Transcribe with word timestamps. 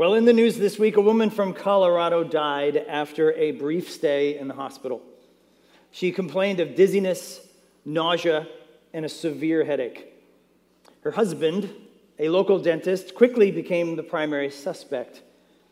Well, 0.00 0.14
in 0.14 0.24
the 0.24 0.32
news 0.32 0.56
this 0.56 0.78
week, 0.78 0.96
a 0.96 1.02
woman 1.02 1.28
from 1.28 1.52
Colorado 1.52 2.24
died 2.24 2.78
after 2.88 3.34
a 3.34 3.50
brief 3.50 3.90
stay 3.90 4.38
in 4.38 4.48
the 4.48 4.54
hospital. 4.54 5.02
She 5.90 6.10
complained 6.10 6.58
of 6.58 6.74
dizziness, 6.74 7.46
nausea, 7.84 8.48
and 8.94 9.04
a 9.04 9.10
severe 9.10 9.62
headache. 9.62 10.10
Her 11.02 11.10
husband, 11.10 11.68
a 12.18 12.30
local 12.30 12.58
dentist, 12.58 13.14
quickly 13.14 13.50
became 13.50 13.94
the 13.94 14.02
primary 14.02 14.48
suspect. 14.48 15.20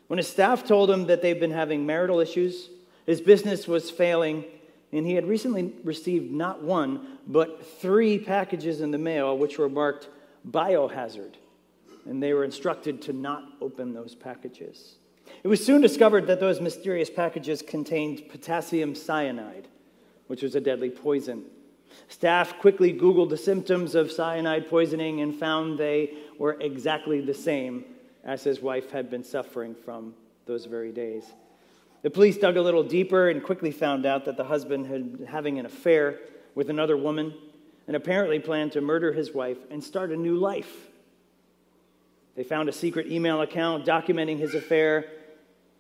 When 0.09 0.19
his 0.19 0.29
staff 0.29 0.63
told 0.63 0.91
him 0.91 1.07
that 1.07 1.23
they've 1.23 1.41
been 1.41 1.51
having 1.51 1.87
marital 1.87 2.21
issues, 2.21 2.69
his 3.07 3.23
business 3.23 3.67
was 3.67 3.91
failing, 3.91 4.45
and 4.93 5.07
he 5.07 5.15
had 5.15 5.27
recently 5.27 5.73
received 5.85 6.31
not 6.31 6.63
one, 6.63 7.17
but 7.27 7.67
three 7.81 8.19
packages 8.19 8.83
in 8.83 8.91
the 8.91 8.99
mail 8.99 9.39
which 9.39 9.57
were 9.57 9.71
marked 9.71 10.11
biohazard, 10.47 11.37
and 12.09 12.23
they 12.23 12.33
were 12.33 12.45
instructed 12.45 13.03
to 13.03 13.13
not 13.13 13.45
open 13.61 13.93
those 13.93 14.15
packages. 14.15 14.97
It 15.45 15.49
was 15.49 15.65
soon 15.65 15.83
discovered 15.83 16.27
that 16.27 16.41
those 16.41 16.61
mysterious 16.61 17.11
packages 17.11 17.61
contained 17.61 18.29
potassium 18.31 18.95
cyanide, 18.95 19.69
which 20.27 20.43
was 20.43 20.55
a 20.55 20.61
deadly 20.61 20.91
poison. 20.91 21.45
Staff 22.09 22.59
quickly 22.59 22.93
Googled 22.93 23.29
the 23.29 23.37
symptoms 23.37 23.95
of 23.95 24.11
cyanide 24.11 24.69
poisoning 24.69 25.21
and 25.21 25.35
found 25.35 25.79
they 25.79 26.15
were 26.39 26.57
exactly 26.61 27.21
the 27.21 27.35
same 27.35 27.85
as 28.25 28.43
his 28.43 28.61
wife 28.61 28.91
had 28.91 29.11
been 29.11 29.25
suffering 29.25 29.75
from 29.75 30.15
those 30.47 30.65
very 30.65 30.93
days. 30.93 31.25
The 32.03 32.11
police 32.11 32.39
dug 32.39 32.57
a 32.57 32.63
little 32.63 32.83
deeper 32.83 33.29
and 33.29 33.43
quickly 33.43 33.71
found 33.71 34.07
out 34.07 34.25
that 34.25 34.37
the 34.37 34.45
husband 34.45 34.87
had 34.87 35.19
been 35.19 35.27
having 35.27 35.59
an 35.59 35.67
affair 35.67 36.21
with 36.55 36.71
another 36.71 36.97
woman 36.97 37.35
and 37.87 37.97
apparently 37.97 38.39
planned 38.39 38.73
to 38.73 38.81
murder 38.81 39.13
his 39.13 39.35
wife 39.35 39.59
and 39.71 39.83
start 39.83 40.11
a 40.11 40.17
new 40.17 40.37
life. 40.37 40.88
They 42.39 42.45
found 42.45 42.69
a 42.69 42.73
secret 42.73 43.09
email 43.09 43.41
account 43.41 43.85
documenting 43.85 44.39
his 44.39 44.55
affair, 44.55 45.07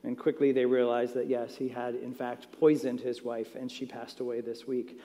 and 0.02 0.18
quickly 0.18 0.50
they 0.50 0.64
realized 0.64 1.14
that 1.14 1.28
yes, 1.28 1.54
he 1.54 1.68
had 1.68 1.94
in 1.94 2.12
fact 2.12 2.48
poisoned 2.58 2.98
his 2.98 3.22
wife, 3.22 3.54
and 3.54 3.70
she 3.70 3.86
passed 3.86 4.18
away 4.18 4.40
this 4.40 4.66
week. 4.66 5.00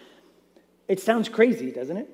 It 0.88 1.00
sounds 1.00 1.30
crazy, 1.30 1.70
doesn't 1.70 1.96
it? 1.96 2.10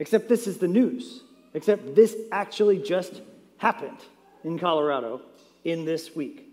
Except 0.00 0.28
this 0.28 0.48
is 0.48 0.58
the 0.58 0.66
news. 0.66 1.22
Except 1.54 1.94
this 1.94 2.16
actually 2.32 2.78
just 2.78 3.22
happened 3.58 3.98
in 4.42 4.58
Colorado 4.58 5.22
in 5.62 5.84
this 5.84 6.16
week. 6.16 6.48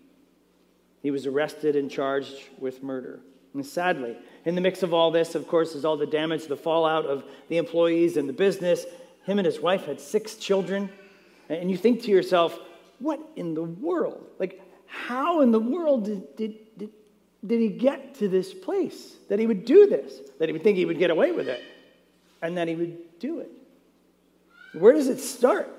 He 1.01 1.09
was 1.09 1.25
arrested 1.25 1.75
and 1.75 1.89
charged 1.89 2.43
with 2.59 2.83
murder. 2.83 3.21
And 3.55 3.66
sadly, 3.66 4.16
in 4.45 4.53
the 4.53 4.61
mix 4.61 4.83
of 4.83 4.93
all 4.93 5.09
this, 5.09 5.33
of 5.33 5.47
course, 5.47 5.73
is 5.73 5.83
all 5.83 5.97
the 5.97 6.05
damage, 6.05 6.45
the 6.45 6.55
fallout 6.55 7.07
of 7.07 7.23
the 7.49 7.57
employees 7.57 8.17
and 8.17 8.29
the 8.29 8.33
business. 8.33 8.85
Him 9.23 9.39
and 9.39 9.47
his 9.47 9.59
wife 9.59 9.88
had 9.88 9.99
six 9.99 10.35
children. 10.35 10.91
And 11.52 11.69
you 11.69 11.75
think 11.75 12.03
to 12.03 12.11
yourself, 12.11 12.57
what 12.99 13.19
in 13.35 13.53
the 13.53 13.63
world? 13.63 14.25
Like, 14.39 14.61
how 14.85 15.41
in 15.41 15.52
the 15.52 15.59
world 15.59 16.05
did, 16.05 16.35
did, 16.38 16.77
did, 16.77 16.89
did 17.45 17.59
he 17.59 17.67
get 17.67 18.16
to 18.16 18.30
this 18.30 18.53
place 18.53 19.16
that 19.27 19.38
he 19.38 19.47
would 19.47 19.66
do 19.66 19.88
this, 19.88 20.13
that 20.39 20.47
he 20.47 20.53
would 20.53 20.63
think 20.63 20.77
he 20.77 20.85
would 20.85 20.97
get 20.97 21.09
away 21.09 21.33
with 21.33 21.49
it, 21.49 21.61
and 22.41 22.57
that 22.57 22.69
he 22.69 22.75
would 22.75 23.19
do 23.19 23.39
it? 23.39 23.52
Where 24.73 24.94
does 24.94 25.09
it 25.09 25.19
start? 25.19 25.69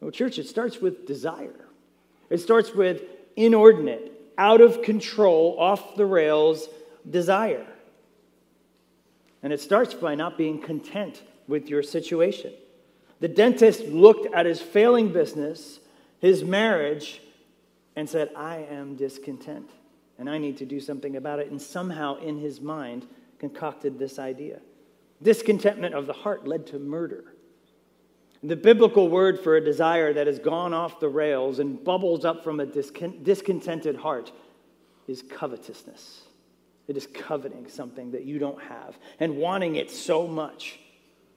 Well, 0.00 0.10
church, 0.10 0.38
it 0.38 0.48
starts 0.48 0.80
with 0.80 1.06
desire. 1.06 1.66
It 2.30 2.38
starts 2.38 2.72
with 2.72 3.02
inordinate, 3.36 4.12
out 4.38 4.62
of 4.62 4.80
control, 4.80 5.56
off 5.58 5.94
the 5.94 6.06
rails 6.06 6.68
desire. 7.08 7.66
And 9.42 9.52
it 9.52 9.60
starts 9.60 9.92
by 9.92 10.14
not 10.14 10.38
being 10.38 10.58
content 10.58 11.22
with 11.46 11.68
your 11.68 11.82
situation. 11.82 12.54
The 13.22 13.28
dentist 13.28 13.84
looked 13.84 14.34
at 14.34 14.46
his 14.46 14.60
failing 14.60 15.12
business, 15.12 15.78
his 16.18 16.42
marriage, 16.42 17.20
and 17.94 18.10
said, 18.10 18.30
I 18.34 18.66
am 18.68 18.96
discontent 18.96 19.70
and 20.18 20.28
I 20.28 20.38
need 20.38 20.56
to 20.56 20.66
do 20.66 20.80
something 20.80 21.14
about 21.14 21.38
it. 21.38 21.48
And 21.48 21.62
somehow 21.62 22.16
in 22.16 22.38
his 22.38 22.60
mind 22.60 23.06
concocted 23.38 23.96
this 23.96 24.18
idea. 24.18 24.58
Discontentment 25.22 25.94
of 25.94 26.08
the 26.08 26.12
heart 26.12 26.48
led 26.48 26.66
to 26.68 26.80
murder. 26.80 27.36
The 28.42 28.56
biblical 28.56 29.08
word 29.08 29.38
for 29.38 29.54
a 29.54 29.64
desire 29.64 30.12
that 30.12 30.26
has 30.26 30.40
gone 30.40 30.74
off 30.74 30.98
the 30.98 31.08
rails 31.08 31.60
and 31.60 31.82
bubbles 31.84 32.24
up 32.24 32.42
from 32.42 32.58
a 32.58 32.66
discontented 32.66 33.94
heart 33.94 34.32
is 35.06 35.22
covetousness. 35.22 36.22
It 36.88 36.96
is 36.96 37.06
coveting 37.06 37.68
something 37.68 38.10
that 38.10 38.24
you 38.24 38.40
don't 38.40 38.60
have 38.64 38.98
and 39.20 39.36
wanting 39.36 39.76
it 39.76 39.92
so 39.92 40.26
much 40.26 40.80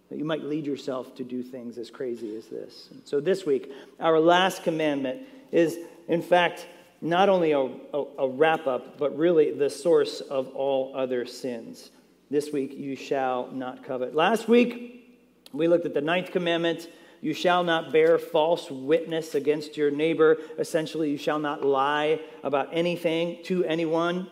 that 0.09 0.17
you 0.17 0.25
might 0.25 0.43
lead 0.43 0.65
yourself 0.65 1.15
to 1.15 1.23
do 1.23 1.41
things 1.41 1.77
as 1.77 1.89
crazy 1.89 2.35
as 2.37 2.45
this. 2.45 2.89
So 3.05 3.19
this 3.19 3.45
week, 3.45 3.71
our 3.99 4.19
last 4.19 4.63
commandment 4.63 5.23
is, 5.51 5.77
in 6.07 6.21
fact, 6.21 6.67
not 7.01 7.29
only 7.29 7.51
a, 7.51 7.59
a, 7.59 8.03
a 8.19 8.27
wrap 8.27 8.67
up, 8.67 8.97
but 8.97 9.17
really 9.17 9.51
the 9.51 9.69
source 9.69 10.21
of 10.21 10.49
all 10.55 10.95
other 10.95 11.25
sins. 11.25 11.91
This 12.29 12.51
week, 12.51 12.73
you 12.73 12.95
shall 12.95 13.51
not 13.51 13.83
covet. 13.83 14.15
Last 14.15 14.47
week, 14.47 15.17
we 15.53 15.67
looked 15.67 15.85
at 15.85 15.93
the 15.93 16.01
ninth 16.01 16.31
commandment. 16.31 16.87
You 17.21 17.33
shall 17.33 17.63
not 17.63 17.91
bear 17.91 18.17
false 18.17 18.69
witness 18.69 19.35
against 19.35 19.77
your 19.77 19.91
neighbor. 19.91 20.37
Essentially, 20.59 21.11
you 21.11 21.17
shall 21.17 21.39
not 21.39 21.63
lie 21.63 22.19
about 22.43 22.69
anything 22.71 23.43
to 23.45 23.63
anyone. 23.65 24.27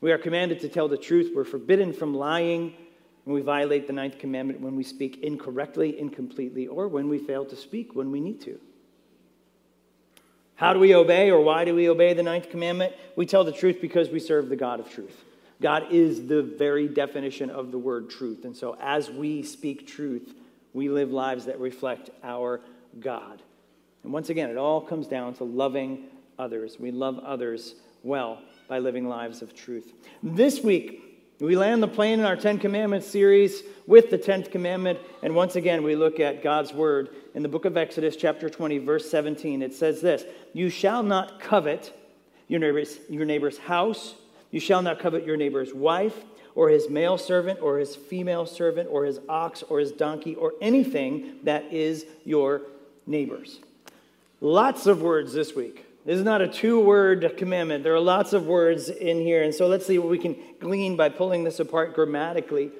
We 0.00 0.10
are 0.12 0.18
commanded 0.18 0.60
to 0.60 0.68
tell 0.68 0.88
the 0.88 0.96
truth. 0.96 1.32
We're 1.34 1.44
forbidden 1.44 1.92
from 1.92 2.14
lying. 2.14 2.74
And 3.24 3.34
we 3.34 3.40
violate 3.40 3.86
the 3.86 3.92
ninth 3.92 4.18
commandment 4.18 4.60
when 4.60 4.74
we 4.74 4.82
speak 4.82 5.22
incorrectly, 5.22 5.98
incompletely, 5.98 6.66
or 6.66 6.88
when 6.88 7.08
we 7.08 7.18
fail 7.18 7.44
to 7.44 7.56
speak 7.56 7.94
when 7.94 8.10
we 8.10 8.20
need 8.20 8.40
to. 8.42 8.58
How 10.56 10.72
do 10.72 10.78
we 10.78 10.94
obey, 10.94 11.30
or 11.30 11.40
why 11.40 11.64
do 11.64 11.74
we 11.74 11.88
obey 11.88 12.14
the 12.14 12.22
ninth 12.22 12.50
commandment? 12.50 12.94
We 13.16 13.26
tell 13.26 13.44
the 13.44 13.52
truth 13.52 13.78
because 13.80 14.10
we 14.10 14.20
serve 14.20 14.48
the 14.48 14.56
God 14.56 14.80
of 14.80 14.90
truth. 14.90 15.24
God 15.60 15.92
is 15.92 16.26
the 16.26 16.42
very 16.42 16.88
definition 16.88 17.50
of 17.50 17.70
the 17.70 17.78
word 17.78 18.10
truth. 18.10 18.44
And 18.44 18.56
so, 18.56 18.76
as 18.80 19.10
we 19.10 19.42
speak 19.42 19.86
truth, 19.86 20.34
we 20.72 20.88
live 20.88 21.10
lives 21.10 21.46
that 21.46 21.60
reflect 21.60 22.10
our 22.22 22.60
God. 22.98 23.42
And 24.02 24.12
once 24.12 24.30
again, 24.30 24.50
it 24.50 24.56
all 24.56 24.80
comes 24.80 25.06
down 25.06 25.34
to 25.34 25.44
loving 25.44 26.04
others. 26.38 26.78
We 26.78 26.90
love 26.90 27.18
others 27.20 27.76
well 28.02 28.40
by 28.68 28.80
living 28.80 29.08
lives 29.08 29.42
of 29.42 29.54
truth. 29.54 29.92
This 30.22 30.60
week, 30.62 31.11
we 31.42 31.56
land 31.56 31.82
the 31.82 31.88
plane 31.88 32.20
in 32.20 32.24
our 32.24 32.36
Ten 32.36 32.58
Commandments 32.58 33.08
series 33.08 33.64
with 33.88 34.10
the 34.10 34.18
Tenth 34.18 34.52
Commandment, 34.52 35.00
and 35.24 35.34
once 35.34 35.56
again, 35.56 35.82
we 35.82 35.96
look 35.96 36.20
at 36.20 36.40
God's 36.40 36.72
Word 36.72 37.08
in 37.34 37.42
the 37.42 37.48
book 37.48 37.64
of 37.64 37.76
Exodus, 37.76 38.14
chapter 38.14 38.48
20, 38.48 38.78
verse 38.78 39.10
17. 39.10 39.60
It 39.60 39.74
says 39.74 40.00
this 40.00 40.24
You 40.52 40.70
shall 40.70 41.02
not 41.02 41.40
covet 41.40 41.92
your 42.46 42.60
neighbor's, 42.60 42.96
your 43.08 43.24
neighbor's 43.24 43.58
house, 43.58 44.14
you 44.52 44.60
shall 44.60 44.82
not 44.82 45.00
covet 45.00 45.26
your 45.26 45.36
neighbor's 45.36 45.74
wife 45.74 46.16
or 46.54 46.68
his 46.68 46.88
male 46.90 47.16
servant, 47.18 47.60
or 47.62 47.78
his 47.78 47.96
female 47.96 48.44
servant, 48.44 48.88
or 48.92 49.04
his 49.04 49.18
ox, 49.28 49.62
or 49.62 49.80
his 49.80 49.90
donkey, 49.90 50.34
or 50.34 50.52
anything 50.60 51.38
that 51.44 51.64
is 51.72 52.04
your 52.24 52.62
neighbor's. 53.06 53.58
Lots 54.40 54.86
of 54.86 55.00
words 55.00 55.32
this 55.32 55.56
week. 55.56 55.86
This 56.04 56.18
is 56.18 56.24
not 56.24 56.42
a 56.42 56.48
two 56.48 56.80
word 56.80 57.34
commandment. 57.36 57.84
There 57.84 57.94
are 57.94 58.00
lots 58.00 58.32
of 58.32 58.46
words 58.46 58.88
in 58.88 59.20
here. 59.20 59.42
And 59.42 59.54
so 59.54 59.68
let's 59.68 59.86
see 59.86 59.98
what 59.98 60.10
we 60.10 60.18
can 60.18 60.36
glean 60.58 60.96
by 60.96 61.08
pulling 61.08 61.44
this 61.44 61.60
apart 61.60 61.94
grammatically. 61.94 62.72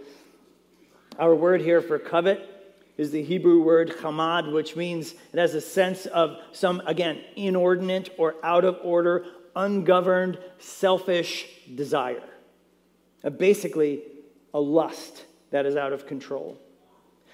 Our 1.18 1.34
word 1.34 1.60
here 1.60 1.80
for 1.80 1.98
covet 1.98 2.48
is 2.96 3.10
the 3.10 3.22
Hebrew 3.22 3.62
word 3.62 3.94
chamad, 4.00 4.52
which 4.52 4.76
means 4.76 5.12
it 5.32 5.38
has 5.38 5.54
a 5.54 5.60
sense 5.60 6.06
of 6.06 6.36
some, 6.52 6.82
again, 6.86 7.22
inordinate 7.36 8.10
or 8.18 8.34
out 8.42 8.64
of 8.64 8.78
order, 8.82 9.24
ungoverned, 9.54 10.38
selfish 10.58 11.46
desire 11.74 12.22
uh, 13.24 13.30
basically 13.30 14.02
a 14.54 14.60
lust 14.60 15.24
that 15.50 15.66
is 15.66 15.76
out 15.76 15.92
of 15.92 16.06
control. 16.06 16.58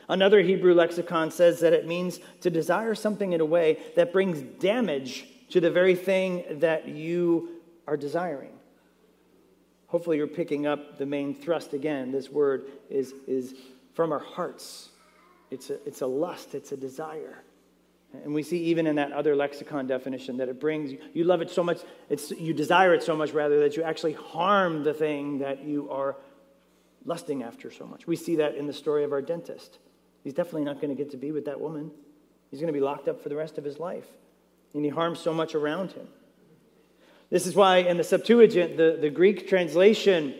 Another 0.09 0.41
Hebrew 0.41 0.75
lexicon 0.75 1.31
says 1.31 1.60
that 1.60 1.72
it 1.72 1.87
means 1.87 2.21
to 2.41 2.50
desire 2.50 2.94
something 2.94 3.32
in 3.32 3.41
a 3.41 3.44
way 3.44 3.78
that 3.97 4.12
brings 4.12 4.41
damage 4.41 5.27
to 5.50 5.60
the 5.60 5.71
very 5.71 5.95
thing 5.95 6.45
that 6.60 6.89
you 6.89 7.60
are 7.86 7.97
desiring. 7.97 8.53
Hopefully, 9.86 10.18
you're 10.18 10.27
picking 10.27 10.66
up 10.66 10.98
the 10.98 11.06
main 11.06 11.34
thrust 11.34 11.72
again. 11.72 12.12
This 12.12 12.28
word 12.28 12.66
is, 12.91 13.15
is 13.27 13.54
from 13.95 14.12
our 14.12 14.18
hearts. 14.18 14.91
It's 15.50 15.71
a, 15.71 15.86
it's 15.86 16.03
a 16.03 16.06
lust, 16.06 16.54
it's 16.54 16.72
a 16.72 16.77
desire. 16.77 17.42
And 18.24 18.34
we 18.34 18.42
see 18.42 18.65
even 18.65 18.86
in 18.86 18.97
that 18.97 19.12
other 19.12 19.36
lexicon 19.36 19.86
definition 19.86 20.39
that 20.39 20.48
it 20.48 20.60
brings, 20.60 20.98
you 21.12 21.24
love 21.24 21.42
it 21.42 21.50
so 21.50 21.62
much, 21.62 21.80
it's, 22.09 22.30
you 22.30 22.54
desire 22.54 22.95
it 22.95 23.03
so 23.03 23.15
much 23.16 23.33
rather 23.33 23.60
that 23.60 23.77
you 23.77 23.83
actually 23.83 24.15
harm 24.15 24.83
the 24.83 24.95
thing 24.95 25.39
that 25.39 25.65
you 25.65 25.91
are 25.91 26.16
lusting 27.04 27.42
after 27.42 27.71
so 27.71 27.86
much. 27.86 28.06
We 28.06 28.16
see 28.16 28.36
that 28.36 28.54
in 28.54 28.66
the 28.66 28.72
story 28.72 29.04
of 29.04 29.12
our 29.12 29.22
dentist. 29.22 29.78
He's 30.24 30.34
definitely 30.34 30.65
not 30.65 30.80
going 30.80 30.95
to 30.95 30.95
get 30.95 31.10
to 31.12 31.16
be 31.16 31.33
with 31.33 31.45
that 31.47 31.60
woman. 31.60 31.91
He's 32.50 32.60
going 32.60 32.72
to 32.72 32.78
be 32.78 32.84
locked 32.84 33.09
up 33.09 33.22
for 33.22 33.28
the 33.28 33.36
rest 33.36 33.59
of 33.59 33.65
his 33.65 33.78
life. 33.78 34.06
And 34.74 34.84
he 34.84 34.91
harms 34.91 35.18
so 35.18 35.32
much 35.32 35.54
around 35.54 35.92
him. 35.92 36.09
This 37.30 37.47
is 37.47 37.54
why 37.54 37.78
in 37.78 37.97
the 37.97 38.04
Septuagint, 38.04 38.76
the, 38.76 38.98
the 39.00 39.10
Greek 39.10 39.48
translation 39.48 40.34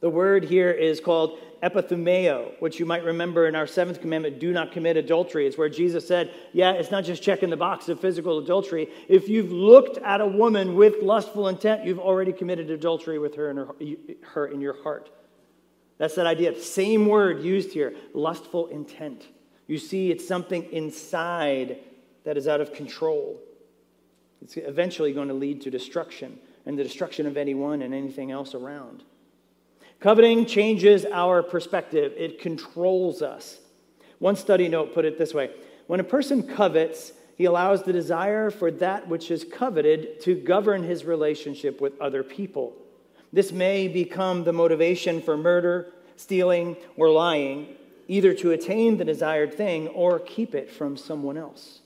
The 0.00 0.10
word 0.10 0.44
here 0.44 0.70
is 0.70 1.00
called 1.00 1.38
epithumeo, 1.62 2.60
which 2.60 2.78
you 2.78 2.84
might 2.84 3.04
remember 3.04 3.48
in 3.48 3.54
our 3.54 3.66
seventh 3.66 4.00
commandment 4.02 4.38
do 4.38 4.52
not 4.52 4.70
commit 4.70 4.98
adultery. 4.98 5.46
It's 5.46 5.56
where 5.56 5.70
Jesus 5.70 6.06
said, 6.06 6.30
Yeah, 6.52 6.72
it's 6.72 6.90
not 6.90 7.04
just 7.04 7.22
checking 7.22 7.48
the 7.48 7.56
box 7.56 7.88
of 7.88 8.00
physical 8.00 8.38
adultery. 8.38 8.88
If 9.08 9.28
you've 9.28 9.50
looked 9.50 9.96
at 9.98 10.20
a 10.20 10.26
woman 10.26 10.74
with 10.74 11.02
lustful 11.02 11.48
intent, 11.48 11.84
you've 11.84 11.98
already 11.98 12.32
committed 12.32 12.70
adultery 12.70 13.18
with 13.18 13.34
her 13.36 13.50
in, 13.50 13.56
her, 13.56 13.74
her 14.22 14.46
in 14.48 14.60
your 14.60 14.82
heart. 14.82 15.10
That's 15.96 16.16
that 16.16 16.26
idea. 16.26 16.60
Same 16.60 17.06
word 17.06 17.42
used 17.42 17.72
here 17.72 17.94
lustful 18.12 18.66
intent. 18.66 19.26
You 19.66 19.78
see, 19.78 20.10
it's 20.10 20.26
something 20.28 20.64
inside 20.70 21.78
that 22.24 22.36
is 22.36 22.48
out 22.48 22.60
of 22.60 22.72
control. 22.72 23.40
It's 24.42 24.56
eventually 24.56 25.12
going 25.12 25.28
to 25.28 25.34
lead 25.34 25.62
to 25.62 25.70
destruction 25.70 26.38
and 26.66 26.78
the 26.78 26.82
destruction 26.82 27.26
of 27.26 27.36
anyone 27.36 27.82
and 27.82 27.94
anything 27.94 28.30
else 28.30 28.54
around. 28.54 29.02
Coveting 30.00 30.44
changes 30.44 31.06
our 31.06 31.42
perspective, 31.42 32.12
it 32.16 32.40
controls 32.40 33.22
us. 33.22 33.58
One 34.18 34.36
study 34.36 34.68
note 34.68 34.94
put 34.94 35.04
it 35.04 35.18
this 35.18 35.34
way 35.34 35.50
When 35.86 36.00
a 36.00 36.04
person 36.04 36.42
covets, 36.42 37.12
he 37.36 37.46
allows 37.46 37.82
the 37.82 37.92
desire 37.92 38.50
for 38.50 38.70
that 38.70 39.08
which 39.08 39.30
is 39.30 39.44
coveted 39.44 40.20
to 40.20 40.34
govern 40.34 40.82
his 40.82 41.04
relationship 41.04 41.80
with 41.80 42.00
other 42.00 42.22
people. 42.22 42.74
This 43.32 43.50
may 43.50 43.88
become 43.88 44.44
the 44.44 44.52
motivation 44.52 45.20
for 45.20 45.36
murder, 45.36 45.92
stealing, 46.16 46.76
or 46.96 47.10
lying, 47.10 47.74
either 48.06 48.32
to 48.34 48.52
attain 48.52 48.96
the 48.96 49.04
desired 49.04 49.54
thing 49.54 49.88
or 49.88 50.20
keep 50.20 50.54
it 50.54 50.70
from 50.70 50.96
someone 50.96 51.36
else. 51.36 51.80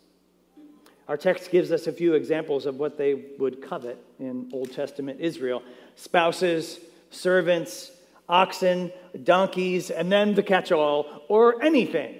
Our 1.09 1.17
text 1.17 1.51
gives 1.51 1.73
us 1.73 1.87
a 1.87 1.93
few 1.93 2.13
examples 2.13 2.67
of 2.67 2.77
what 2.77 2.99
they 2.99 3.15
would 3.39 3.63
covet 3.63 3.99
in 4.21 4.51
Old 4.53 4.73
Testament 4.73 5.21
Israel 5.21 5.63
spouses, 5.97 6.79
servants, 7.11 7.91
oxen, 8.29 8.93
donkeys, 9.25 9.91
and 9.91 10.13
then 10.13 10.35
the 10.35 10.43
catch 10.43 10.71
all, 10.71 11.23
or 11.29 11.63
anything 11.63 12.17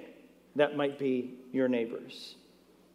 that 0.55 0.75
might 0.75 0.97
be 0.97 1.35
your 1.51 1.67
neighbor's. 1.67 2.35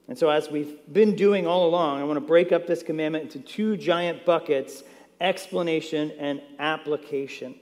And 0.09 0.19
so, 0.19 0.29
as 0.29 0.51
we've 0.51 0.77
been 0.93 1.15
doing 1.15 1.47
all 1.47 1.67
along, 1.67 2.01
I 2.01 2.05
want 2.05 2.17
to 2.17 2.27
break 2.27 2.53
up 2.53 2.67
this 2.67 2.83
commandment 2.83 3.25
into 3.25 3.39
two 3.39 3.77
giant 3.77 4.27
buckets 4.27 4.83
explanation 5.21 6.11
and 6.19 6.43
application. 6.59 7.55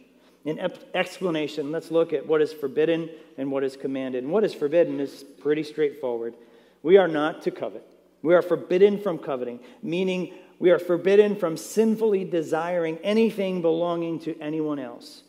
In 0.44 0.58
explanation, 0.94 1.70
let's 1.70 1.90
look 1.90 2.12
at 2.12 2.26
what 2.26 2.42
is 2.42 2.52
forbidden 2.52 3.10
and 3.38 3.52
what 3.52 3.62
is 3.62 3.76
commanded. 3.76 4.24
And 4.24 4.32
what 4.32 4.42
is 4.42 4.54
forbidden 4.54 4.98
is 4.98 5.22
pretty 5.40 5.62
straightforward. 5.62 6.34
We 6.82 6.96
are 6.96 7.06
not 7.06 7.42
to 7.42 7.52
covet. 7.52 7.91
We 8.22 8.34
are 8.34 8.42
forbidden 8.42 9.00
from 9.00 9.18
coveting, 9.18 9.60
meaning 9.82 10.34
we 10.58 10.70
are 10.70 10.78
forbidden 10.78 11.36
from 11.36 11.56
sinfully 11.56 12.24
desiring 12.24 12.98
anything 12.98 13.62
belonging 13.62 14.20
to 14.20 14.38
anyone 14.40 14.78
else. 14.78 15.24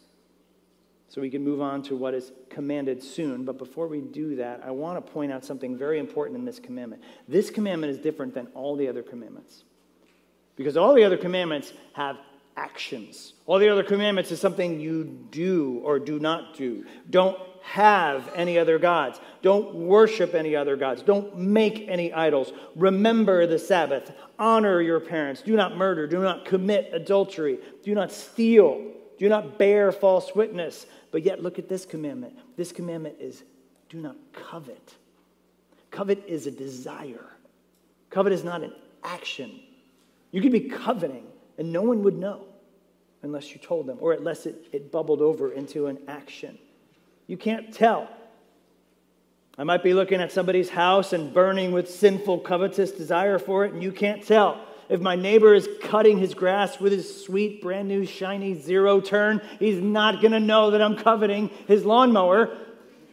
So 1.09 1.21
we 1.21 1.29
can 1.29 1.43
move 1.43 1.61
on 1.61 1.83
to 1.83 1.95
what 1.95 2.13
is 2.13 2.31
commanded 2.49 3.03
soon. 3.03 3.45
But 3.45 3.59
before 3.59 3.87
we 3.87 4.01
do 4.01 4.37
that, 4.37 4.61
I 4.65 4.71
want 4.71 5.03
to 5.03 5.11
point 5.11 5.31
out 5.31 5.45
something 5.45 5.77
very 5.77 5.99
important 5.99 6.39
in 6.39 6.45
this 6.45 6.59
commandment. 6.59 7.03
This 7.27 7.49
commandment 7.51 7.91
is 7.91 7.99
different 7.99 8.33
than 8.33 8.47
all 8.55 8.75
the 8.75 8.87
other 8.87 9.03
commandments. 9.03 9.63
Because 10.55 10.77
all 10.77 10.93
the 10.93 11.03
other 11.03 11.17
commandments 11.17 11.73
have 11.93 12.17
actions. 12.57 13.33
All 13.45 13.59
the 13.59 13.69
other 13.69 13.83
commandments 13.83 14.31
is 14.31 14.39
something 14.39 14.79
you 14.79 15.03
do 15.03 15.81
or 15.83 15.99
do 15.99 16.19
not 16.19 16.55
do. 16.55 16.85
Don't 17.09 17.37
have 17.63 18.29
any 18.35 18.57
other 18.57 18.77
gods. 18.77 19.19
Don't 19.41 19.73
worship 19.73 20.35
any 20.35 20.55
other 20.55 20.75
gods. 20.75 21.01
Don't 21.01 21.37
make 21.37 21.87
any 21.87 22.13
idols. 22.13 22.51
Remember 22.75 23.47
the 23.47 23.57
Sabbath. 23.57 24.11
Honor 24.37 24.81
your 24.81 24.99
parents. 24.99 25.41
Do 25.41 25.55
not 25.55 25.75
murder. 25.75 26.05
Do 26.05 26.21
not 26.21 26.45
commit 26.45 26.89
adultery. 26.93 27.59
Do 27.83 27.95
not 27.95 28.11
steal. 28.11 28.91
Do 29.17 29.29
not 29.29 29.57
bear 29.57 29.91
false 29.91 30.35
witness. 30.35 30.85
But 31.11 31.23
yet, 31.23 31.41
look 31.41 31.57
at 31.57 31.69
this 31.69 31.85
commandment. 31.85 32.37
This 32.57 32.71
commandment 32.71 33.15
is 33.19 33.43
do 33.89 33.99
not 33.99 34.15
covet. 34.33 34.95
Covet 35.91 36.23
is 36.27 36.47
a 36.47 36.51
desire, 36.51 37.27
covet 38.09 38.33
is 38.33 38.43
not 38.43 38.63
an 38.63 38.73
action. 39.03 39.59
You 40.31 40.41
could 40.41 40.51
be 40.51 40.61
coveting, 40.61 41.27
and 41.59 41.71
no 41.71 41.83
one 41.83 42.01
would 42.01 42.17
know 42.17 42.45
unless 43.21 43.51
you 43.51 43.59
told 43.59 43.85
them, 43.85 43.97
or 44.01 44.13
unless 44.13 44.47
it, 44.47 44.67
it 44.71 44.91
bubbled 44.91 45.21
over 45.21 45.51
into 45.51 45.85
an 45.85 45.99
action. 46.07 46.57
You 47.27 47.37
can't 47.37 47.73
tell. 47.73 48.09
I 49.57 49.63
might 49.63 49.83
be 49.83 49.93
looking 49.93 50.19
at 50.19 50.31
somebody's 50.31 50.69
house 50.69 51.13
and 51.13 51.33
burning 51.33 51.71
with 51.71 51.89
sinful, 51.89 52.39
covetous 52.39 52.91
desire 52.91 53.37
for 53.37 53.65
it, 53.65 53.73
and 53.73 53.83
you 53.83 53.91
can't 53.91 54.25
tell. 54.25 54.59
If 54.89 54.99
my 54.99 55.15
neighbor 55.15 55.53
is 55.53 55.69
cutting 55.81 56.17
his 56.17 56.33
grass 56.33 56.79
with 56.79 56.91
his 56.91 57.23
sweet, 57.25 57.61
brand 57.61 57.87
new, 57.87 58.05
shiny 58.05 58.59
zero 58.59 58.99
turn, 58.99 59.41
he's 59.59 59.81
not 59.81 60.21
going 60.21 60.33
to 60.33 60.39
know 60.39 60.71
that 60.71 60.81
I'm 60.81 60.97
coveting 60.97 61.49
his 61.67 61.85
lawnmower 61.85 62.57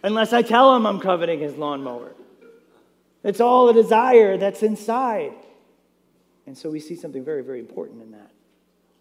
unless 0.03 0.33
I 0.33 0.43
tell 0.43 0.75
him 0.75 0.87
I'm 0.87 0.99
coveting 0.99 1.41
his 1.41 1.57
lawnmower. 1.57 2.13
It's 3.23 3.41
all 3.41 3.69
a 3.69 3.75
desire 3.75 4.37
that's 4.37 4.63
inside. 4.63 5.33
And 6.47 6.57
so 6.57 6.71
we 6.71 6.81
see 6.81 6.97
something 6.97 7.25
very, 7.25 7.43
very 7.43 7.61
important 7.61 8.03
in 8.03 8.11
that. 8.13 8.31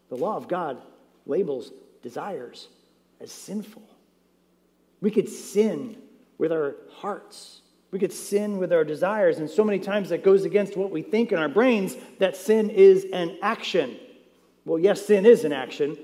The 0.09 0.17
law 0.17 0.35
of 0.35 0.47
God 0.47 0.77
labels 1.25 1.71
desires 2.03 2.67
as 3.19 3.31
sinful. 3.31 3.83
We 5.01 5.11
could 5.11 5.29
sin 5.29 5.97
with 6.37 6.51
our 6.51 6.75
hearts. 6.91 7.61
We 7.91 7.99
could 7.99 8.13
sin 8.13 8.57
with 8.57 8.71
our 8.71 8.83
desires. 8.83 9.39
And 9.39 9.49
so 9.49 9.63
many 9.63 9.79
times 9.79 10.09
that 10.09 10.23
goes 10.23 10.45
against 10.45 10.77
what 10.77 10.91
we 10.91 11.01
think 11.01 11.31
in 11.31 11.39
our 11.39 11.49
brains 11.49 11.95
that 12.19 12.35
sin 12.35 12.69
is 12.69 13.05
an 13.13 13.37
action. 13.41 13.97
Well, 14.65 14.79
yes, 14.79 15.05
sin 15.05 15.25
is 15.25 15.45
an 15.45 15.53
action, 15.53 15.97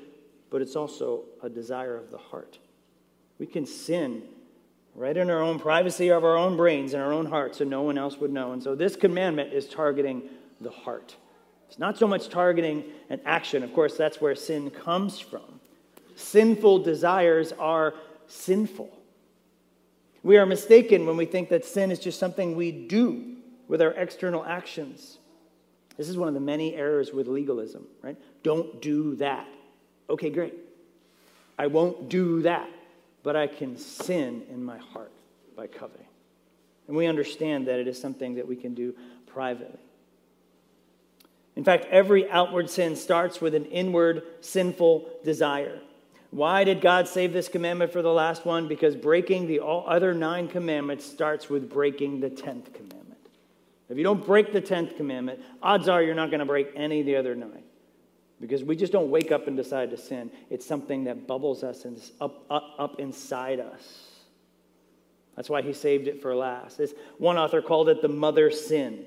but 0.49 0.61
it's 0.61 0.75
also 0.75 1.25
a 1.43 1.49
desire 1.49 1.97
of 1.97 2.11
the 2.11 2.17
heart. 2.17 2.57
We 3.37 3.45
can 3.45 3.65
sin 3.65 4.23
right 4.95 5.15
in 5.15 5.29
our 5.29 5.41
own 5.41 5.59
privacy 5.59 6.09
of 6.09 6.23
our 6.23 6.37
own 6.37 6.55
brains 6.55 6.93
and 6.93 7.03
our 7.03 7.11
own 7.11 7.25
hearts, 7.25 7.57
so 7.57 7.65
no 7.65 7.81
one 7.81 7.97
else 7.97 8.17
would 8.17 8.31
know. 8.31 8.53
And 8.53 8.63
so 8.63 8.75
this 8.75 8.95
commandment 8.95 9.53
is 9.53 9.67
targeting 9.67 10.23
the 10.61 10.71
heart. 10.71 11.15
It's 11.67 11.77
not 11.77 11.97
so 11.97 12.07
much 12.07 12.29
targeting 12.29 12.85
an 13.09 13.19
action. 13.25 13.61
Of 13.61 13.73
course, 13.73 13.97
that's 13.97 14.21
where 14.21 14.35
sin 14.35 14.69
comes 14.69 15.19
from. 15.19 15.59
Sinful 16.15 16.79
desires 16.79 17.51
are 17.59 17.93
sinful. 18.27 18.89
We 20.23 20.37
are 20.37 20.45
mistaken 20.45 21.05
when 21.05 21.17
we 21.17 21.25
think 21.25 21.49
that 21.49 21.65
sin 21.65 21.91
is 21.91 21.99
just 21.99 22.19
something 22.19 22.55
we 22.55 22.71
do 22.71 23.35
with 23.67 23.81
our 23.81 23.91
external 23.91 24.43
actions. 24.43 25.19
This 25.97 26.09
is 26.09 26.17
one 26.17 26.27
of 26.27 26.33
the 26.33 26.39
many 26.39 26.75
errors 26.75 27.13
with 27.13 27.27
legalism, 27.27 27.85
right? 28.01 28.17
Don't 28.43 28.81
do 28.81 29.15
that. 29.17 29.47
Okay, 30.09 30.29
great. 30.29 30.53
I 31.57 31.67
won't 31.67 32.09
do 32.09 32.41
that, 32.41 32.69
but 33.23 33.35
I 33.35 33.47
can 33.47 33.77
sin 33.77 34.43
in 34.49 34.63
my 34.63 34.77
heart 34.77 35.11
by 35.55 35.67
coveting. 35.67 36.07
And 36.87 36.95
we 36.95 37.07
understand 37.07 37.67
that 37.67 37.79
it 37.79 37.87
is 37.87 37.99
something 37.99 38.35
that 38.35 38.47
we 38.47 38.55
can 38.55 38.73
do 38.73 38.93
privately. 39.27 39.79
In 41.55 41.63
fact, 41.63 41.85
every 41.85 42.29
outward 42.29 42.69
sin 42.69 42.95
starts 42.95 43.39
with 43.39 43.55
an 43.55 43.65
inward 43.65 44.23
sinful 44.41 45.09
desire. 45.23 45.79
Why 46.35 46.65
did 46.65 46.81
God 46.81 47.07
save 47.07 47.31
this 47.31 47.47
commandment 47.47 47.93
for 47.93 48.01
the 48.01 48.11
last 48.11 48.45
one? 48.45 48.67
Because 48.67 48.93
breaking 48.93 49.47
the 49.47 49.63
other 49.63 50.13
nine 50.13 50.49
commandments 50.49 51.05
starts 51.05 51.49
with 51.49 51.69
breaking 51.69 52.19
the 52.19 52.29
tenth 52.29 52.73
commandment. 52.73 53.21
If 53.87 53.97
you 53.97 54.03
don't 54.03 54.25
break 54.25 54.51
the 54.51 54.59
tenth 54.59 54.97
commandment, 54.97 55.39
odds 55.63 55.87
are 55.87 56.03
you're 56.03 56.13
not 56.13 56.31
going 56.31 56.41
to 56.41 56.45
break 56.45 56.73
any 56.75 56.99
of 56.99 57.05
the 57.05 57.15
other 57.15 57.35
nine. 57.35 57.63
Because 58.41 58.65
we 58.65 58.75
just 58.75 58.91
don't 58.91 59.09
wake 59.09 59.31
up 59.31 59.47
and 59.47 59.55
decide 59.55 59.91
to 59.91 59.97
sin. 59.97 60.29
It's 60.49 60.65
something 60.65 61.05
that 61.05 61.25
bubbles 61.25 61.63
us 61.63 61.85
and 61.85 62.01
up, 62.19 62.43
up, 62.49 62.75
up 62.77 62.99
inside 62.99 63.61
us. 63.61 64.09
That's 65.37 65.49
why 65.49 65.61
he 65.61 65.71
saved 65.71 66.09
it 66.09 66.21
for 66.21 66.35
last. 66.35 66.77
This 66.77 66.93
one 67.17 67.37
author 67.37 67.61
called 67.61 67.87
it 67.87 68.01
the 68.01 68.09
mother 68.09 68.51
sin, 68.51 69.05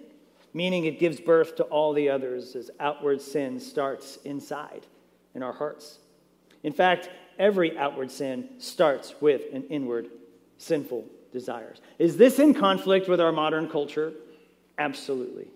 meaning 0.55 0.87
it 0.87 0.99
gives 0.99 1.21
birth 1.21 1.57
to 1.57 1.65
all 1.65 1.93
the 1.93 2.09
others 2.09 2.57
as 2.57 2.71
outward 2.81 3.21
sin 3.21 3.61
starts 3.61 4.17
inside 4.25 4.87
in 5.35 5.43
our 5.43 5.53
hearts. 5.53 5.99
In 6.63 6.73
fact, 6.73 7.09
every 7.39 7.77
outward 7.79 8.11
sin 8.11 8.49
starts 8.59 9.15
with 9.21 9.43
an 9.53 9.65
inward 9.65 10.09
sinful 10.59 11.05
desires. 11.33 11.81
Is 11.99 12.17
this 12.17 12.39
in 12.39 12.55
conflict 12.55 13.09
with 13.09 13.21
our 13.21 13.33
modern 13.33 13.69
culture? 13.69 14.13
Absolutely. 14.79 15.49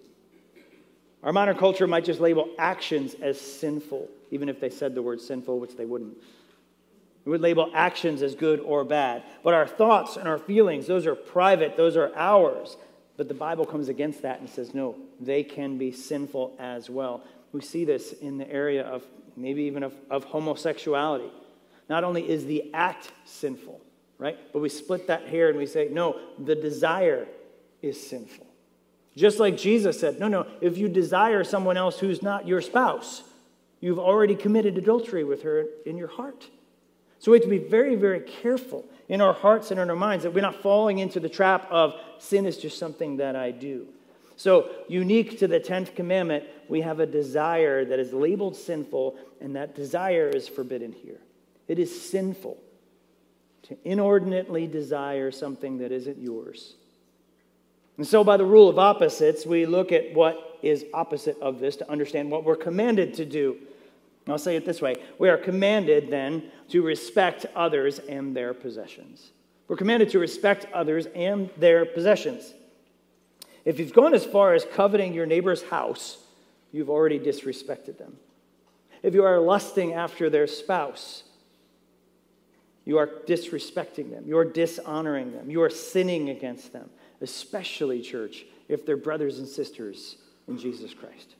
Our 1.22 1.32
modern 1.32 1.56
culture 1.56 1.86
might 1.86 2.04
just 2.04 2.20
label 2.20 2.48
actions 2.58 3.14
as 3.20 3.40
sinful, 3.40 4.08
even 4.30 4.48
if 4.48 4.60
they 4.60 4.70
said 4.70 4.94
the 4.94 5.02
word 5.02 5.20
sinful, 5.20 5.60
which 5.60 5.76
they 5.76 5.84
wouldn't. 5.84 6.16
We 7.24 7.30
would 7.30 7.40
label 7.40 7.70
actions 7.72 8.22
as 8.22 8.34
good 8.34 8.58
or 8.60 8.84
bad. 8.84 9.22
But 9.44 9.54
our 9.54 9.66
thoughts 9.66 10.16
and 10.16 10.26
our 10.26 10.38
feelings, 10.38 10.88
those 10.88 11.06
are 11.06 11.14
private, 11.14 11.76
those 11.76 11.96
are 11.96 12.12
ours. 12.16 12.76
But 13.16 13.28
the 13.28 13.34
Bible 13.34 13.64
comes 13.64 13.88
against 13.88 14.22
that 14.22 14.40
and 14.40 14.50
says, 14.50 14.74
no, 14.74 14.96
they 15.20 15.44
can 15.44 15.78
be 15.78 15.92
sinful 15.92 16.56
as 16.58 16.90
well. 16.90 17.22
We 17.52 17.60
see 17.60 17.84
this 17.84 18.12
in 18.12 18.38
the 18.38 18.50
area 18.50 18.82
of 18.82 19.04
maybe 19.36 19.62
even 19.62 19.82
of, 19.82 19.94
of 20.10 20.24
homosexuality. 20.24 21.30
Not 21.88 22.04
only 22.04 22.28
is 22.28 22.46
the 22.46 22.70
act 22.72 23.10
sinful, 23.24 23.80
right? 24.18 24.38
But 24.52 24.60
we 24.60 24.68
split 24.68 25.06
that 25.08 25.28
hair 25.28 25.48
and 25.48 25.58
we 25.58 25.66
say, 25.66 25.88
no, 25.90 26.18
the 26.38 26.54
desire 26.54 27.26
is 27.82 28.00
sinful. 28.08 28.46
Just 29.16 29.38
like 29.38 29.56
Jesus 29.56 30.00
said, 30.00 30.18
no, 30.18 30.28
no, 30.28 30.46
if 30.60 30.78
you 30.78 30.88
desire 30.88 31.44
someone 31.44 31.76
else 31.76 31.98
who's 31.98 32.22
not 32.22 32.46
your 32.46 32.62
spouse, 32.62 33.22
you've 33.80 33.98
already 33.98 34.34
committed 34.34 34.78
adultery 34.78 35.24
with 35.24 35.42
her 35.42 35.66
in 35.84 35.98
your 35.98 36.08
heart. 36.08 36.46
So 37.18 37.30
we 37.30 37.38
have 37.38 37.44
to 37.44 37.50
be 37.50 37.58
very, 37.58 37.94
very 37.94 38.20
careful 38.20 38.84
in 39.08 39.20
our 39.20 39.32
hearts 39.32 39.70
and 39.70 39.78
in 39.78 39.90
our 39.90 39.96
minds 39.96 40.24
that 40.24 40.32
we're 40.32 40.40
not 40.40 40.62
falling 40.62 40.98
into 40.98 41.20
the 41.20 41.28
trap 41.28 41.68
of 41.70 41.94
sin 42.18 42.46
is 42.46 42.56
just 42.56 42.78
something 42.78 43.18
that 43.18 43.36
I 43.36 43.50
do. 43.50 43.86
So, 44.42 44.70
unique 44.88 45.38
to 45.38 45.46
the 45.46 45.60
10th 45.60 45.94
commandment, 45.94 46.42
we 46.66 46.80
have 46.80 46.98
a 46.98 47.06
desire 47.06 47.84
that 47.84 48.00
is 48.00 48.12
labeled 48.12 48.56
sinful, 48.56 49.14
and 49.40 49.54
that 49.54 49.76
desire 49.76 50.28
is 50.30 50.48
forbidden 50.48 50.90
here. 50.90 51.20
It 51.68 51.78
is 51.78 52.10
sinful 52.10 52.58
to 53.62 53.76
inordinately 53.84 54.66
desire 54.66 55.30
something 55.30 55.78
that 55.78 55.92
isn't 55.92 56.18
yours. 56.18 56.74
And 57.98 58.04
so, 58.04 58.24
by 58.24 58.36
the 58.36 58.44
rule 58.44 58.68
of 58.68 58.80
opposites, 58.80 59.46
we 59.46 59.64
look 59.64 59.92
at 59.92 60.12
what 60.12 60.58
is 60.60 60.86
opposite 60.92 61.38
of 61.40 61.60
this 61.60 61.76
to 61.76 61.88
understand 61.88 62.28
what 62.28 62.42
we're 62.42 62.56
commanded 62.56 63.14
to 63.14 63.24
do. 63.24 63.58
I'll 64.26 64.38
say 64.38 64.56
it 64.56 64.66
this 64.66 64.82
way 64.82 64.96
We 65.20 65.28
are 65.28 65.38
commanded 65.38 66.10
then 66.10 66.50
to 66.70 66.82
respect 66.82 67.46
others 67.54 68.00
and 68.00 68.34
their 68.34 68.54
possessions. 68.54 69.30
We're 69.68 69.76
commanded 69.76 70.10
to 70.10 70.18
respect 70.18 70.66
others 70.74 71.06
and 71.14 71.48
their 71.58 71.86
possessions. 71.86 72.54
If 73.64 73.78
you've 73.78 73.92
gone 73.92 74.14
as 74.14 74.24
far 74.24 74.54
as 74.54 74.64
coveting 74.64 75.14
your 75.14 75.26
neighbor's 75.26 75.62
house, 75.62 76.18
you've 76.72 76.90
already 76.90 77.18
disrespected 77.18 77.98
them. 77.98 78.16
If 79.02 79.14
you 79.14 79.24
are 79.24 79.38
lusting 79.40 79.94
after 79.94 80.30
their 80.30 80.46
spouse, 80.46 81.24
you 82.84 82.98
are 82.98 83.06
disrespecting 83.06 84.10
them. 84.10 84.24
You 84.26 84.38
are 84.38 84.44
dishonoring 84.44 85.32
them. 85.32 85.50
You 85.50 85.62
are 85.62 85.70
sinning 85.70 86.30
against 86.30 86.72
them, 86.72 86.90
especially, 87.20 88.00
church, 88.00 88.44
if 88.68 88.84
they're 88.84 88.96
brothers 88.96 89.38
and 89.38 89.46
sisters 89.46 90.16
in 90.48 90.58
Jesus 90.58 90.92
Christ. 90.94 91.36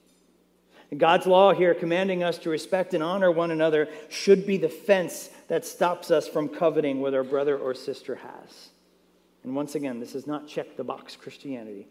And 0.91 1.01
God's 1.01 1.27
law 1.27 1.55
here, 1.55 1.75
commanding 1.75 2.23
us 2.23 2.39
to 2.39 2.51
respect 2.51 2.95
and 2.95 3.03
honor 3.03 3.33
one 3.33 3.51
another, 3.51 3.89
should 4.11 4.47
be 4.47 4.59
the 4.59 4.69
fence 4.69 5.31
that 5.49 5.65
stops 5.65 6.11
us 6.11 6.29
from 6.29 6.49
coveting 6.49 7.01
what 7.01 7.15
our 7.15 7.25
brother 7.25 7.57
or 7.57 7.75
sister 7.75 8.17
has. 8.17 8.69
And 9.43 9.57
once 9.57 9.75
again, 9.75 9.99
this 9.99 10.15
is 10.15 10.27
not 10.27 10.47
check 10.47 10.77
the 10.77 10.85
box 10.85 11.17
Christianity. 11.17 11.89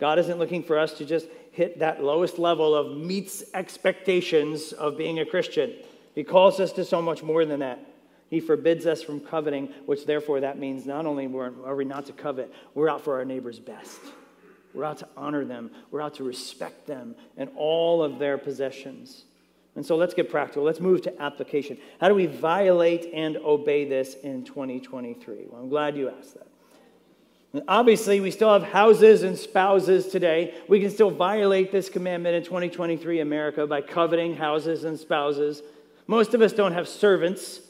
God 0.00 0.18
isn't 0.18 0.38
looking 0.38 0.62
for 0.62 0.78
us 0.78 0.94
to 0.94 1.04
just 1.04 1.28
hit 1.52 1.78
that 1.78 2.02
lowest 2.02 2.38
level 2.38 2.74
of 2.74 2.96
meets 2.96 3.44
expectations 3.54 4.72
of 4.72 4.96
being 4.96 5.18
a 5.18 5.26
Christian. 5.26 5.74
He 6.14 6.24
calls 6.24 6.58
us 6.58 6.72
to 6.72 6.84
so 6.84 7.00
much 7.02 7.22
more 7.22 7.44
than 7.44 7.60
that. 7.60 7.78
He 8.30 8.40
forbids 8.40 8.86
us 8.86 9.02
from 9.02 9.20
coveting, 9.20 9.72
which 9.86 10.06
therefore 10.06 10.40
that 10.40 10.58
means 10.58 10.86
not 10.86 11.04
only 11.04 11.26
are 11.26 11.76
we 11.76 11.84
not 11.84 12.06
to 12.06 12.12
covet, 12.12 12.52
we're 12.74 12.88
out 12.88 13.04
for 13.04 13.18
our 13.18 13.24
neighbor's 13.24 13.58
best. 13.58 14.00
We're 14.72 14.84
out 14.84 14.98
to 14.98 15.08
honor 15.16 15.44
them. 15.44 15.70
We're 15.90 16.00
out 16.00 16.14
to 16.14 16.24
respect 16.24 16.86
them 16.86 17.16
and 17.36 17.50
all 17.56 18.02
of 18.02 18.18
their 18.18 18.38
possessions. 18.38 19.24
And 19.74 19.84
so 19.84 19.96
let's 19.96 20.14
get 20.14 20.30
practical. 20.30 20.62
Let's 20.62 20.80
move 20.80 21.02
to 21.02 21.22
application. 21.22 21.78
How 22.00 22.08
do 22.08 22.14
we 22.14 22.26
violate 22.26 23.10
and 23.12 23.36
obey 23.36 23.84
this 23.84 24.14
in 24.14 24.44
2023? 24.44 25.46
Well, 25.48 25.62
I'm 25.62 25.68
glad 25.68 25.96
you 25.96 26.10
asked 26.10 26.34
that. 26.34 26.49
Obviously, 27.66 28.20
we 28.20 28.30
still 28.30 28.52
have 28.52 28.62
houses 28.62 29.24
and 29.24 29.36
spouses 29.36 30.06
today. 30.06 30.54
We 30.68 30.80
can 30.80 30.90
still 30.90 31.10
violate 31.10 31.72
this 31.72 31.88
commandment 31.88 32.36
in 32.36 32.44
2023 32.44 33.20
America 33.20 33.66
by 33.66 33.80
coveting 33.80 34.36
houses 34.36 34.84
and 34.84 34.96
spouses. 34.98 35.62
Most 36.06 36.32
of 36.34 36.42
us 36.42 36.52
don't 36.52 36.72
have 36.72 36.86
servants. 36.86 37.60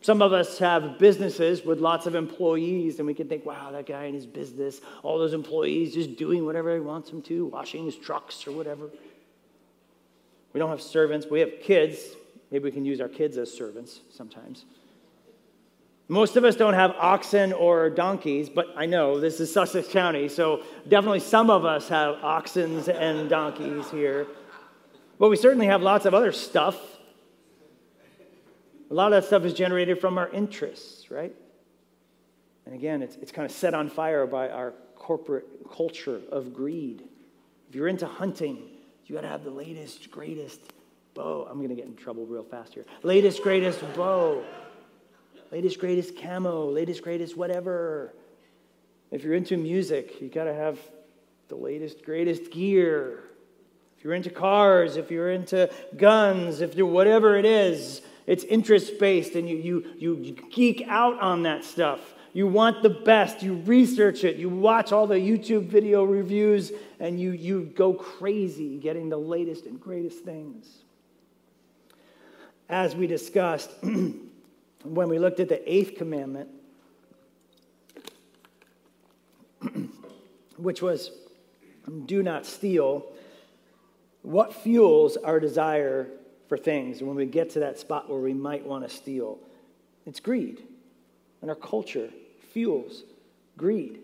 Some 0.00 0.22
of 0.22 0.32
us 0.32 0.58
have 0.58 0.98
businesses 0.98 1.62
with 1.66 1.80
lots 1.80 2.06
of 2.06 2.14
employees, 2.14 2.98
and 2.98 3.06
we 3.06 3.12
can 3.12 3.28
think, 3.28 3.44
wow, 3.44 3.70
that 3.72 3.84
guy 3.84 4.04
in 4.04 4.14
his 4.14 4.24
business, 4.24 4.80
all 5.02 5.18
those 5.18 5.34
employees 5.34 5.92
just 5.92 6.16
doing 6.16 6.46
whatever 6.46 6.72
he 6.72 6.80
wants 6.80 7.10
them 7.10 7.20
to, 7.22 7.44
washing 7.46 7.84
his 7.84 7.96
trucks 7.96 8.46
or 8.46 8.52
whatever. 8.52 8.88
We 10.54 10.58
don't 10.58 10.70
have 10.70 10.80
servants. 10.80 11.26
We 11.30 11.40
have 11.40 11.60
kids. 11.62 12.00
Maybe 12.50 12.64
we 12.64 12.70
can 12.70 12.86
use 12.86 13.02
our 13.02 13.08
kids 13.08 13.36
as 13.36 13.52
servants 13.52 14.00
sometimes. 14.10 14.64
Most 16.10 16.34
of 16.34 16.42
us 16.44 16.56
don't 16.56 16.74
have 16.74 16.96
oxen 16.98 17.52
or 17.52 17.88
donkeys, 17.88 18.48
but 18.48 18.66
I 18.76 18.84
know 18.84 19.20
this 19.20 19.38
is 19.38 19.52
Sussex 19.52 19.86
County, 19.86 20.28
so 20.28 20.64
definitely 20.88 21.20
some 21.20 21.50
of 21.50 21.64
us 21.64 21.88
have 21.88 22.16
oxens 22.16 22.88
and 22.88 23.30
donkeys 23.30 23.88
here. 23.92 24.26
But 25.20 25.28
we 25.28 25.36
certainly 25.36 25.66
have 25.66 25.82
lots 25.82 26.06
of 26.06 26.12
other 26.12 26.32
stuff. 26.32 26.76
A 28.90 28.92
lot 28.92 29.12
of 29.12 29.22
that 29.22 29.28
stuff 29.28 29.44
is 29.44 29.54
generated 29.54 30.00
from 30.00 30.18
our 30.18 30.28
interests, 30.30 31.12
right? 31.12 31.32
And 32.66 32.74
again, 32.74 33.02
it's, 33.02 33.14
it's 33.14 33.30
kind 33.30 33.46
of 33.46 33.52
set 33.52 33.72
on 33.72 33.88
fire 33.88 34.26
by 34.26 34.48
our 34.48 34.72
corporate 34.96 35.46
culture 35.72 36.22
of 36.32 36.52
greed. 36.52 37.04
If 37.68 37.76
you're 37.76 37.86
into 37.86 38.06
hunting, 38.06 38.58
you 39.06 39.14
got 39.14 39.20
to 39.20 39.28
have 39.28 39.44
the 39.44 39.50
latest, 39.50 40.10
greatest 40.10 40.58
bow. 41.14 41.46
I'm 41.48 41.58
going 41.58 41.68
to 41.68 41.76
get 41.76 41.84
in 41.84 41.94
trouble 41.94 42.26
real 42.26 42.42
fast 42.42 42.74
here. 42.74 42.84
Latest, 43.04 43.44
greatest 43.44 43.80
bow 43.94 44.42
latest, 45.50 45.78
greatest 45.78 46.16
camo, 46.16 46.70
latest, 46.70 47.02
greatest 47.02 47.36
whatever. 47.36 48.14
If 49.10 49.24
you're 49.24 49.34
into 49.34 49.56
music, 49.56 50.20
you 50.20 50.28
got 50.28 50.44
to 50.44 50.54
have 50.54 50.78
the 51.48 51.56
latest, 51.56 52.04
greatest 52.04 52.50
gear. 52.50 53.24
If 53.98 54.04
you're 54.04 54.14
into 54.14 54.30
cars, 54.30 54.96
if 54.96 55.10
you're 55.10 55.30
into 55.30 55.70
guns, 55.96 56.60
if 56.60 56.74
you're 56.74 56.86
whatever 56.86 57.36
it 57.36 57.44
is, 57.44 58.02
it's 58.26 58.44
interest 58.44 58.98
based 58.98 59.34
and 59.34 59.48
you, 59.48 59.56
you, 59.98 60.16
you 60.16 60.36
geek 60.50 60.84
out 60.88 61.20
on 61.20 61.42
that 61.42 61.64
stuff. 61.64 62.00
You 62.32 62.46
want 62.46 62.82
the 62.82 62.90
best. 62.90 63.42
You 63.42 63.54
research 63.54 64.22
it. 64.22 64.36
You 64.36 64.48
watch 64.48 64.92
all 64.92 65.06
the 65.06 65.16
YouTube 65.16 65.66
video 65.66 66.04
reviews 66.04 66.70
and 67.00 67.20
you, 67.20 67.32
you 67.32 67.72
go 67.74 67.92
crazy 67.92 68.78
getting 68.78 69.08
the 69.08 69.18
latest 69.18 69.66
and 69.66 69.80
greatest 69.80 70.24
things. 70.24 70.66
As 72.68 72.94
we 72.94 73.08
discussed, 73.08 73.70
when 74.84 75.08
we 75.08 75.18
looked 75.18 75.40
at 75.40 75.48
the 75.48 75.72
eighth 75.72 75.96
commandment, 75.96 76.48
which 80.56 80.82
was 80.82 81.10
do 82.06 82.22
not 82.22 82.46
steal, 82.46 83.06
what 84.22 84.54
fuels 84.54 85.16
our 85.16 85.40
desire 85.40 86.08
for 86.48 86.56
things 86.56 87.02
when 87.02 87.16
we 87.16 87.26
get 87.26 87.50
to 87.50 87.60
that 87.60 87.78
spot 87.78 88.08
where 88.08 88.20
we 88.20 88.34
might 88.34 88.64
want 88.64 88.88
to 88.88 88.94
steal? 88.94 89.38
It's 90.06 90.20
greed. 90.20 90.62
And 91.42 91.50
our 91.50 91.56
culture 91.56 92.10
fuels 92.52 93.04
greed. 93.56 94.00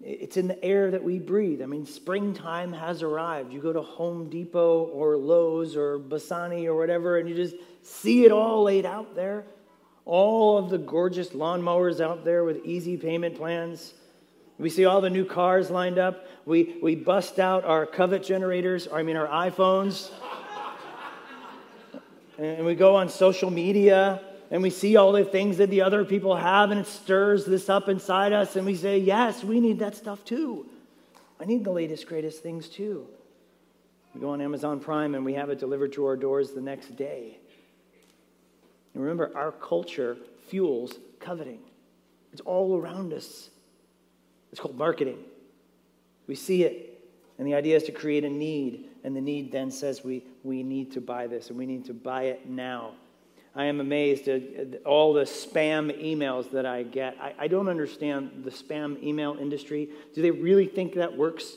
It's 0.00 0.36
in 0.36 0.48
the 0.48 0.62
air 0.62 0.90
that 0.90 1.02
we 1.02 1.18
breathe. 1.18 1.62
I 1.62 1.66
mean, 1.66 1.86
springtime 1.86 2.72
has 2.72 3.02
arrived. 3.02 3.52
You 3.52 3.60
go 3.60 3.72
to 3.72 3.80
Home 3.80 4.28
Depot 4.28 4.84
or 4.84 5.16
Lowe's 5.16 5.76
or 5.76 5.98
Bassani 5.98 6.66
or 6.66 6.74
whatever, 6.74 7.18
and 7.18 7.28
you 7.28 7.34
just 7.34 7.56
see 7.82 8.24
it 8.24 8.32
all 8.32 8.64
laid 8.64 8.84
out 8.84 9.14
there 9.14 9.44
all 10.06 10.58
of 10.58 10.70
the 10.70 10.78
gorgeous 10.78 11.30
lawnmowers 11.30 12.00
out 12.00 12.24
there 12.24 12.44
with 12.44 12.64
easy 12.64 12.96
payment 12.96 13.36
plans. 13.36 13.94
We 14.58 14.70
see 14.70 14.84
all 14.84 15.00
the 15.00 15.10
new 15.10 15.24
cars 15.24 15.70
lined 15.70 15.98
up. 15.98 16.26
We, 16.44 16.76
we 16.82 16.94
bust 16.94 17.38
out 17.38 17.64
our 17.64 17.86
covet 17.86 18.22
generators, 18.22 18.86
or 18.86 18.98
I 18.98 19.02
mean 19.02 19.16
our 19.16 19.26
iPhones. 19.26 20.10
and 22.38 22.64
we 22.64 22.74
go 22.74 22.96
on 22.96 23.08
social 23.08 23.50
media 23.50 24.20
and 24.50 24.62
we 24.62 24.70
see 24.70 24.96
all 24.96 25.10
the 25.12 25.24
things 25.24 25.56
that 25.56 25.70
the 25.70 25.80
other 25.80 26.04
people 26.04 26.36
have, 26.36 26.70
and 26.70 26.78
it 26.78 26.86
stirs 26.86 27.44
this 27.44 27.68
up 27.68 27.88
inside 27.88 28.32
us. 28.32 28.56
And 28.56 28.64
we 28.66 28.76
say, 28.76 28.98
Yes, 28.98 29.42
we 29.42 29.58
need 29.58 29.78
that 29.80 29.96
stuff 29.96 30.24
too. 30.24 30.66
I 31.40 31.44
need 31.44 31.64
the 31.64 31.72
latest, 31.72 32.06
greatest 32.06 32.42
things 32.42 32.68
too. 32.68 33.06
We 34.14 34.20
go 34.20 34.30
on 34.30 34.40
Amazon 34.40 34.78
Prime 34.78 35.16
and 35.16 35.24
we 35.24 35.34
have 35.34 35.50
it 35.50 35.58
delivered 35.58 35.92
to 35.94 36.06
our 36.06 36.16
doors 36.16 36.52
the 36.52 36.60
next 36.60 36.94
day. 36.94 37.38
And 38.94 39.02
remember, 39.02 39.32
our 39.36 39.52
culture 39.52 40.16
fuels 40.48 40.94
coveting, 41.20 41.60
it's 42.32 42.40
all 42.42 42.76
around 42.76 43.12
us. 43.12 43.50
It's 44.52 44.60
called 44.60 44.78
marketing. 44.78 45.18
We 46.26 46.36
see 46.36 46.62
it, 46.62 47.00
and 47.38 47.46
the 47.46 47.54
idea 47.54 47.76
is 47.76 47.82
to 47.84 47.92
create 47.92 48.24
a 48.24 48.30
need, 48.30 48.88
and 49.02 49.14
the 49.16 49.20
need 49.20 49.52
then 49.52 49.70
says 49.70 50.04
we, 50.04 50.24
we 50.42 50.62
need 50.62 50.92
to 50.92 51.00
buy 51.00 51.26
this, 51.26 51.48
and 51.50 51.58
we 51.58 51.66
need 51.66 51.84
to 51.86 51.92
buy 51.92 52.24
it 52.24 52.48
now. 52.48 52.92
I 53.56 53.66
am 53.66 53.80
amazed 53.80 54.26
at 54.26 54.82
all 54.84 55.12
the 55.12 55.22
spam 55.22 55.92
emails 56.02 56.50
that 56.50 56.66
I 56.66 56.82
get. 56.82 57.16
I, 57.20 57.34
I 57.38 57.48
don't 57.48 57.68
understand 57.68 58.42
the 58.44 58.50
spam 58.50 59.00
email 59.02 59.36
industry. 59.40 59.90
Do 60.12 60.22
they 60.22 60.32
really 60.32 60.66
think 60.66 60.94
that 60.94 61.16
works? 61.16 61.52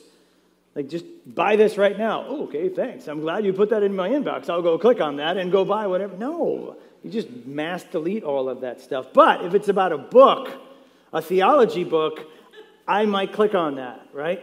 Like, 0.76 0.88
just 0.88 1.04
buy 1.26 1.56
this 1.56 1.76
right 1.76 1.98
now. 1.98 2.24
Oh, 2.28 2.44
okay, 2.44 2.68
thanks. 2.68 3.08
I'm 3.08 3.20
glad 3.20 3.44
you 3.44 3.52
put 3.52 3.70
that 3.70 3.82
in 3.82 3.96
my 3.96 4.10
inbox. 4.10 4.48
I'll 4.48 4.62
go 4.62 4.78
click 4.78 5.00
on 5.00 5.16
that 5.16 5.36
and 5.36 5.50
go 5.50 5.64
buy 5.64 5.88
whatever. 5.88 6.16
No, 6.16 6.76
you 7.02 7.10
just 7.10 7.28
mass 7.46 7.84
delete 7.84 8.24
all 8.24 8.48
of 8.48 8.62
that 8.62 8.80
stuff. 8.80 9.12
But 9.12 9.44
if 9.44 9.54
it's 9.54 9.68
about 9.68 9.92
a 9.92 9.98
book, 9.98 10.50
a 11.12 11.22
theology 11.22 11.84
book, 11.84 12.28
I 12.86 13.04
might 13.06 13.32
click 13.32 13.54
on 13.54 13.76
that, 13.76 14.06
right? 14.12 14.42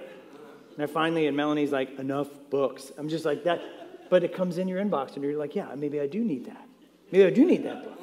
And 0.76 0.84
I 0.84 0.88
finally, 0.88 1.28
and 1.28 1.36
Melanie's 1.36 1.72
like, 1.72 1.98
enough 2.00 2.28
books. 2.50 2.92
I'm 2.98 3.10
just 3.10 3.26
like 3.26 3.44
that. 3.46 3.62
But 4.10 4.24
it 4.24 4.34
comes 4.34 4.58
in 4.58 4.68
your 4.68 4.84
inbox, 4.84 5.16
and 5.16 5.24
you're 5.24 5.38
like, 5.38 5.56
yeah, 5.56 5.74
maybe 5.76 6.00
I 6.00 6.08
do 6.08 6.24
need 6.24 6.46
that. 6.46 6.68
Maybe 7.12 7.26
I 7.26 7.30
do 7.30 7.46
need 7.46 7.64
that 7.64 7.84
book. 7.84 8.00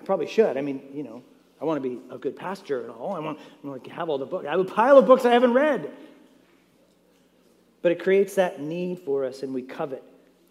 I 0.00 0.04
probably 0.04 0.26
should. 0.26 0.56
I 0.56 0.60
mean, 0.60 0.82
you 0.92 1.02
know, 1.02 1.22
I 1.60 1.64
want 1.64 1.82
to 1.82 1.88
be 1.88 1.98
a 2.10 2.18
good 2.18 2.36
pastor 2.36 2.82
and 2.82 2.90
all. 2.90 3.14
I 3.14 3.18
want, 3.18 3.38
I 3.38 3.66
want 3.66 3.84
to 3.84 3.90
have 3.90 4.08
all 4.08 4.18
the 4.18 4.26
books. 4.26 4.46
I 4.46 4.50
have 4.50 4.60
a 4.60 4.64
pile 4.64 4.98
of 4.98 5.06
books 5.06 5.24
I 5.24 5.32
haven't 5.32 5.54
read. 5.54 5.90
But 7.82 7.92
it 7.92 8.02
creates 8.02 8.36
that 8.36 8.60
need 8.60 9.00
for 9.00 9.24
us, 9.24 9.42
and 9.42 9.52
we 9.52 9.62
covet, 9.62 10.02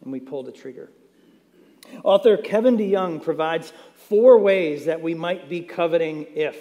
and 0.04 0.12
we 0.12 0.20
pull 0.20 0.44
the 0.44 0.52
trigger. 0.52 0.90
Author 2.04 2.38
Kevin 2.38 2.78
DeYoung 2.78 3.22
provides 3.22 3.74
four 3.96 4.38
ways 4.38 4.86
that 4.86 5.02
we 5.02 5.13
might 5.13 5.50
be 5.50 5.62
coveting 5.62 6.28
if. 6.36 6.58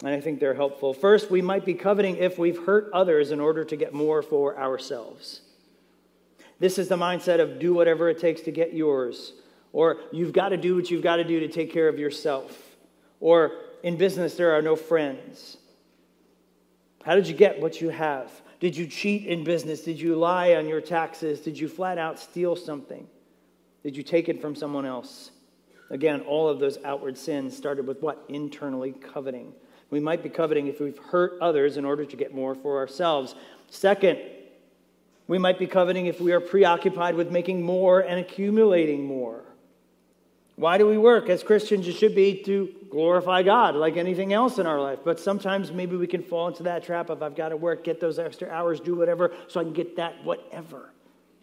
And 0.00 0.10
I 0.10 0.20
think 0.20 0.40
they're 0.40 0.54
helpful. 0.54 0.92
First, 0.92 1.30
we 1.30 1.40
might 1.40 1.64
be 1.64 1.74
coveting 1.74 2.16
if 2.16 2.38
we've 2.38 2.64
hurt 2.64 2.90
others 2.92 3.30
in 3.30 3.40
order 3.40 3.64
to 3.64 3.76
get 3.76 3.94
more 3.94 4.22
for 4.22 4.58
ourselves. 4.58 5.40
This 6.58 6.78
is 6.78 6.88
the 6.88 6.96
mindset 6.96 7.40
of 7.40 7.58
do 7.58 7.74
whatever 7.74 8.08
it 8.08 8.18
takes 8.18 8.42
to 8.42 8.50
get 8.50 8.74
yours, 8.74 9.32
or 9.72 9.98
you've 10.12 10.32
got 10.32 10.50
to 10.50 10.56
do 10.56 10.76
what 10.76 10.90
you've 10.90 11.02
got 11.02 11.16
to 11.16 11.24
do 11.24 11.40
to 11.40 11.48
take 11.48 11.72
care 11.72 11.88
of 11.88 11.98
yourself, 11.98 12.76
or 13.20 13.52
in 13.82 13.96
business, 13.96 14.34
there 14.34 14.52
are 14.56 14.62
no 14.62 14.76
friends. 14.76 15.56
How 17.04 17.14
did 17.14 17.28
you 17.28 17.34
get 17.34 17.60
what 17.60 17.80
you 17.80 17.90
have? 17.90 18.30
Did 18.60 18.76
you 18.76 18.86
cheat 18.86 19.26
in 19.26 19.44
business? 19.44 19.82
Did 19.82 20.00
you 20.00 20.16
lie 20.16 20.54
on 20.54 20.66
your 20.68 20.80
taxes? 20.80 21.40
Did 21.40 21.58
you 21.58 21.68
flat 21.68 21.98
out 21.98 22.18
steal 22.18 22.56
something? 22.56 23.06
Did 23.84 23.96
you 23.96 24.02
take 24.02 24.28
it 24.28 24.40
from 24.40 24.56
someone 24.56 24.86
else? 24.86 25.30
Again, 25.90 26.22
all 26.22 26.48
of 26.48 26.58
those 26.58 26.78
outward 26.84 27.16
sins 27.16 27.56
started 27.56 27.86
with 27.86 28.02
what? 28.02 28.24
Internally 28.28 28.92
coveting. 28.92 29.52
We 29.90 30.00
might 30.00 30.22
be 30.22 30.30
coveting 30.30 30.66
if 30.66 30.80
we've 30.80 30.98
hurt 30.98 31.34
others 31.40 31.76
in 31.76 31.84
order 31.84 32.04
to 32.04 32.16
get 32.16 32.34
more 32.34 32.54
for 32.54 32.78
ourselves. 32.78 33.34
Second, 33.70 34.18
we 35.28 35.38
might 35.38 35.58
be 35.58 35.66
coveting 35.66 36.06
if 36.06 36.20
we 36.20 36.32
are 36.32 36.40
preoccupied 36.40 37.14
with 37.14 37.30
making 37.30 37.62
more 37.62 38.00
and 38.00 38.18
accumulating 38.18 39.04
more. 39.04 39.42
Why 40.56 40.78
do 40.78 40.86
we 40.86 40.96
work? 40.96 41.28
As 41.28 41.42
Christians, 41.42 41.86
it 41.88 41.94
should 41.94 42.14
be 42.14 42.42
to 42.44 42.72
glorify 42.90 43.42
God 43.42 43.74
like 43.74 43.96
anything 43.96 44.32
else 44.32 44.58
in 44.58 44.66
our 44.66 44.80
life. 44.80 45.00
But 45.04 45.20
sometimes 45.20 45.72
maybe 45.72 45.96
we 45.96 46.06
can 46.06 46.22
fall 46.22 46.48
into 46.48 46.62
that 46.62 46.84
trap 46.84 47.10
of 47.10 47.22
I've 47.22 47.34
got 47.34 47.50
to 47.50 47.56
work, 47.56 47.84
get 47.84 48.00
those 48.00 48.18
extra 48.18 48.48
hours, 48.48 48.80
do 48.80 48.94
whatever, 48.94 49.32
so 49.48 49.60
I 49.60 49.64
can 49.64 49.72
get 49.72 49.96
that 49.96 50.24
whatever. 50.24 50.90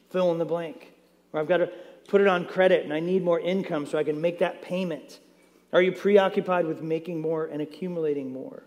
Fill 0.09 0.31
in 0.31 0.37
the 0.37 0.45
blank. 0.45 0.93
Or 1.33 1.39
I've 1.39 1.47
got 1.47 1.57
to 1.57 1.71
put 2.11 2.19
it 2.19 2.27
on 2.27 2.45
credit 2.45 2.83
and 2.83 2.91
I 2.91 2.99
need 2.99 3.23
more 3.23 3.39
income 3.39 3.85
so 3.85 3.97
I 3.97 4.03
can 4.03 4.19
make 4.19 4.39
that 4.39 4.61
payment. 4.61 5.21
Are 5.71 5.81
you 5.81 5.93
preoccupied 5.93 6.65
with 6.65 6.81
making 6.81 7.21
more 7.21 7.45
and 7.45 7.61
accumulating 7.61 8.33
more? 8.33 8.63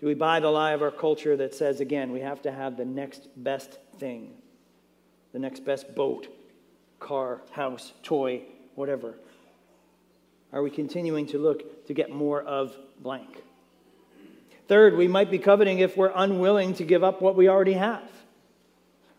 Do 0.00 0.08
we 0.08 0.14
buy 0.14 0.40
the 0.40 0.50
lie 0.50 0.72
of 0.72 0.82
our 0.82 0.90
culture 0.90 1.36
that 1.36 1.54
says, 1.54 1.78
again, 1.78 2.10
we 2.10 2.18
have 2.20 2.42
to 2.42 2.50
have 2.50 2.76
the 2.76 2.84
next 2.84 3.28
best 3.36 3.78
thing, 4.00 4.32
the 5.32 5.38
next 5.38 5.64
best 5.64 5.94
boat, 5.94 6.26
car, 6.98 7.40
house, 7.52 7.92
toy, 8.02 8.42
whatever? 8.74 9.14
Are 10.52 10.62
we 10.62 10.70
continuing 10.70 11.26
to 11.26 11.38
look 11.38 11.86
to 11.86 11.94
get 11.94 12.10
more 12.10 12.42
of 12.42 12.76
blank? 12.98 13.44
Third, 14.66 14.96
we 14.96 15.06
might 15.06 15.30
be 15.30 15.38
coveting 15.38 15.78
if 15.78 15.96
we're 15.96 16.12
unwilling 16.12 16.74
to 16.74 16.84
give 16.84 17.04
up 17.04 17.22
what 17.22 17.36
we 17.36 17.48
already 17.48 17.74
have. 17.74 18.10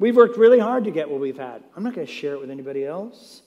We've 0.02 0.16
worked 0.16 0.36
really 0.36 0.58
hard 0.58 0.86
to 0.86 0.92
get 0.92 1.12
what 1.12 1.22
we've 1.22 1.38
had. 1.38 1.64
I'm 1.76 1.84
not 1.84 1.94
going 1.94 2.08
to 2.08 2.12
share 2.12 2.34
it 2.34 2.42
with 2.42 2.50
anybody 2.50 2.84
else. 2.84 3.44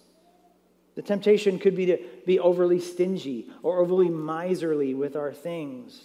The 0.94 1.02
temptation 1.02 1.58
could 1.58 1.75
be 1.75 1.87
to 1.87 1.99
be 2.25 2.38
overly 2.38 2.78
stingy 2.78 3.50
or 3.64 3.80
overly 3.80 4.08
miserly 4.08 4.94
with 4.94 5.16
our 5.16 5.32
things. 5.32 6.04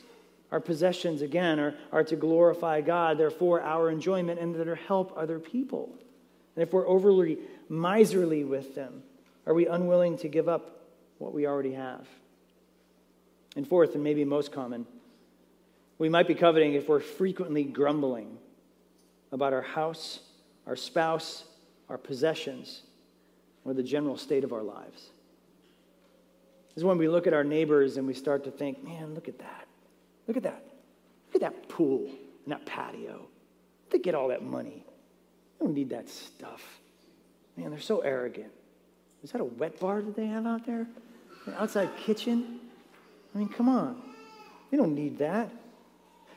Our 0.51 0.59
possessions, 0.59 1.21
again, 1.21 1.59
are, 1.59 1.75
are 1.91 2.03
to 2.05 2.15
glorify 2.15 2.81
God. 2.81 3.19
They're 3.19 3.29
our 3.61 3.91
enjoyment 3.91 4.39
and 4.39 4.55
to 4.55 4.75
help 4.75 5.13
other 5.15 5.37
people. 5.37 5.93
And 6.55 6.63
if 6.63 6.73
we're 6.73 6.87
overly 6.87 7.37
miserly 7.69 8.43
with 8.43 8.73
them, 8.73 9.03
are 9.45 9.53
we 9.53 9.67
unwilling 9.67 10.17
to 10.17 10.27
give 10.27 10.49
up 10.49 10.79
what 11.19 11.33
we 11.33 11.45
already 11.45 11.73
have. 11.73 12.07
And 13.55 13.67
fourth, 13.67 13.93
and 13.93 14.03
maybe 14.03 14.25
most 14.25 14.51
common, 14.51 14.87
we 15.99 16.09
might 16.09 16.27
be 16.27 16.33
coveting 16.33 16.73
if 16.73 16.89
we're 16.89 17.01
frequently 17.01 17.63
grumbling 17.63 18.37
about 19.31 19.53
our 19.53 19.61
house, 19.61 20.21
our 20.69 20.75
spouse, 20.75 21.45
our 21.89 21.97
possessions, 21.97 22.83
or 23.65 23.73
the 23.73 23.81
general 23.81 24.15
state 24.15 24.43
of 24.43 24.53
our 24.53 24.61
lives. 24.61 25.09
This 26.69 26.77
is 26.77 26.83
when 26.83 26.99
we 26.99 27.07
look 27.07 27.25
at 27.25 27.33
our 27.33 27.43
neighbors 27.43 27.97
and 27.97 28.05
we 28.05 28.13
start 28.13 28.43
to 28.43 28.51
think, 28.51 28.83
man, 28.83 29.15
look 29.15 29.27
at 29.27 29.39
that. 29.39 29.67
Look 30.27 30.37
at 30.37 30.43
that. 30.43 30.63
Look 31.33 31.41
at 31.43 31.51
that 31.51 31.67
pool 31.69 32.07
and 32.45 32.53
that 32.53 32.67
patio. 32.67 33.25
They 33.89 33.97
get 33.97 34.13
all 34.13 34.27
that 34.27 34.43
money. 34.43 34.85
They 35.57 35.65
don't 35.65 35.73
need 35.73 35.89
that 35.89 36.07
stuff. 36.07 36.61
Man, 37.57 37.71
they're 37.71 37.79
so 37.79 38.01
arrogant. 38.01 38.51
Is 39.23 39.31
that 39.31 39.41
a 39.41 39.45
wet 39.45 39.79
bar 39.79 40.03
that 40.03 40.15
they 40.15 40.27
have 40.27 40.45
out 40.45 40.67
there? 40.67 40.85
An 41.47 41.55
outside 41.57 41.89
kitchen? 41.97 42.59
I 43.33 43.39
mean, 43.39 43.49
come 43.49 43.69
on. 43.69 43.99
You 44.69 44.77
don't 44.77 44.93
need 44.93 45.17
that. 45.17 45.49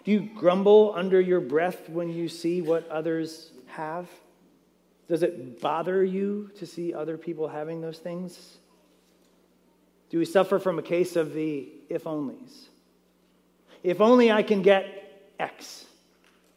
Do 0.05 0.11
you 0.11 0.21
grumble 0.35 0.95
under 0.97 1.21
your 1.21 1.41
breath 1.41 1.91
when 1.91 2.09
you 2.09 2.29
see 2.29 2.63
what 2.63 2.89
others 2.89 3.52
have? 3.73 4.09
Does 5.09 5.23
it 5.23 5.61
bother 5.61 6.03
you 6.05 6.51
to 6.59 6.67
see 6.67 6.95
other 6.95 7.19
people 7.19 7.49
having 7.49 7.81
those 7.81 7.99
things? 7.99 8.57
Do 10.11 10.19
we 10.19 10.25
suffer 10.25 10.59
from 10.59 10.79
a 10.79 10.83
case 10.83 11.17
of 11.17 11.35
the 11.35 11.69
if 11.89 12.05
onlys? 12.05 12.69
If 13.83 14.01
only 14.01 14.31
I 14.31 14.43
can 14.43 14.63
get 14.63 15.33
X, 15.39 15.85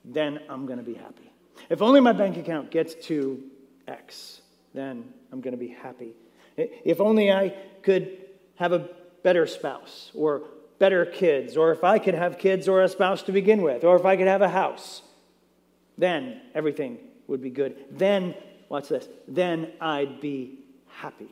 then 0.04 0.40
I'm 0.50 0.66
going 0.66 0.78
to 0.78 0.84
be 0.84 0.94
happy. 0.94 1.32
If 1.70 1.82
only 1.82 2.00
my 2.00 2.12
bank 2.12 2.38
account 2.38 2.70
gets 2.70 2.94
to 3.08 3.44
X, 3.88 4.42
then 4.74 5.06
I'm 5.32 5.42
going 5.42 5.54
to 5.54 5.58
be 5.58 5.70
happy. 5.70 6.14
If 6.58 7.02
only 7.02 7.32
I 7.32 7.56
could 7.82 8.18
have 8.56 8.72
a 8.72 8.88
better 9.24 9.48
spouse 9.48 10.12
or 10.14 10.44
better 10.78 11.06
kids, 11.06 11.58
or 11.58 11.72
if 11.72 11.84
I 11.84 12.00
could 12.00 12.14
have 12.14 12.38
kids 12.38 12.68
or 12.68 12.84
a 12.84 12.90
spouse 12.90 13.24
to 13.24 13.32
begin 13.32 13.62
with, 13.62 13.84
or 13.84 13.96
if 13.96 14.06
I 14.06 14.18
could 14.18 14.28
have 14.28 14.42
a 14.42 14.50
house, 14.50 15.02
then 15.98 16.42
everything 16.54 17.00
would 17.28 17.42
be 17.42 17.50
good. 17.50 17.86
Then, 17.92 18.36
watch 18.70 18.90
this, 18.90 19.08
then 19.28 19.72
I'd 19.82 20.22
be 20.22 20.60
happy. 20.88 21.30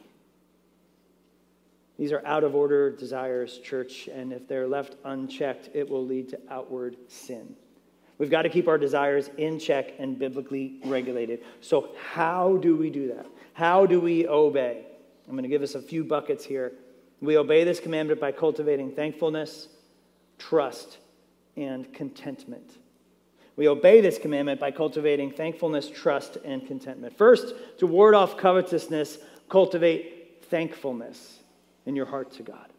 These 1.97 2.11
are 2.11 2.25
out 2.25 2.43
of 2.43 2.55
order 2.55 2.91
desires, 2.91 3.59
church, 3.59 4.07
and 4.07 4.33
if 4.33 4.47
they're 4.47 4.67
left 4.67 4.95
unchecked, 5.05 5.69
it 5.73 5.87
will 5.87 6.05
lead 6.05 6.29
to 6.29 6.39
outward 6.49 6.97
sin. 7.07 7.55
We've 8.17 8.31
got 8.31 8.43
to 8.43 8.49
keep 8.49 8.67
our 8.67 8.77
desires 8.77 9.29
in 9.37 9.59
check 9.59 9.93
and 9.99 10.17
biblically 10.17 10.79
regulated. 10.85 11.43
So, 11.61 11.89
how 12.13 12.57
do 12.57 12.75
we 12.75 12.89
do 12.89 13.07
that? 13.09 13.25
How 13.53 13.85
do 13.85 13.99
we 13.99 14.27
obey? 14.27 14.85
I'm 15.27 15.33
going 15.33 15.43
to 15.43 15.49
give 15.49 15.61
us 15.61 15.75
a 15.75 15.81
few 15.81 16.03
buckets 16.03 16.43
here 16.43 16.73
we 17.23 17.37
obey 17.37 17.63
this 17.63 17.79
commandment 17.79 18.19
by 18.19 18.33
cultivating 18.33 18.91
thankfulness, 18.91 19.69
trust, 20.37 20.97
and 21.55 21.91
contentment. 21.93 22.69
We 23.55 23.67
obey 23.67 24.01
this 24.01 24.17
commandment 24.17 24.59
by 24.59 24.71
cultivating 24.71 25.31
thankfulness, 25.31 25.89
trust, 25.89 26.37
and 26.43 26.65
contentment. 26.65 27.17
First, 27.17 27.53
to 27.79 27.87
ward 27.87 28.15
off 28.15 28.37
covetousness, 28.37 29.19
cultivate 29.49 30.45
thankfulness 30.49 31.39
in 31.85 31.95
your 31.95 32.05
heart 32.05 32.31
to 32.33 32.43
God. 32.43 32.69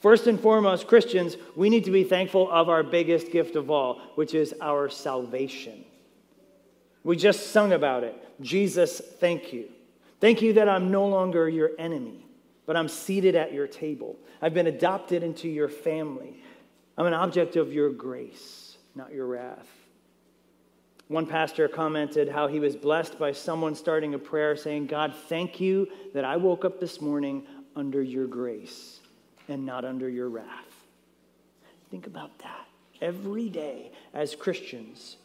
First 0.00 0.26
and 0.26 0.38
foremost, 0.38 0.86
Christians, 0.86 1.36
we 1.56 1.70
need 1.70 1.84
to 1.84 1.90
be 1.90 2.04
thankful 2.04 2.50
of 2.50 2.68
our 2.68 2.82
biggest 2.82 3.32
gift 3.32 3.56
of 3.56 3.70
all, 3.70 4.00
which 4.14 4.34
is 4.34 4.54
our 4.60 4.88
salvation. 4.88 5.84
We 7.02 7.16
just 7.16 7.48
sung 7.48 7.72
about 7.72 8.04
it. 8.04 8.14
Jesus, 8.40 9.00
thank 9.00 9.52
you. 9.52 9.70
Thank 10.20 10.42
you 10.42 10.52
that 10.54 10.68
I'm 10.68 10.90
no 10.90 11.06
longer 11.06 11.48
your 11.48 11.70
enemy 11.78 12.28
but 12.68 12.76
I'm 12.76 12.88
seated 12.88 13.34
at 13.34 13.54
your 13.54 13.66
table. 13.66 14.14
I've 14.42 14.52
been 14.52 14.66
adopted 14.66 15.22
into 15.22 15.48
your 15.48 15.70
family. 15.70 16.42
I'm 16.98 17.06
an 17.06 17.14
object 17.14 17.56
of 17.56 17.72
your 17.72 17.88
grace, 17.88 18.76
not 18.94 19.10
your 19.10 19.26
wrath. 19.26 19.66
One 21.08 21.24
pastor 21.24 21.68
commented 21.68 22.28
how 22.28 22.48
he 22.48 22.60
was 22.60 22.76
blessed 22.76 23.18
by 23.18 23.32
someone 23.32 23.74
starting 23.74 24.12
a 24.12 24.18
prayer 24.18 24.54
saying, 24.56 24.88
God, 24.88 25.14
thank 25.28 25.58
you 25.58 25.88
that 26.12 26.24
I 26.24 26.36
woke 26.36 26.66
up 26.66 26.80
this 26.80 27.00
morning 27.00 27.44
under 27.74 28.02
your 28.02 28.26
grace 28.26 29.00
and 29.48 29.64
not 29.64 29.86
under 29.86 30.08
your 30.08 30.28
wrath. 30.28 30.84
Think 31.90 32.06
about 32.06 32.38
that. 32.40 32.66
Every 33.00 33.48
day 33.48 33.90
as 34.12 34.34
Christians, 34.34 35.16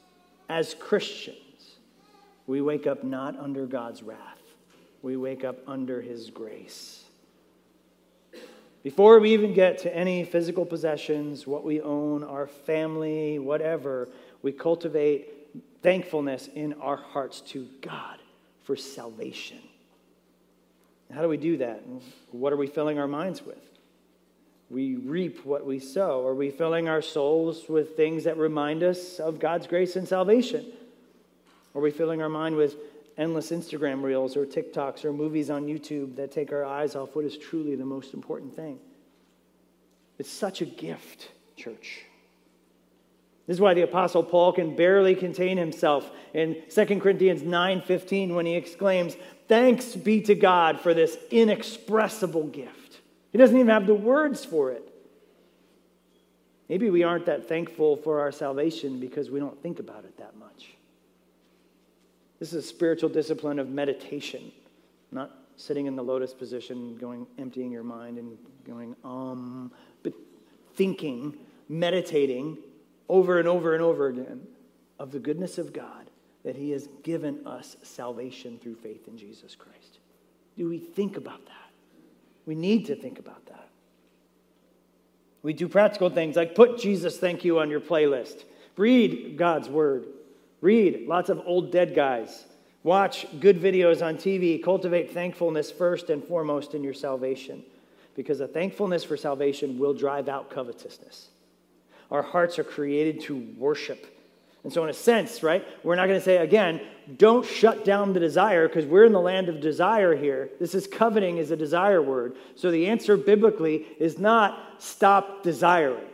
as 0.47 0.73
Christians, 0.73 1.75
we 2.47 2.61
wake 2.61 2.87
up 2.87 3.03
not 3.03 3.37
under 3.37 3.65
God's 3.65 4.01
wrath, 4.03 4.39
we 5.01 5.17
wake 5.17 5.43
up 5.43 5.57
under 5.67 6.01
his 6.01 6.29
grace. 6.29 7.03
Before 8.83 9.19
we 9.19 9.33
even 9.33 9.53
get 9.53 9.79
to 9.79 9.93
any 9.93 10.23
physical 10.23 10.65
possessions, 10.65 11.45
what 11.45 11.65
we 11.65 11.81
own, 11.81 12.23
our 12.23 12.47
family, 12.47 13.39
whatever, 13.39 14.07
we 14.41 14.51
cultivate 14.53 15.42
thankfulness 15.83 16.49
in 16.55 16.73
our 16.81 16.97
hearts 16.97 17.41
to 17.41 17.67
God 17.81 18.17
for 18.63 18.75
salvation. 18.75 19.59
How 21.13 21.21
do 21.21 21.27
we 21.27 21.37
do 21.37 21.57
that? 21.57 21.83
What 22.31 22.51
are 22.53 22.57
we 22.57 22.67
filling 22.67 22.97
our 22.97 23.07
minds 23.07 23.45
with? 23.45 23.61
We 24.69 24.95
reap 24.95 25.45
what 25.45 25.65
we 25.65 25.77
sow. 25.77 26.25
Are 26.25 26.33
we 26.33 26.49
filling 26.49 26.89
our 26.89 27.01
souls 27.01 27.69
with 27.69 27.95
things 27.95 28.23
that 28.23 28.37
remind 28.37 28.81
us 28.81 29.19
of 29.19 29.39
God's 29.39 29.67
grace 29.67 29.95
and 29.95 30.07
salvation? 30.07 30.65
Are 31.75 31.81
we 31.81 31.91
filling 31.91 32.21
our 32.21 32.29
mind 32.29 32.55
with 32.55 32.75
endless 33.17 33.51
Instagram 33.51 34.01
reels 34.01 34.35
or 34.35 34.45
TikToks 34.45 35.05
or 35.05 35.13
movies 35.13 35.49
on 35.49 35.65
YouTube 35.65 36.15
that 36.15 36.31
take 36.31 36.51
our 36.51 36.65
eyes 36.65 36.95
off 36.95 37.15
what 37.15 37.25
is 37.25 37.37
truly 37.37 37.75
the 37.75 37.85
most 37.85 38.13
important 38.13 38.55
thing. 38.55 38.79
It's 40.17 40.31
such 40.31 40.61
a 40.61 40.65
gift, 40.65 41.31
church. 41.55 42.05
This 43.45 43.57
is 43.57 43.61
why 43.61 43.73
the 43.73 43.81
apostle 43.81 44.23
Paul 44.23 44.53
can 44.53 44.75
barely 44.75 45.15
contain 45.15 45.57
himself 45.57 46.09
in 46.33 46.61
2 46.69 47.01
Corinthians 47.01 47.43
9:15 47.43 48.35
when 48.35 48.45
he 48.45 48.55
exclaims, 48.55 49.17
"Thanks 49.47 49.95
be 49.95 50.21
to 50.21 50.35
God 50.35 50.79
for 50.79 50.93
this 50.93 51.17
inexpressible 51.29 52.47
gift." 52.47 53.01
He 53.31 53.37
doesn't 53.37 53.55
even 53.55 53.67
have 53.67 53.87
the 53.87 53.95
words 53.95 54.45
for 54.45 54.71
it. 54.71 54.89
Maybe 56.69 56.89
we 56.89 57.03
aren't 57.03 57.25
that 57.25 57.47
thankful 57.47 57.97
for 57.97 58.21
our 58.21 58.31
salvation 58.31 58.99
because 58.99 59.29
we 59.29 59.39
don't 59.39 59.61
think 59.61 59.79
about 59.79 60.05
it 60.05 60.15
that 60.17 60.37
much. 60.37 60.75
This 62.39 62.53
is 62.53 62.63
a 62.63 62.67
spiritual 62.67 63.09
discipline 63.09 63.59
of 63.59 63.69
meditation, 63.69 64.51
not 65.11 65.31
sitting 65.57 65.85
in 65.85 65.95
the 65.95 66.03
lotus 66.03 66.33
position, 66.33 66.97
going 66.97 67.27
emptying 67.37 67.71
your 67.71 67.83
mind 67.83 68.17
and 68.17 68.37
going 68.65 68.95
um, 69.03 69.71
but 70.01 70.13
thinking, 70.75 71.37
meditating 71.67 72.57
over 73.13 73.37
and 73.37 73.47
over 73.47 73.75
and 73.75 73.83
over 73.83 74.07
again 74.07 74.41
of 74.97 75.11
the 75.11 75.19
goodness 75.19 75.59
of 75.59 75.71
God 75.71 76.09
that 76.43 76.55
He 76.55 76.71
has 76.71 76.87
given 77.03 77.45
us 77.45 77.77
salvation 77.83 78.57
through 78.57 78.73
faith 78.73 79.07
in 79.07 79.19
Jesus 79.19 79.53
Christ. 79.55 79.99
Do 80.57 80.67
we 80.67 80.79
think 80.79 81.15
about 81.15 81.45
that? 81.45 81.71
We 82.47 82.55
need 82.55 82.87
to 82.87 82.95
think 82.95 83.19
about 83.19 83.45
that. 83.45 83.69
We 85.43 85.53
do 85.53 85.67
practical 85.67 86.09
things 86.09 86.35
like 86.35 86.55
put 86.55 86.79
Jesus 86.79 87.19
Thank 87.19 87.45
You 87.45 87.59
on 87.59 87.69
your 87.69 87.81
playlist, 87.81 88.45
read 88.77 89.37
God's 89.37 89.69
Word, 89.69 90.05
read 90.59 91.07
lots 91.07 91.29
of 91.29 91.39
old 91.45 91.71
dead 91.71 91.93
guys, 91.93 92.45
watch 92.81 93.27
good 93.39 93.61
videos 93.61 94.03
on 94.03 94.15
TV, 94.15 94.61
cultivate 94.61 95.11
thankfulness 95.11 95.69
first 95.69 96.09
and 96.09 96.23
foremost 96.23 96.73
in 96.73 96.83
your 96.83 96.95
salvation, 96.95 97.63
because 98.15 98.39
a 98.39 98.47
thankfulness 98.47 99.03
for 99.03 99.17
salvation 99.17 99.77
will 99.77 99.93
drive 99.93 100.27
out 100.27 100.49
covetousness. 100.49 101.27
Our 102.11 102.21
hearts 102.21 102.59
are 102.59 102.63
created 102.63 103.21
to 103.21 103.37
worship. 103.57 104.09
And 104.63 104.71
so, 104.71 104.83
in 104.83 104.89
a 104.89 104.93
sense, 104.93 105.43
right, 105.43 105.65
we're 105.83 105.95
not 105.95 106.07
going 106.07 106.19
to 106.19 106.23
say 106.23 106.37
again, 106.37 106.79
don't 107.17 107.45
shut 107.45 107.83
down 107.83 108.13
the 108.13 108.19
desire 108.19 108.67
because 108.67 108.85
we're 108.85 109.03
in 109.03 109.11
the 109.11 109.19
land 109.19 109.49
of 109.49 109.59
desire 109.59 110.15
here. 110.15 110.49
This 110.59 110.73
is 110.73 110.87
coveting 110.87 111.37
is 111.37 111.51
a 111.51 111.57
desire 111.57 112.01
word. 112.01 112.37
So, 112.55 112.71
the 112.71 112.87
answer 112.87 113.17
biblically 113.17 113.85
is 113.99 114.19
not 114.19 114.81
stop 114.81 115.43
desiring. 115.43 116.05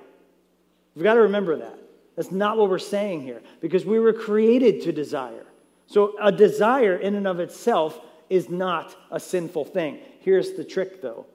We've 0.96 1.04
got 1.04 1.14
to 1.14 1.22
remember 1.22 1.58
that. 1.58 1.78
That's 2.16 2.32
not 2.32 2.58
what 2.58 2.70
we're 2.70 2.80
saying 2.80 3.22
here 3.22 3.42
because 3.62 3.86
we 3.86 4.00
were 4.00 4.14
created 4.14 4.82
to 4.82 4.92
desire. 4.92 5.46
So, 5.86 6.16
a 6.20 6.32
desire 6.32 6.96
in 6.96 7.16
and 7.16 7.28
of 7.28 7.40
itself 7.40 8.00
is 8.30 8.50
not 8.50 8.96
a 9.12 9.20
sinful 9.20 9.66
thing. 9.66 10.00
Here's 10.22 10.54
the 10.54 10.64
trick, 10.64 11.02
though 11.02 11.28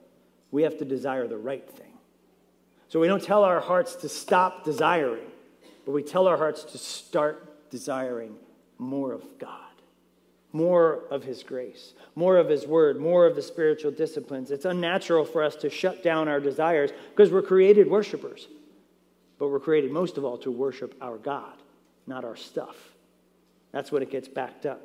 we 0.51 0.63
have 0.63 0.77
to 0.77 0.85
desire 0.85 1.27
the 1.27 1.37
right 1.37 1.69
thing. 1.69 1.84
So 2.89 2.99
we 2.99 3.07
don't 3.07 3.23
tell 3.23 3.43
our 3.43 3.59
hearts 3.59 3.95
to 3.97 4.09
stop 4.09 4.63
desiring, 4.63 5.25
but 5.85 5.91
we 5.91 6.03
tell 6.03 6.27
our 6.27 6.37
hearts 6.37 6.63
to 6.65 6.77
start 6.77 7.69
desiring 7.69 8.35
more 8.77 9.11
of 9.13 9.23
God, 9.39 9.49
more 10.53 11.01
of 11.09 11.23
His 11.23 11.43
grace, 11.43 11.93
more 12.15 12.37
of 12.37 12.47
His 12.47 12.67
Word, 12.67 12.99
more 12.99 13.25
of 13.25 13.35
the 13.35 13.41
spiritual 13.41 13.91
disciplines. 13.91 14.51
It's 14.51 14.65
unnatural 14.65 15.25
for 15.25 15.43
us 15.43 15.55
to 15.57 15.69
shut 15.69 16.03
down 16.03 16.27
our 16.27 16.39
desires 16.39 16.91
because 17.09 17.31
we're 17.31 17.41
created 17.41 17.89
worshipers. 17.89 18.47
But 19.37 19.49
we're 19.49 19.59
created 19.59 19.91
most 19.91 20.17
of 20.17 20.23
all 20.23 20.37
to 20.39 20.51
worship 20.51 20.95
our 21.01 21.17
God, 21.17 21.53
not 22.07 22.23
our 22.23 22.37
stuff. 22.37 22.75
That's 23.71 23.91
what 23.91 24.01
it 24.01 24.09
gets 24.09 24.29
backed 24.29 24.65
up. 24.65 24.81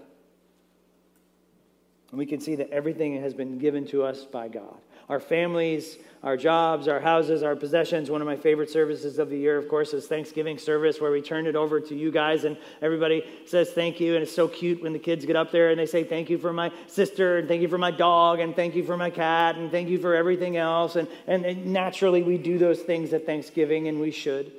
And 2.10 2.18
we 2.18 2.26
can 2.26 2.40
see 2.40 2.56
that 2.56 2.70
everything 2.70 3.20
has 3.20 3.34
been 3.34 3.58
given 3.58 3.86
to 3.88 4.02
us 4.02 4.24
by 4.24 4.48
God 4.48 4.78
our 5.10 5.18
families, 5.18 5.98
our 6.22 6.36
jobs, 6.36 6.86
our 6.86 7.00
houses, 7.00 7.42
our 7.42 7.56
possessions. 7.56 8.10
One 8.10 8.20
of 8.20 8.26
my 8.28 8.36
favorite 8.36 8.70
services 8.70 9.18
of 9.18 9.28
the 9.28 9.36
year, 9.36 9.58
of 9.58 9.68
course, 9.68 9.92
is 9.92 10.06
Thanksgiving 10.06 10.56
service 10.56 11.00
where 11.00 11.10
we 11.10 11.20
turn 11.20 11.48
it 11.48 11.56
over 11.56 11.80
to 11.80 11.96
you 11.96 12.12
guys 12.12 12.44
and 12.44 12.56
everybody 12.80 13.24
says 13.44 13.70
thank 13.70 13.98
you. 13.98 14.14
And 14.14 14.22
it's 14.22 14.34
so 14.34 14.46
cute 14.46 14.80
when 14.82 14.92
the 14.92 15.00
kids 15.00 15.26
get 15.26 15.34
up 15.34 15.50
there 15.50 15.70
and 15.70 15.80
they 15.80 15.86
say 15.86 16.04
thank 16.04 16.30
you 16.30 16.38
for 16.38 16.52
my 16.52 16.70
sister 16.86 17.38
and 17.38 17.48
thank 17.48 17.60
you 17.60 17.66
for 17.66 17.76
my 17.76 17.90
dog 17.90 18.38
and 18.38 18.54
thank 18.54 18.76
you 18.76 18.84
for 18.84 18.96
my 18.96 19.10
cat 19.10 19.56
and 19.56 19.72
thank 19.72 19.88
you 19.88 19.98
for 19.98 20.14
everything 20.14 20.56
else. 20.56 20.94
And, 20.94 21.08
and, 21.26 21.44
and 21.44 21.66
naturally, 21.66 22.22
we 22.22 22.38
do 22.38 22.56
those 22.56 22.78
things 22.78 23.12
at 23.12 23.26
Thanksgiving 23.26 23.88
and 23.88 23.98
we 23.98 24.12
should. 24.12 24.52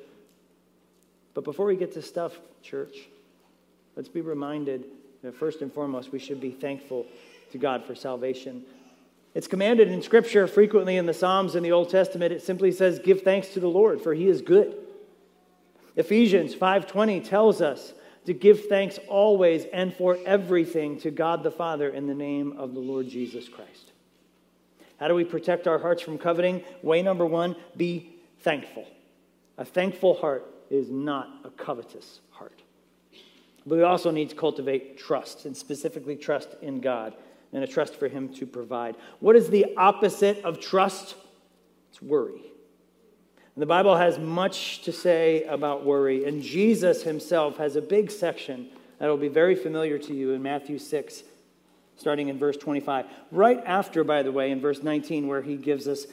But 1.33 1.45
before 1.45 1.65
we 1.65 1.77
get 1.77 1.93
to 1.93 2.01
stuff, 2.01 2.37
church, 2.61 3.07
let's 3.95 4.09
be 4.09 4.19
reminded 4.19 4.83
that 5.23 5.33
first 5.33 5.61
and 5.61 5.71
foremost, 5.71 6.11
we 6.11 6.19
should 6.19 6.41
be 6.41 6.51
thankful 6.51 7.05
to 7.53 7.57
God 7.57 7.85
for 7.85 7.95
salvation. 7.95 8.65
It's 9.33 9.47
commanded 9.47 9.89
in 9.89 10.01
Scripture 10.01 10.45
frequently 10.45 10.97
in 10.97 11.05
the 11.05 11.13
Psalms 11.13 11.55
in 11.55 11.63
the 11.63 11.71
Old 11.71 11.89
Testament. 11.89 12.33
It 12.33 12.41
simply 12.41 12.71
says, 12.71 12.99
"Give 12.99 13.21
thanks 13.21 13.53
to 13.53 13.59
the 13.59 13.69
Lord, 13.69 14.01
for 14.01 14.13
He 14.13 14.27
is 14.27 14.41
good." 14.41 14.77
Ephesians 15.95 16.53
5:20 16.53 17.21
tells 17.21 17.61
us 17.61 17.93
to 18.25 18.33
give 18.33 18.65
thanks 18.65 18.99
always 19.07 19.65
and 19.65 19.93
for 19.93 20.17
everything 20.25 20.97
to 20.99 21.11
God 21.11 21.43
the 21.43 21.51
Father 21.51 21.89
in 21.89 22.07
the 22.07 22.13
name 22.13 22.57
of 22.57 22.73
the 22.73 22.79
Lord 22.79 23.07
Jesus 23.07 23.47
Christ. 23.47 23.93
How 24.97 25.07
do 25.07 25.15
we 25.15 25.23
protect 25.23 25.67
our 25.67 25.79
hearts 25.79 26.01
from 26.01 26.17
coveting? 26.17 26.63
Way 26.83 27.01
number 27.01 27.25
one: 27.25 27.55
be 27.77 28.09
thankful. 28.39 28.85
A 29.57 29.65
thankful 29.65 30.15
heart 30.15 30.45
is 30.69 30.89
not 30.89 31.29
a 31.43 31.49
covetous 31.49 32.19
heart. 32.31 32.63
But 33.65 33.77
we 33.77 33.83
also 33.83 34.11
need 34.11 34.29
to 34.29 34.35
cultivate 34.35 34.97
trust, 34.97 35.45
and 35.45 35.55
specifically 35.55 36.15
trust 36.15 36.55
in 36.61 36.81
God 36.81 37.15
and 37.53 37.63
a 37.63 37.67
trust 37.67 37.95
for 37.95 38.07
Him 38.07 38.29
to 38.35 38.45
provide. 38.45 38.95
What 39.19 39.35
is 39.35 39.49
the 39.49 39.73
opposite 39.77 40.43
of 40.43 40.59
trust? 40.59 41.15
It's 41.89 42.01
worry. 42.01 42.41
And 43.55 43.61
the 43.61 43.65
Bible 43.65 43.97
has 43.97 44.17
much 44.17 44.81
to 44.83 44.91
say 44.91 45.43
about 45.43 45.85
worry, 45.85 46.25
and 46.25 46.41
Jesus 46.41 47.03
Himself 47.03 47.57
has 47.57 47.75
a 47.75 47.81
big 47.81 48.09
section 48.09 48.69
that 48.99 49.07
will 49.07 49.17
be 49.17 49.27
very 49.27 49.55
familiar 49.55 49.97
to 49.97 50.13
you 50.13 50.31
in 50.31 50.41
Matthew 50.41 50.77
6, 50.77 51.23
starting 51.97 52.29
in 52.29 52.37
verse 52.37 52.57
25. 52.57 53.05
Right 53.31 53.61
after, 53.65 54.03
by 54.03 54.23
the 54.23 54.31
way, 54.31 54.51
in 54.51 54.61
verse 54.61 54.81
19, 54.81 55.27
where 55.27 55.41
He 55.41 55.57
gives 55.57 55.87
us, 55.87 56.05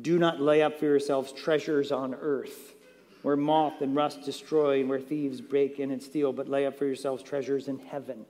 Do 0.00 0.18
not 0.18 0.40
lay 0.40 0.62
up 0.62 0.78
for 0.78 0.86
yourselves 0.86 1.32
treasures 1.32 1.92
on 1.92 2.14
earth 2.14 2.74
where 3.22 3.36
moth 3.36 3.82
and 3.82 3.96
rust 3.96 4.22
destroy 4.22 4.80
and 4.80 4.88
where 4.88 5.00
thieves 5.00 5.40
break 5.40 5.80
in 5.80 5.90
and 5.90 6.00
steal, 6.00 6.32
but 6.32 6.48
lay 6.48 6.66
up 6.66 6.78
for 6.78 6.86
yourselves 6.86 7.20
treasures 7.20 7.66
in 7.66 7.76
heaven 7.78 8.24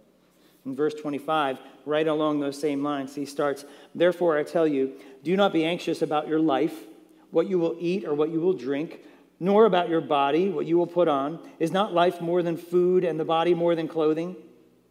in 0.69 0.77
verse 0.77 0.95
25, 0.95 1.59
right 1.87 2.07
along 2.07 2.41
those 2.41 2.61
same 2.61 2.83
lines, 2.83 3.15
he 3.15 3.25
starts, 3.25 3.65
Therefore 3.95 4.37
I 4.37 4.43
tell 4.43 4.67
you, 4.67 4.93
do 5.25 5.35
not 5.37 5.53
be 5.53 5.65
anxious 5.65 6.03
about 6.03 6.29
your 6.29 6.41
life, 6.41 6.75
what 7.31 7.49
you 7.49 7.59
will 7.59 7.77
eat 7.81 8.05
or 8.05 8.13
what 8.15 8.31
you 8.31 8.41
will 8.41 8.53
drink, 8.53 9.01
nor 9.41 9.65
about 9.65 9.89
your 9.89 10.03
body, 10.03 10.51
what 10.51 10.67
you 10.67 10.77
will 10.77 10.87
put 10.87 11.09
on. 11.09 11.39
Is 11.59 11.73
not 11.73 11.95
life 11.95 12.21
more 12.21 12.43
than 12.43 12.57
food, 12.57 13.05
and 13.05 13.19
the 13.19 13.25
body 13.25 13.55
more 13.55 13.75
than 13.75 13.89
clothing? 13.89 14.37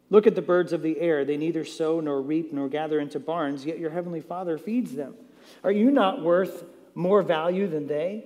Look 0.09 0.25
at 0.25 0.35
the 0.35 0.41
birds 0.41 0.73
of 0.73 0.81
the 0.81 0.99
air. 0.99 1.23
They 1.23 1.37
neither 1.37 1.65
sow 1.65 1.99
nor 1.99 2.21
reap 2.21 2.51
nor 2.51 2.69
gather 2.69 2.99
into 2.99 3.19
barns, 3.19 3.65
yet 3.65 3.77
your 3.77 3.91
heavenly 3.91 4.21
Father 4.21 4.57
feeds 4.57 4.93
them. 4.93 5.15
Are 5.63 5.71
you 5.71 5.91
not 5.91 6.23
worth 6.23 6.63
more 6.95 7.21
value 7.21 7.67
than 7.67 7.87
they? 7.87 8.25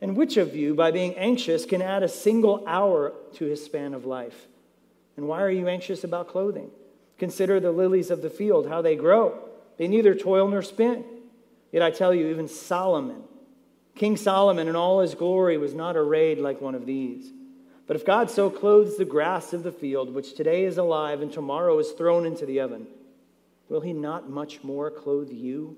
And 0.00 0.16
which 0.16 0.36
of 0.36 0.54
you, 0.54 0.74
by 0.74 0.92
being 0.92 1.16
anxious, 1.16 1.64
can 1.64 1.82
add 1.82 2.04
a 2.04 2.08
single 2.08 2.62
hour 2.68 3.14
to 3.34 3.46
his 3.46 3.64
span 3.64 3.94
of 3.94 4.04
life? 4.04 4.46
And 5.18 5.26
why 5.26 5.42
are 5.42 5.50
you 5.50 5.66
anxious 5.66 6.04
about 6.04 6.28
clothing? 6.28 6.70
Consider 7.18 7.58
the 7.58 7.72
lilies 7.72 8.12
of 8.12 8.22
the 8.22 8.30
field, 8.30 8.68
how 8.68 8.82
they 8.82 8.94
grow. 8.94 9.36
They 9.76 9.88
neither 9.88 10.14
toil 10.14 10.46
nor 10.46 10.62
spin. 10.62 11.04
Yet 11.72 11.82
I 11.82 11.90
tell 11.90 12.14
you, 12.14 12.28
even 12.28 12.46
Solomon, 12.46 13.24
King 13.96 14.16
Solomon 14.16 14.68
in 14.68 14.76
all 14.76 15.00
his 15.00 15.16
glory, 15.16 15.58
was 15.58 15.74
not 15.74 15.96
arrayed 15.96 16.38
like 16.38 16.60
one 16.60 16.76
of 16.76 16.86
these. 16.86 17.32
But 17.88 17.96
if 17.96 18.06
God 18.06 18.30
so 18.30 18.48
clothes 18.48 18.96
the 18.96 19.04
grass 19.04 19.52
of 19.52 19.64
the 19.64 19.72
field, 19.72 20.14
which 20.14 20.36
today 20.36 20.62
is 20.62 20.78
alive 20.78 21.20
and 21.20 21.32
tomorrow 21.32 21.76
is 21.80 21.90
thrown 21.90 22.24
into 22.24 22.46
the 22.46 22.60
oven, 22.60 22.86
will 23.68 23.80
he 23.80 23.92
not 23.92 24.30
much 24.30 24.62
more 24.62 24.88
clothe 24.88 25.32
you, 25.32 25.76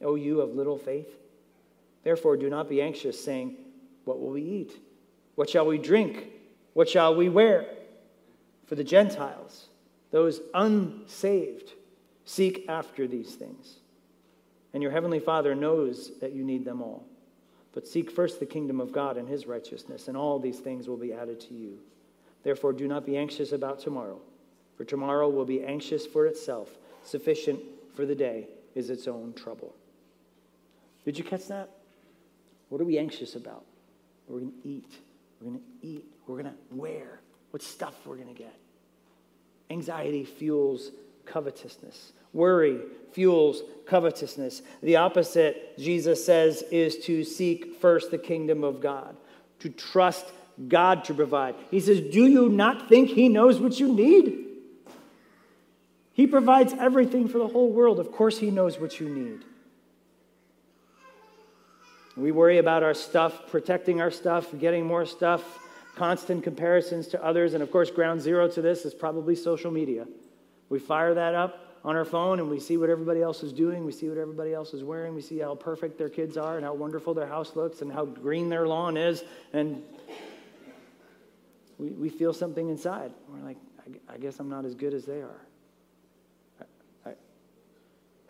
O 0.00 0.14
you 0.14 0.40
of 0.40 0.54
little 0.54 0.78
faith? 0.78 1.12
Therefore, 2.04 2.36
do 2.36 2.48
not 2.48 2.68
be 2.68 2.80
anxious, 2.80 3.22
saying, 3.22 3.56
What 4.04 4.20
will 4.20 4.30
we 4.30 4.42
eat? 4.42 4.80
What 5.34 5.50
shall 5.50 5.66
we 5.66 5.76
drink? 5.76 6.28
What 6.72 6.88
shall 6.88 7.16
we 7.16 7.28
wear? 7.28 7.66
For 8.66 8.74
the 8.74 8.84
Gentiles, 8.84 9.68
those 10.10 10.40
unsaved, 10.54 11.72
seek 12.24 12.68
after 12.68 13.06
these 13.06 13.34
things. 13.34 13.76
And 14.74 14.82
your 14.82 14.92
heavenly 14.92 15.20
Father 15.20 15.54
knows 15.54 16.18
that 16.20 16.32
you 16.32 16.44
need 16.44 16.64
them 16.64 16.82
all. 16.82 17.06
But 17.72 17.86
seek 17.86 18.10
first 18.10 18.40
the 18.40 18.46
kingdom 18.46 18.80
of 18.80 18.92
God 18.92 19.16
and 19.16 19.28
his 19.28 19.46
righteousness, 19.46 20.08
and 20.08 20.16
all 20.16 20.38
these 20.38 20.58
things 20.58 20.88
will 20.88 20.96
be 20.96 21.12
added 21.12 21.40
to 21.42 21.54
you. 21.54 21.78
Therefore, 22.42 22.72
do 22.72 22.88
not 22.88 23.06
be 23.06 23.16
anxious 23.16 23.52
about 23.52 23.78
tomorrow, 23.78 24.20
for 24.76 24.84
tomorrow 24.84 25.28
will 25.28 25.44
be 25.44 25.64
anxious 25.64 26.06
for 26.06 26.26
itself. 26.26 26.70
Sufficient 27.04 27.60
for 27.94 28.06
the 28.06 28.14
day 28.14 28.48
is 28.74 28.90
its 28.90 29.06
own 29.06 29.32
trouble. 29.34 29.74
Did 31.04 31.18
you 31.18 31.24
catch 31.24 31.46
that? 31.48 31.70
What 32.68 32.80
are 32.80 32.84
we 32.84 32.98
anxious 32.98 33.36
about? 33.36 33.64
We're 34.26 34.40
going 34.40 34.52
to 34.52 34.68
eat. 34.68 34.92
We're 35.40 35.50
going 35.50 35.60
to 35.60 35.86
eat. 35.86 36.04
We're 36.26 36.42
going 36.42 36.52
to 36.52 36.58
wear 36.74 37.20
what 37.56 37.62
stuff 37.62 37.94
we're 38.04 38.16
going 38.16 38.28
to 38.28 38.34
get. 38.34 38.54
Anxiety 39.70 40.24
fuels 40.24 40.90
covetousness. 41.24 42.12
Worry 42.34 42.80
fuels 43.12 43.62
covetousness. 43.86 44.60
The 44.82 44.96
opposite, 44.96 45.78
Jesus 45.78 46.22
says, 46.22 46.60
is 46.70 46.98
to 47.06 47.24
seek 47.24 47.76
first 47.76 48.10
the 48.10 48.18
kingdom 48.18 48.62
of 48.62 48.82
God, 48.82 49.16
to 49.60 49.70
trust 49.70 50.26
God 50.68 51.04
to 51.04 51.14
provide. 51.14 51.54
He 51.70 51.80
says, 51.80 52.02
Do 52.02 52.26
you 52.26 52.50
not 52.50 52.90
think 52.90 53.08
He 53.08 53.30
knows 53.30 53.58
what 53.58 53.80
you 53.80 53.90
need? 53.90 54.44
He 56.12 56.26
provides 56.26 56.74
everything 56.74 57.26
for 57.26 57.38
the 57.38 57.48
whole 57.48 57.72
world. 57.72 57.98
Of 57.98 58.12
course, 58.12 58.36
He 58.38 58.50
knows 58.50 58.78
what 58.78 59.00
you 59.00 59.08
need. 59.08 59.40
We 62.18 62.32
worry 62.32 62.58
about 62.58 62.82
our 62.82 62.92
stuff, 62.92 63.46
protecting 63.50 64.02
our 64.02 64.10
stuff, 64.10 64.46
getting 64.58 64.84
more 64.84 65.06
stuff, 65.06 65.62
constant 65.96 66.44
comparisons 66.44 67.08
to 67.08 67.24
others. 67.24 67.54
And 67.54 67.62
of 67.62 67.72
course, 67.72 67.90
ground 67.90 68.20
zero 68.20 68.46
to 68.48 68.62
this 68.62 68.84
is 68.84 68.94
probably 68.94 69.34
social 69.34 69.70
media. 69.70 70.06
We 70.68 70.78
fire 70.78 71.14
that 71.14 71.34
up 71.34 71.80
on 71.84 71.96
our 71.96 72.04
phone 72.04 72.38
and 72.38 72.50
we 72.50 72.60
see 72.60 72.76
what 72.76 72.90
everybody 72.90 73.22
else 73.22 73.42
is 73.42 73.52
doing. 73.52 73.84
We 73.84 73.92
see 73.92 74.08
what 74.08 74.18
everybody 74.18 74.52
else 74.52 74.74
is 74.74 74.84
wearing. 74.84 75.14
We 75.14 75.22
see 75.22 75.38
how 75.38 75.54
perfect 75.54 75.98
their 75.98 76.08
kids 76.08 76.36
are 76.36 76.56
and 76.56 76.64
how 76.64 76.74
wonderful 76.74 77.14
their 77.14 77.26
house 77.26 77.56
looks 77.56 77.80
and 77.80 77.90
how 77.90 78.04
green 78.04 78.48
their 78.48 78.66
lawn 78.66 78.96
is. 78.96 79.24
And 79.52 79.82
we, 81.78 81.90
we 81.90 82.08
feel 82.08 82.32
something 82.32 82.68
inside. 82.68 83.12
We're 83.28 83.44
like, 83.44 83.58
I, 83.80 84.14
I 84.14 84.18
guess 84.18 84.38
I'm 84.38 84.48
not 84.48 84.64
as 84.64 84.74
good 84.74 84.94
as 84.94 85.04
they 85.04 85.22
are. 85.22 85.40
I, 86.60 87.10
I, 87.10 87.12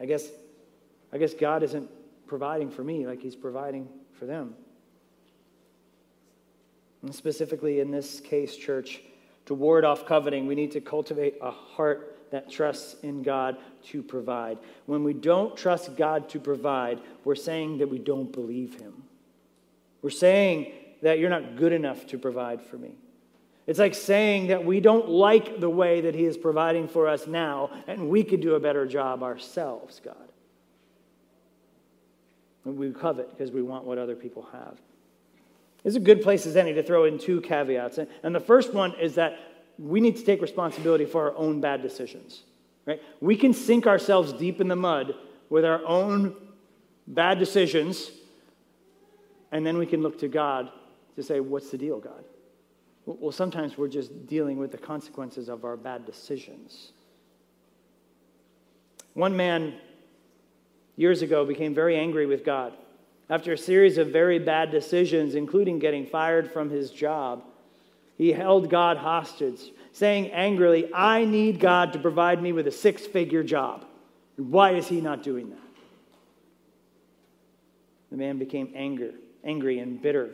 I, 0.01 0.07
guess, 0.07 0.29
I 1.13 1.19
guess 1.19 1.35
God 1.35 1.63
isn't 1.63 1.91
providing 2.27 2.71
for 2.71 2.85
me 2.85 3.07
like 3.07 3.23
He's 3.23 3.37
providing 3.37 3.89
for 4.19 4.27
them. 4.27 4.55
And 7.07 7.15
specifically 7.15 7.79
in 7.79 7.93
this 7.93 8.19
case, 8.19 8.57
church, 8.57 9.01
to 9.45 9.55
ward 9.55 9.85
off 9.85 10.07
coveting, 10.07 10.49
we 10.49 10.57
need 10.57 10.73
to 10.73 10.81
cultivate 10.81 11.37
a 11.41 11.53
heart 11.53 12.19
that 12.33 12.51
trusts 12.51 12.97
in 13.05 13.23
God 13.23 13.59
to 13.91 14.03
provide. 14.03 14.59
When 14.87 15.05
we 15.05 15.13
don't 15.13 15.57
trust 15.57 15.97
God 15.97 16.29
to 16.31 16.41
provide, 16.41 16.99
we're 17.23 17.37
saying 17.37 17.79
that 17.79 17.89
we 17.89 18.01
don't 18.01 18.33
believe 18.33 18.81
Him. 18.81 19.05
We're 20.03 20.11
saying 20.11 20.73
that 21.03 21.21
you're 21.21 21.31
not 21.31 21.55
good 21.55 21.71
enough 21.71 22.09
to 22.09 22.19
provide 22.19 22.61
for 22.61 22.77
me. 22.77 22.97
It's 23.69 23.79
like 23.79 23.95
saying 23.95 24.49
that 24.49 24.65
we 24.65 24.81
don't 24.81 25.09
like 25.09 25.61
the 25.61 25.71
way 25.71 26.01
that 26.01 26.17
He 26.17 26.25
is 26.25 26.37
providing 26.37 26.89
for 26.89 27.07
us 27.07 27.29
now, 27.29 27.71
and 27.87 28.09
we 28.09 28.25
could 28.25 28.41
do 28.41 28.57
a 28.57 28.61
better 28.61 28.85
job 28.85 29.23
ourselves, 29.23 30.01
God. 30.05 30.17
We 32.65 32.91
covet 32.91 33.31
because 33.31 33.53
we 33.53 33.63
want 33.63 33.85
what 33.85 33.97
other 33.97 34.17
people 34.17 34.49
have. 34.51 34.81
It's 35.87 35.95
a 35.95 36.01
good 36.01 36.21
place 36.21 36.47
as 36.47 36.57
any 36.57 36.75
to 36.75 36.83
throw 36.83 37.05
in 37.05 37.17
two 37.17 37.41
caveats. 37.41 38.01
And 38.25 38.35
the 38.35 38.41
first 38.41 38.75
one 38.75 38.99
is 38.99 39.15
that 39.15 39.39
we 39.79 40.01
need 40.01 40.17
to 40.17 40.25
take 40.25 40.43
responsibility 40.43 41.05
for 41.05 41.31
our 41.31 41.37
own 41.37 41.61
bad 41.61 41.81
decisions. 41.81 42.43
Right? 42.87 43.01
We 43.21 43.37
can 43.37 43.55
sink 43.55 43.87
ourselves 43.87 44.33
deep 44.33 44.61
in 44.61 44.67
the 44.67 44.75
mud 44.75 45.15
with 45.49 45.65
our 45.65 45.87
own 45.87 46.35
bad 47.07 47.39
decisions, 47.39 48.11
and 49.53 49.65
then 49.65 49.79
we 49.79 49.87
can 49.87 50.03
look 50.03 50.19
to 50.19 50.29
God 50.29 50.73
to 51.15 51.23
say, 51.23 51.39
What's 51.39 51.71
the 51.71 51.79
deal, 51.79 52.01
God? 52.01 52.25
Well, 53.05 53.31
sometimes 53.31 53.79
we're 53.79 53.87
just 53.87 54.27
dealing 54.27 54.59
with 54.59 54.73
the 54.73 54.79
consequences 54.79 55.49
of 55.49 55.65
our 55.65 55.77
bad 55.77 56.05
decisions. 56.05 56.91
One 59.15 59.37
man 59.37 59.75
years 60.97 61.23
ago 61.23 61.45
became 61.45 61.75
very 61.75 61.97
angry 61.97 62.27
with 62.27 62.45
God. 62.45 62.73
After 63.29 63.53
a 63.53 63.59
series 63.59 63.99
of 63.99 64.09
very 64.09 64.39
bad 64.39 64.71
decisions, 64.71 65.35
including 65.35 65.79
getting 65.79 66.07
fired 66.07 66.51
from 66.51 66.71
his 66.71 66.91
job, 66.91 67.45
he 68.17 68.33
held 68.33 68.71
God 68.71 68.97
hostage, 68.97 69.61
saying 69.93 70.31
angrily, 70.33 70.89
I 70.95 71.25
need 71.25 71.61
God 71.61 71.93
to 71.93 71.99
provide 71.99 72.43
me 72.43 72.53
with 72.53 72.67
a 72.67 72.73
six 72.73 73.07
figure 73.07 73.43
job. 73.43 73.85
Why 74.37 74.73
is 74.73 74.87
he 74.87 75.01
not 75.01 75.23
doing 75.23 75.51
that? 75.51 75.59
The 78.11 78.17
man 78.17 78.39
became 78.39 78.73
anger, 78.75 79.13
angry 79.45 79.81
and 79.81 80.01
bitter 80.01 80.31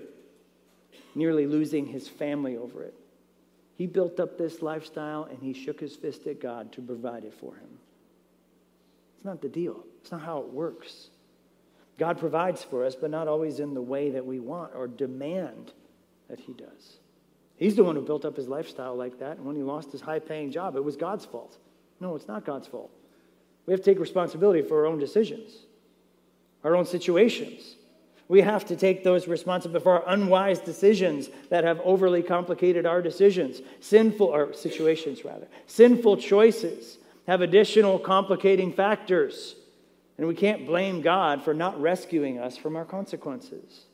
nearly 1.14 1.46
losing 1.46 1.86
his 1.86 2.08
family 2.08 2.56
over 2.56 2.82
it. 2.82 2.94
He 3.76 3.86
built 3.86 4.20
up 4.20 4.38
this 4.38 4.62
lifestyle 4.62 5.24
and 5.24 5.38
he 5.40 5.52
shook 5.52 5.80
his 5.80 5.96
fist 5.96 6.26
at 6.26 6.40
God 6.40 6.72
to 6.72 6.80
provide 6.80 7.24
it 7.24 7.34
for 7.34 7.54
him. 7.54 7.78
It's 9.16 9.24
not 9.24 9.40
the 9.40 9.48
deal, 9.48 9.84
it's 10.00 10.12
not 10.12 10.22
how 10.22 10.38
it 10.38 10.48
works. 10.48 11.08
God 11.98 12.18
provides 12.18 12.62
for 12.62 12.84
us, 12.84 12.94
but 12.94 13.10
not 13.10 13.28
always 13.28 13.60
in 13.60 13.74
the 13.74 13.82
way 13.82 14.10
that 14.10 14.24
we 14.24 14.40
want 14.40 14.72
or 14.74 14.88
demand 14.88 15.72
that 16.28 16.40
he 16.40 16.52
does. 16.52 16.98
He's 17.56 17.76
the 17.76 17.84
one 17.84 17.94
who 17.94 18.02
built 18.02 18.24
up 18.24 18.36
his 18.36 18.48
lifestyle 18.48 18.96
like 18.96 19.18
that, 19.20 19.36
and 19.36 19.46
when 19.46 19.54
he 19.54 19.62
lost 19.62 19.92
his 19.92 20.00
high 20.00 20.18
paying 20.18 20.50
job, 20.50 20.74
it 20.74 20.82
was 20.82 20.96
God's 20.96 21.24
fault. 21.24 21.58
No, 22.00 22.16
it's 22.16 22.26
not 22.26 22.44
God's 22.44 22.66
fault. 22.66 22.90
We 23.66 23.72
have 23.72 23.80
to 23.80 23.84
take 23.84 24.00
responsibility 24.00 24.62
for 24.62 24.80
our 24.80 24.86
own 24.86 24.98
decisions, 24.98 25.52
our 26.64 26.74
own 26.74 26.86
situations. 26.86 27.76
We 28.28 28.40
have 28.40 28.64
to 28.66 28.76
take 28.76 29.04
those 29.04 29.28
responsibility 29.28 29.84
for 29.84 30.02
our 30.02 30.12
unwise 30.12 30.58
decisions 30.58 31.28
that 31.50 31.64
have 31.64 31.80
overly 31.84 32.22
complicated 32.22 32.86
our 32.86 33.02
decisions, 33.02 33.60
sinful 33.80 34.26
or 34.26 34.52
situations 34.54 35.24
rather. 35.24 35.46
Sinful 35.66 36.16
choices 36.16 36.98
have 37.26 37.42
additional 37.42 37.98
complicating 37.98 38.72
factors, 38.72 39.54
and 40.22 40.28
we 40.28 40.36
can't 40.36 40.66
blame 40.66 41.00
God 41.00 41.42
for 41.42 41.52
not 41.52 41.82
rescuing 41.82 42.38
us 42.38 42.56
from 42.56 42.76
our 42.76 42.84
consequences. 42.84 43.86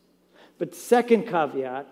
But 0.59 0.75
second 0.75 1.27
caveat, 1.27 1.87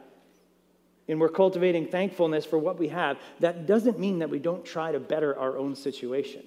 and 1.08 1.18
we're 1.18 1.30
cultivating 1.30 1.86
thankfulness 1.86 2.44
for 2.44 2.58
what 2.58 2.78
we 2.78 2.88
have, 2.88 3.16
that 3.40 3.64
doesn't 3.64 3.98
mean 3.98 4.18
that 4.18 4.28
we 4.28 4.38
don't 4.38 4.62
try 4.62 4.92
to 4.92 5.00
better 5.00 5.38
our 5.38 5.56
own 5.56 5.74
situation. 5.74 6.42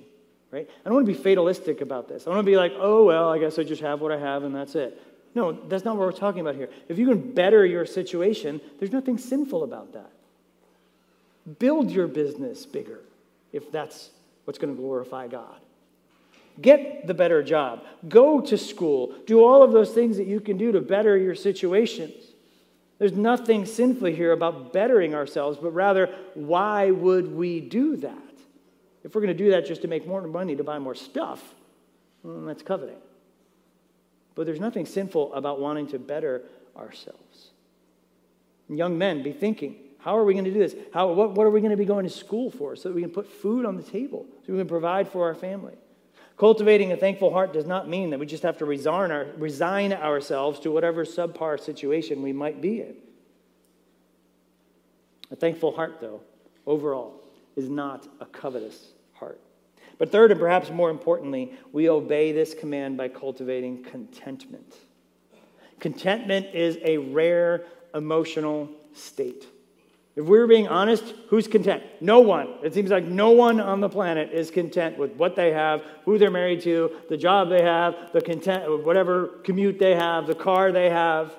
Right? 0.52 0.70
I 0.70 0.84
don't 0.88 0.94
want 0.94 1.08
to 1.08 1.14
be 1.14 1.18
fatalistic 1.18 1.82
about 1.82 2.08
this. 2.08 2.22
I 2.22 2.26
don't 2.26 2.36
want 2.36 2.46
to 2.46 2.52
be 2.52 2.58
like, 2.58 2.74
oh, 2.78 3.06
well, 3.06 3.28
I 3.28 3.40
guess 3.40 3.58
I 3.58 3.64
just 3.64 3.82
have 3.82 4.02
what 4.02 4.12
I 4.12 4.20
have 4.20 4.44
and 4.44 4.54
that's 4.54 4.76
it. 4.76 5.02
No, 5.34 5.52
that's 5.52 5.84
not 5.84 5.98
what 5.98 6.06
we're 6.06 6.12
talking 6.12 6.42
about 6.42 6.54
here. 6.54 6.70
If 6.90 7.00
you 7.00 7.08
can 7.08 7.34
better 7.34 7.66
your 7.66 7.88
situation, 7.88 8.62
there's 8.78 8.92
nothing 8.92 9.18
sinful 9.18 9.64
about 9.64 9.94
that. 9.94 10.12
Build 11.58 11.90
your 11.90 12.08
business 12.08 12.68
bigger 12.68 13.00
if 13.52 13.72
that's 13.72 14.12
what's 14.46 14.60
going 14.60 14.76
to 14.76 14.80
glorify 14.80 15.28
God. 15.28 15.60
Get 16.62 17.08
the 17.08 17.14
better 17.14 17.44
job. 17.44 17.84
Go 18.08 18.42
to 18.42 18.58
school. 18.58 19.16
Do 19.26 19.44
all 19.44 19.64
of 19.64 19.72
those 19.72 19.92
things 19.92 20.18
that 20.18 20.28
you 20.28 20.40
can 20.40 20.58
do 20.58 20.72
to 20.72 20.82
better 20.82 21.18
your 21.18 21.36
situations. 21.36 22.24
There's 22.98 23.14
nothing 23.14 23.66
sinful 23.66 24.08
here 24.08 24.34
about 24.34 24.74
bettering 24.74 25.16
ourselves, 25.16 25.58
but 25.62 25.72
rather, 25.72 26.14
why 26.34 26.92
would 26.92 27.34
we 27.34 27.62
do 27.62 27.96
that? 27.98 28.18
If 29.04 29.16
we're 29.16 29.22
going 29.22 29.36
to 29.36 29.44
do 29.44 29.52
that 29.52 29.66
just 29.66 29.84
to 29.84 29.88
make 29.88 30.06
more 30.06 30.22
money 30.22 30.56
to 30.58 30.64
buy 30.64 30.80
more 30.80 30.96
stuff, 30.96 31.42
well, 32.24 32.42
that's 32.42 32.62
coveting. 32.62 32.98
But 34.36 34.46
there's 34.46 34.60
nothing 34.60 34.86
sinful 34.86 35.34
about 35.34 35.62
wanting 35.62 35.88
to 35.88 36.00
better 36.00 36.44
ourselves. 36.76 37.52
Young 38.68 38.98
men, 38.98 39.24
be 39.24 39.32
thinking, 39.32 39.78
how 40.00 40.18
are 40.18 40.24
we 40.24 40.34
going 40.34 40.46
to 40.46 40.52
do 40.52 40.60
this? 40.60 40.76
How, 40.94 41.12
what, 41.12 41.32
what 41.32 41.48
are 41.48 41.50
we 41.50 41.62
going 41.62 41.72
to 41.72 41.78
be 41.78 41.86
going 41.86 42.04
to 42.04 42.10
school 42.10 42.52
for 42.52 42.76
so 42.76 42.90
that 42.90 42.96
we 42.96 43.02
can 43.02 43.12
put 43.12 43.32
food 43.32 43.66
on 43.66 43.78
the 43.78 43.84
table, 43.84 44.26
so 44.46 44.54
we 44.54 44.60
can 44.60 44.68
provide 44.68 45.08
for 45.08 45.26
our 45.26 45.36
family? 45.36 45.74
Cultivating 46.40 46.94
a 46.94 46.98
thankful 46.98 47.34
heart 47.34 47.52
does 47.52 47.66
not 47.66 47.90
mean 47.90 48.12
that 48.12 48.20
we 48.20 48.26
just 48.26 48.44
have 48.44 48.58
to 48.60 48.66
resign, 48.66 49.12
our, 49.12 49.28
resign 49.38 49.92
ourselves 49.92 50.58
to 50.62 50.72
whatever 50.72 51.04
subpar 51.04 51.60
situation 51.60 52.22
we 52.22 52.32
might 52.32 52.62
be 52.62 52.80
in. 52.80 52.96
A 55.32 55.36
thankful 55.36 55.76
heart, 55.76 56.00
though, 56.00 56.22
overall, 56.66 57.22
is 57.58 57.68
not 57.68 58.08
a 58.22 58.26
covetous 58.26 58.94
heart. 59.12 59.42
But 59.98 60.14
third, 60.14 60.32
and 60.32 60.40
perhaps 60.40 60.70
more 60.70 60.90
importantly, 60.90 61.52
we 61.74 61.90
obey 61.90 62.32
this 62.32 62.54
command 62.54 62.96
by 62.96 63.10
cultivating 63.10 63.84
contentment. 63.84 64.76
Contentment 65.82 66.56
is 66.56 66.78
a 66.86 67.00
rare 67.00 67.66
emotional 67.94 68.70
state. 68.94 69.46
If 70.20 70.26
we 70.26 70.38
are 70.38 70.48
being 70.48 70.68
honest, 70.68 71.14
who's 71.30 71.48
content? 71.48 71.84
No 72.02 72.20
one. 72.20 72.56
It 72.62 72.74
seems 72.74 72.90
like 72.90 73.06
no 73.06 73.32
one 73.32 73.60
on 73.60 73.80
the 73.80 73.90
planet 73.90 74.32
is 74.32 74.52
content 74.52 74.98
with 74.98 75.14
what 75.14 75.36
they 75.36 75.52
have, 75.52 75.82
who 76.06 76.18
they're 76.18 76.30
married 76.30 76.62
to, 76.64 76.92
the 77.10 77.18
job 77.18 77.50
they 77.50 77.64
have, 77.64 77.96
the 78.12 78.22
content, 78.22 78.86
whatever 78.86 79.28
commute 79.44 79.80
they 79.80 79.96
have, 79.96 80.28
the 80.28 80.36
car 80.36 80.72
they 80.72 80.90
have. 80.90 81.34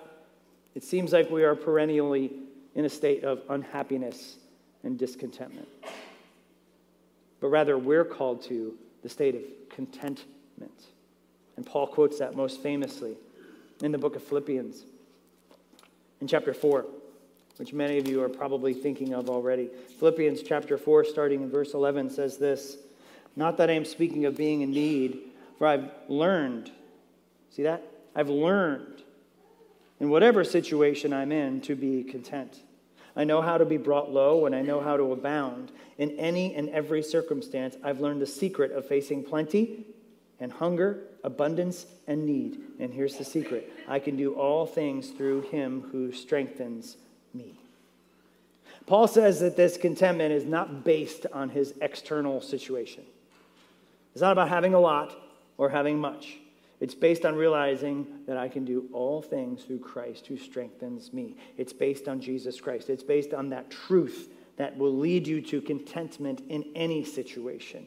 It 0.75 0.83
seems 0.83 1.13
like 1.13 1.31
we 1.31 1.45
are 1.45 1.55
perennially 1.55 2.33
in 2.75 2.85
a 2.85 2.89
state 2.89 3.23
of 3.23 3.43
unhappiness 3.49 4.37
and 4.83 4.99
discontentment 4.99 5.69
but 7.41 7.49
rather 7.49 7.79
we're 7.79 8.05
called 8.05 8.43
to 8.43 8.75
the 9.03 9.09
state 9.09 9.35
of 9.35 9.43
contentment. 9.71 10.87
And 11.57 11.67
Paul 11.67 11.87
quotes 11.87 12.19
that 12.19 12.37
most 12.37 12.63
famously 12.63 13.17
in 13.83 13.93
the 13.93 13.99
book 13.99 14.15
of 14.15 14.23
Philippians 14.23 14.85
in 16.21 16.29
chapter 16.29 16.53
4, 16.53 16.85
which 17.61 17.75
many 17.75 17.99
of 17.99 18.09
you 18.09 18.23
are 18.23 18.29
probably 18.31 18.73
thinking 18.73 19.13
of 19.13 19.29
already. 19.29 19.69
Philippians 19.99 20.43
chapter 20.43 20.79
4, 20.79 21.05
starting 21.05 21.43
in 21.43 21.51
verse 21.51 21.75
11, 21.75 22.09
says 22.09 22.39
this 22.39 22.79
Not 23.37 23.59
that 23.59 23.69
I 23.69 23.75
am 23.75 23.85
speaking 23.85 24.25
of 24.25 24.35
being 24.35 24.63
in 24.63 24.71
need, 24.71 25.19
for 25.59 25.67
I've 25.67 25.91
learned, 26.09 26.71
see 27.51 27.65
that? 27.65 27.83
I've 28.17 28.31
learned 28.31 29.03
in 30.01 30.09
whatever 30.09 30.43
situation 30.43 31.13
I'm 31.13 31.33
in 31.33 31.61
to 31.61 31.77
be 31.77 32.03
content. 32.03 32.63
I 33.15 33.25
know 33.25 33.43
how 33.43 33.59
to 33.59 33.67
be 33.67 33.77
brought 33.77 34.11
low 34.11 34.47
and 34.47 34.55
I 34.55 34.63
know 34.63 34.81
how 34.81 34.97
to 34.97 35.13
abound. 35.13 35.71
In 35.99 36.13
any 36.13 36.55
and 36.55 36.71
every 36.71 37.03
circumstance, 37.03 37.77
I've 37.85 38.01
learned 38.01 38.23
the 38.23 38.27
secret 38.27 38.73
of 38.73 38.89
facing 38.89 39.23
plenty 39.23 39.85
and 40.39 40.51
hunger, 40.51 41.03
abundance 41.25 41.85
and 42.07 42.25
need. 42.25 42.59
And 42.79 42.91
here's 42.91 43.19
the 43.19 43.25
secret 43.25 43.71
I 43.87 43.99
can 43.99 44.17
do 44.17 44.33
all 44.33 44.65
things 44.65 45.11
through 45.11 45.43
him 45.43 45.91
who 45.93 46.11
strengthens 46.11 46.97
me. 47.35 47.59
Paul 48.87 49.07
says 49.07 49.41
that 49.41 49.57
this 49.57 49.77
contentment 49.77 50.33
is 50.33 50.45
not 50.45 50.85
based 50.85 51.27
on 51.33 51.51
his 51.51 51.75
external 51.81 52.41
situation. 52.41 53.05
It's 54.13 54.23
not 54.23 54.33
about 54.33 54.49
having 54.49 54.75
a 54.75 54.81
lot 54.81 55.15
or 55.59 55.69
having 55.69 55.99
much. 55.99 56.39
It's 56.81 56.95
based 56.95 57.27
on 57.27 57.37
realizing 57.37 58.07
that 58.27 58.39
I 58.39 58.49
can 58.49 58.65
do 58.65 58.89
all 58.93 59.21
things 59.21 59.65
through 59.65 59.81
Christ 59.81 60.27
who 60.27 60.39
strengthens 60.39 61.13
me. 61.13 61.37
It's 61.59 61.75
based 61.75 62.09
on 62.09 62.21
Jesus 62.21 62.61
Christ. 62.61 62.89
It's 62.89 63.03
based 63.03 63.35
on 63.35 63.51
that 63.51 63.71
truth 63.71 64.33
that 64.57 64.77
will 64.77 64.97
lead 64.97 65.27
you 65.27 65.41
to 65.43 65.61
contentment 65.61 66.43
in 66.49 66.65
any 66.75 67.05
situation. 67.05 67.87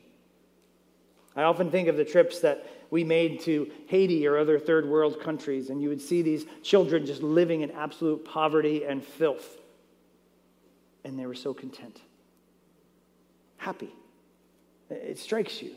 I 1.36 1.44
often 1.44 1.72
think 1.72 1.88
of 1.88 1.98
the 1.98 2.06
trips 2.06 2.40
that 2.40 2.68
we 2.92 3.04
made 3.04 3.42
to 3.42 3.72
Haiti 3.88 4.28
or 4.28 4.38
other 4.38 4.60
third 4.60 4.88
world 4.88 5.20
countries, 5.20 5.70
and 5.70 5.82
you 5.82 5.90
would 5.90 6.02
see 6.02 6.22
these 6.22 6.46
children 6.62 7.06
just 7.06 7.24
living 7.24 7.62
in 7.62 7.72
absolute 7.72 8.24
poverty 8.24 8.86
and 8.86 9.04
filth. 9.04 9.58
And 11.04 11.18
they 11.18 11.26
were 11.26 11.34
so 11.36 11.54
content, 11.54 12.00
happy. 13.58 13.90
It 14.90 15.18
strikes 15.18 15.62
you. 15.62 15.72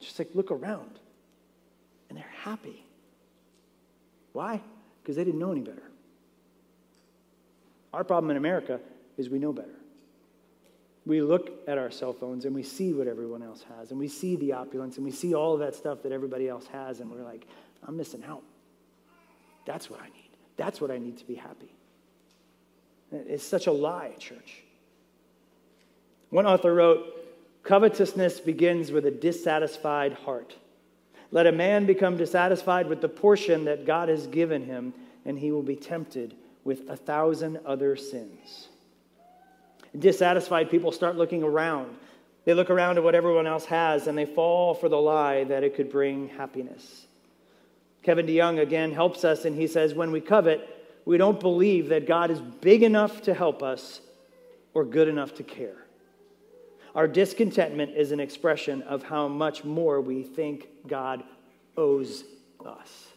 Just 0.00 0.18
like 0.18 0.28
look 0.34 0.50
around, 0.50 0.98
and 2.08 2.18
they're 2.18 2.26
happy. 2.42 2.84
Why? 4.32 4.60
Because 5.02 5.16
they 5.16 5.24
didn't 5.24 5.40
know 5.40 5.52
any 5.52 5.62
better. 5.62 5.82
Our 7.94 8.04
problem 8.04 8.30
in 8.30 8.36
America 8.36 8.80
is 9.16 9.30
we 9.30 9.38
know 9.38 9.52
better. 9.52 9.78
We 11.06 11.20
look 11.20 11.50
at 11.68 11.76
our 11.76 11.90
cell 11.90 12.12
phones 12.12 12.44
and 12.44 12.54
we 12.54 12.62
see 12.62 12.92
what 12.92 13.06
everyone 13.06 13.42
else 13.42 13.64
has, 13.76 13.90
and 13.90 13.98
we 13.98 14.08
see 14.08 14.36
the 14.36 14.52
opulence, 14.52 14.96
and 14.96 15.04
we 15.04 15.12
see 15.12 15.34
all 15.34 15.52
of 15.52 15.60
that 15.60 15.74
stuff 15.74 16.02
that 16.02 16.12
everybody 16.12 16.48
else 16.48 16.66
has, 16.68 17.00
and 17.00 17.10
we're 17.10 17.22
like, 17.22 17.46
I'm 17.86 17.96
missing 17.96 18.24
out. 18.24 18.42
That's 19.66 19.90
what 19.90 20.00
I 20.00 20.06
need. 20.06 20.30
That's 20.56 20.80
what 20.80 20.90
I 20.90 20.98
need 20.98 21.18
to 21.18 21.26
be 21.26 21.34
happy. 21.34 21.70
It's 23.12 23.44
such 23.44 23.66
a 23.66 23.72
lie, 23.72 24.12
church. 24.18 24.62
One 26.30 26.46
author 26.46 26.74
wrote, 26.74 27.20
Covetousness 27.62 28.40
begins 28.40 28.90
with 28.90 29.06
a 29.06 29.10
dissatisfied 29.10 30.12
heart. 30.12 30.54
Let 31.30 31.46
a 31.46 31.52
man 31.52 31.86
become 31.86 32.16
dissatisfied 32.16 32.88
with 32.88 33.00
the 33.00 33.08
portion 33.08 33.64
that 33.64 33.86
God 33.86 34.08
has 34.08 34.26
given 34.26 34.64
him, 34.64 34.94
and 35.24 35.38
he 35.38 35.50
will 35.50 35.62
be 35.62 35.76
tempted 35.76 36.34
with 36.62 36.88
a 36.88 36.96
thousand 36.96 37.58
other 37.64 37.96
sins. 37.96 38.68
Dissatisfied 39.98 40.70
people 40.70 40.92
start 40.92 41.16
looking 41.16 41.42
around. 41.42 41.96
They 42.44 42.54
look 42.54 42.70
around 42.70 42.98
at 42.98 43.04
what 43.04 43.14
everyone 43.14 43.46
else 43.46 43.64
has 43.66 44.06
and 44.06 44.18
they 44.18 44.26
fall 44.26 44.74
for 44.74 44.88
the 44.88 45.00
lie 45.00 45.44
that 45.44 45.64
it 45.64 45.74
could 45.74 45.90
bring 45.90 46.28
happiness. 46.28 47.06
Kevin 48.02 48.26
DeYoung 48.26 48.60
again 48.60 48.92
helps 48.92 49.24
us 49.24 49.44
and 49.44 49.56
he 49.56 49.66
says, 49.66 49.94
When 49.94 50.10
we 50.10 50.20
covet, 50.20 50.68
we 51.04 51.16
don't 51.16 51.40
believe 51.40 51.88
that 51.88 52.06
God 52.06 52.30
is 52.30 52.40
big 52.40 52.82
enough 52.82 53.22
to 53.22 53.34
help 53.34 53.62
us 53.62 54.00
or 54.74 54.84
good 54.84 55.08
enough 55.08 55.34
to 55.34 55.42
care. 55.42 55.84
Our 56.94 57.08
discontentment 57.08 57.96
is 57.96 58.12
an 58.12 58.20
expression 58.20 58.82
of 58.82 59.02
how 59.02 59.26
much 59.26 59.64
more 59.64 60.00
we 60.00 60.22
think 60.22 60.68
God 60.86 61.24
owes 61.76 62.24
us. 62.64 63.08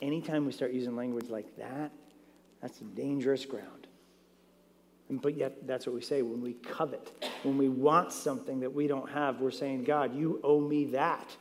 Anytime 0.00 0.46
we 0.46 0.52
start 0.52 0.72
using 0.72 0.96
language 0.96 1.28
like 1.28 1.56
that, 1.56 1.92
that's 2.62 2.78
dangerous 2.78 3.44
ground. 3.44 3.83
But 5.10 5.36
yet, 5.36 5.66
that's 5.66 5.86
what 5.86 5.94
we 5.94 6.00
say 6.00 6.22
when 6.22 6.40
we 6.40 6.54
covet. 6.54 7.12
When 7.42 7.58
we 7.58 7.68
want 7.68 8.12
something 8.12 8.60
that 8.60 8.72
we 8.72 8.86
don't 8.86 9.10
have, 9.10 9.40
we're 9.40 9.50
saying, 9.50 9.84
God, 9.84 10.16
you 10.16 10.40
owe 10.42 10.60
me 10.60 10.86
that. 10.86 11.36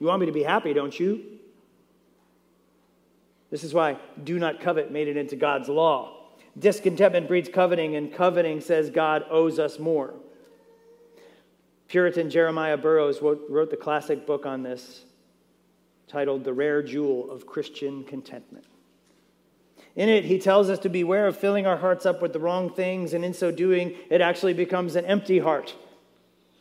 You 0.00 0.06
want 0.06 0.20
me 0.20 0.26
to 0.26 0.32
be 0.32 0.42
happy, 0.42 0.72
don't 0.72 0.98
you? 0.98 1.22
This 3.50 3.62
is 3.62 3.74
why 3.74 3.98
do 4.24 4.38
not 4.38 4.60
covet 4.60 4.90
made 4.90 5.06
it 5.06 5.16
into 5.16 5.36
God's 5.36 5.68
law. 5.68 6.16
Discontentment 6.58 7.28
breeds 7.28 7.48
coveting, 7.48 7.94
and 7.96 8.12
coveting 8.12 8.60
says 8.60 8.90
God 8.90 9.24
owes 9.30 9.58
us 9.58 9.78
more. 9.78 10.14
Puritan 11.88 12.30
Jeremiah 12.30 12.76
Burroughs 12.76 13.20
wrote 13.20 13.70
the 13.70 13.76
classic 13.76 14.26
book 14.26 14.46
on 14.46 14.62
this 14.62 15.04
titled 16.08 16.44
The 16.44 16.52
Rare 16.52 16.82
Jewel 16.82 17.30
of 17.30 17.46
Christian 17.46 18.02
Contentment. 18.04 18.64
In 19.96 20.08
it, 20.08 20.24
he 20.24 20.38
tells 20.38 20.70
us 20.70 20.80
to 20.80 20.88
beware 20.88 21.26
of 21.26 21.36
filling 21.36 21.66
our 21.66 21.76
hearts 21.76 22.04
up 22.04 22.20
with 22.20 22.32
the 22.32 22.40
wrong 22.40 22.68
things, 22.68 23.14
and 23.14 23.24
in 23.24 23.32
so 23.32 23.50
doing, 23.50 23.94
it 24.10 24.20
actually 24.20 24.54
becomes 24.54 24.96
an 24.96 25.04
empty 25.04 25.38
heart. 25.38 25.74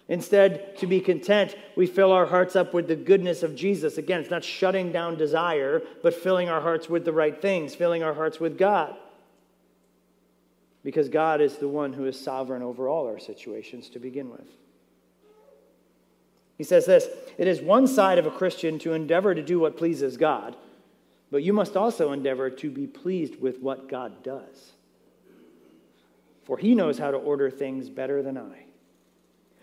Instead, 0.08 0.78
to 0.78 0.86
be 0.86 1.00
content, 1.00 1.56
we 1.76 1.88
fill 1.88 2.12
our 2.12 2.28
hearts 2.28 2.56
up 2.56 2.74
with 2.74 2.88
the 2.88 2.96
goodness 2.96 3.42
of 3.42 3.56
Jesus. 3.56 3.98
Again, 3.98 4.20
it's 4.20 4.30
not 4.30 4.44
shutting 4.44 4.92
down 4.92 5.18
desire, 5.18 5.82
but 6.04 6.14
filling 6.14 6.50
our 6.50 6.62
hearts 6.62 6.90
with 6.90 7.06
the 7.06 7.14
right 7.14 7.42
things, 7.42 7.74
filling 7.74 8.04
our 8.04 8.14
hearts 8.14 8.40
with 8.40 8.58
God. 8.58 8.96
Because 10.84 11.10
God 11.10 11.42
is 11.42 11.56
the 11.56 11.70
one 11.70 11.94
who 11.94 12.06
is 12.06 12.20
sovereign 12.20 12.62
over 12.62 12.88
all 12.88 13.08
our 13.08 13.18
situations 13.18 13.90
to 13.92 14.00
begin 14.00 14.30
with. 14.30 14.48
He 16.58 16.66
says 16.66 16.86
this 16.86 17.08
It 17.38 17.48
is 17.48 17.62
one 17.62 17.88
side 17.88 18.20
of 18.20 18.28
a 18.28 18.32
Christian 18.32 18.78
to 18.80 18.94
endeavor 18.94 19.34
to 19.34 19.42
do 19.42 19.60
what 19.60 19.78
pleases 19.78 20.18
God 20.18 20.56
but 21.34 21.42
you 21.42 21.52
must 21.52 21.76
also 21.76 22.12
endeavor 22.12 22.52
to 22.52 22.70
be 22.70 22.86
pleased 22.86 23.42
with 23.42 23.60
what 23.60 23.90
God 23.90 24.22
does. 24.22 24.74
For 26.44 26.60
he 26.60 26.76
knows 26.76 27.00
how 27.00 27.10
to 27.10 27.18
order 27.18 27.50
things 27.50 27.90
better 27.90 28.22
than 28.22 28.38
I. 28.38 28.66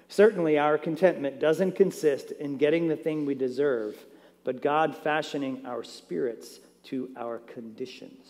Certainly, 0.09 0.59
our 0.59 0.77
contentment 0.77 1.39
doesn't 1.39 1.77
consist 1.77 2.33
in 2.33 2.57
getting 2.57 2.89
the 2.89 2.97
thing 2.97 3.25
we 3.25 3.37
deserve, 3.37 3.97
but 4.43 4.63
God 4.63 4.97
fashioning 4.97 5.65
our 5.65 5.85
spirits 5.85 6.59
to 6.87 7.09
our 7.17 7.39
conditions. 7.39 8.27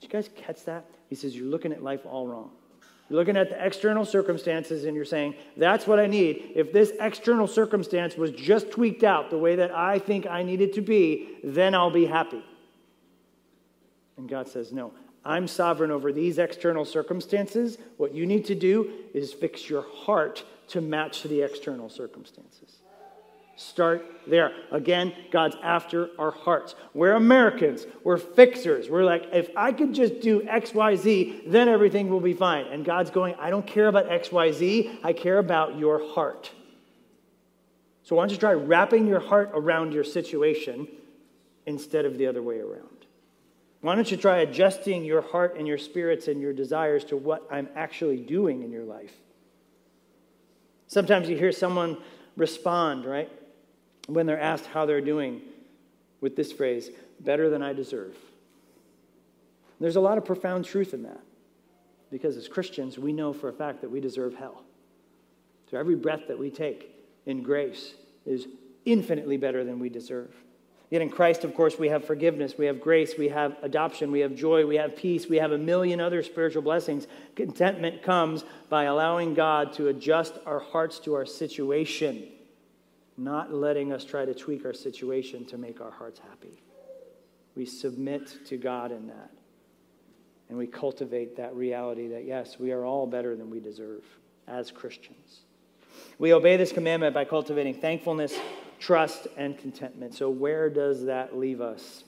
Did 0.00 0.08
you 0.08 0.08
guys 0.08 0.28
catch 0.34 0.64
that? 0.64 0.86
He 1.08 1.14
says, 1.14 1.36
You're 1.36 1.46
looking 1.46 1.72
at 1.72 1.84
life 1.84 2.04
all 2.04 2.26
wrong. 2.26 2.50
You're 3.10 3.18
looking 3.18 3.36
at 3.36 3.50
the 3.50 3.66
external 3.66 4.04
circumstances 4.04 4.84
and 4.84 4.94
you're 4.94 5.04
saying, 5.04 5.34
that's 5.56 5.84
what 5.84 5.98
I 5.98 6.06
need. 6.06 6.52
If 6.54 6.72
this 6.72 6.92
external 7.00 7.48
circumstance 7.48 8.16
was 8.16 8.30
just 8.30 8.70
tweaked 8.70 9.02
out 9.02 9.30
the 9.30 9.38
way 9.38 9.56
that 9.56 9.72
I 9.72 9.98
think 9.98 10.28
I 10.28 10.44
need 10.44 10.60
it 10.60 10.74
to 10.74 10.80
be, 10.80 11.28
then 11.42 11.74
I'll 11.74 11.90
be 11.90 12.06
happy. 12.06 12.44
And 14.16 14.28
God 14.28 14.46
says, 14.46 14.72
no, 14.72 14.92
I'm 15.24 15.48
sovereign 15.48 15.90
over 15.90 16.12
these 16.12 16.38
external 16.38 16.84
circumstances. 16.84 17.78
What 17.96 18.14
you 18.14 18.26
need 18.26 18.44
to 18.44 18.54
do 18.54 18.92
is 19.12 19.32
fix 19.32 19.68
your 19.68 19.82
heart 19.82 20.44
to 20.68 20.80
match 20.80 21.24
the 21.24 21.42
external 21.42 21.88
circumstances. 21.88 22.76
Start 23.60 24.06
there. 24.26 24.52
Again, 24.70 25.12
God's 25.30 25.54
after 25.62 26.08
our 26.18 26.30
hearts. 26.30 26.74
We're 26.94 27.12
Americans. 27.12 27.86
We're 28.02 28.16
fixers. 28.16 28.88
We're 28.88 29.04
like, 29.04 29.26
if 29.34 29.50
I 29.54 29.72
could 29.72 29.92
just 29.92 30.20
do 30.20 30.42
X, 30.48 30.72
Y, 30.72 30.96
Z, 30.96 31.42
then 31.46 31.68
everything 31.68 32.08
will 32.08 32.20
be 32.20 32.32
fine. 32.32 32.64
And 32.68 32.86
God's 32.86 33.10
going, 33.10 33.34
I 33.38 33.50
don't 33.50 33.66
care 33.66 33.88
about 33.88 34.10
X, 34.10 34.32
Y, 34.32 34.52
Z. 34.52 35.00
I 35.04 35.12
care 35.12 35.36
about 35.36 35.78
your 35.78 36.02
heart. 36.14 36.50
So 38.02 38.16
why 38.16 38.22
don't 38.22 38.32
you 38.32 38.38
try 38.38 38.54
wrapping 38.54 39.06
your 39.06 39.20
heart 39.20 39.50
around 39.52 39.92
your 39.92 40.04
situation 40.04 40.88
instead 41.66 42.06
of 42.06 42.16
the 42.16 42.28
other 42.28 42.42
way 42.42 42.60
around? 42.60 43.04
Why 43.82 43.94
don't 43.94 44.10
you 44.10 44.16
try 44.16 44.38
adjusting 44.38 45.04
your 45.04 45.20
heart 45.20 45.56
and 45.58 45.68
your 45.68 45.76
spirits 45.76 46.28
and 46.28 46.40
your 46.40 46.54
desires 46.54 47.04
to 47.04 47.16
what 47.18 47.46
I'm 47.50 47.68
actually 47.76 48.22
doing 48.22 48.62
in 48.62 48.72
your 48.72 48.84
life? 48.84 49.12
Sometimes 50.86 51.28
you 51.28 51.36
hear 51.36 51.52
someone 51.52 51.98
respond, 52.38 53.04
right? 53.04 53.30
When 54.14 54.26
they're 54.26 54.40
asked 54.40 54.66
how 54.66 54.86
they're 54.86 55.00
doing 55.00 55.40
with 56.20 56.36
this 56.36 56.52
phrase, 56.52 56.90
better 57.20 57.48
than 57.48 57.62
I 57.62 57.72
deserve. 57.72 58.16
There's 59.78 59.96
a 59.96 60.00
lot 60.00 60.18
of 60.18 60.24
profound 60.24 60.64
truth 60.66 60.92
in 60.92 61.04
that 61.04 61.20
because 62.10 62.36
as 62.36 62.48
Christians, 62.48 62.98
we 62.98 63.12
know 63.12 63.32
for 63.32 63.48
a 63.48 63.52
fact 63.52 63.80
that 63.80 63.90
we 63.90 64.00
deserve 64.00 64.34
hell. 64.34 64.62
So 65.70 65.78
every 65.78 65.94
breath 65.94 66.26
that 66.28 66.38
we 66.38 66.50
take 66.50 66.94
in 67.24 67.42
grace 67.42 67.94
is 68.26 68.46
infinitely 68.84 69.36
better 69.36 69.64
than 69.64 69.78
we 69.78 69.88
deserve. 69.88 70.34
Yet 70.90 71.02
in 71.02 71.08
Christ, 71.08 71.44
of 71.44 71.54
course, 71.54 71.78
we 71.78 71.88
have 71.88 72.04
forgiveness, 72.04 72.58
we 72.58 72.66
have 72.66 72.80
grace, 72.80 73.14
we 73.16 73.28
have 73.28 73.56
adoption, 73.62 74.10
we 74.10 74.20
have 74.20 74.34
joy, 74.34 74.66
we 74.66 74.74
have 74.74 74.96
peace, 74.96 75.28
we 75.28 75.36
have 75.36 75.52
a 75.52 75.58
million 75.58 76.00
other 76.00 76.22
spiritual 76.24 76.62
blessings. 76.62 77.06
Contentment 77.36 78.02
comes 78.02 78.44
by 78.68 78.84
allowing 78.84 79.34
God 79.34 79.72
to 79.74 79.86
adjust 79.86 80.34
our 80.46 80.58
hearts 80.58 80.98
to 81.00 81.14
our 81.14 81.24
situation 81.24 82.26
not 83.20 83.52
letting 83.52 83.92
us 83.92 84.04
try 84.04 84.24
to 84.24 84.34
tweak 84.34 84.64
our 84.64 84.72
situation 84.72 85.44
to 85.44 85.58
make 85.58 85.80
our 85.80 85.90
hearts 85.90 86.18
happy. 86.18 86.62
We 87.54 87.66
submit 87.66 88.46
to 88.46 88.56
God 88.56 88.92
in 88.92 89.06
that. 89.08 89.30
And 90.48 90.56
we 90.56 90.66
cultivate 90.66 91.36
that 91.36 91.54
reality 91.54 92.08
that, 92.08 92.24
yes, 92.24 92.58
we 92.58 92.72
are 92.72 92.84
all 92.84 93.06
better 93.06 93.36
than 93.36 93.50
we 93.50 93.60
deserve 93.60 94.02
as 94.48 94.70
Christians. 94.70 95.40
We 96.18 96.32
obey 96.32 96.56
this 96.56 96.72
commandment 96.72 97.14
by 97.14 97.24
cultivating 97.24 97.74
thankfulness, 97.74 98.34
trust, 98.78 99.28
and 99.36 99.56
contentment. 99.56 100.14
So, 100.14 100.30
where 100.30 100.70
does 100.70 101.04
that 101.04 101.36
leave 101.36 101.60
us? 101.60 102.04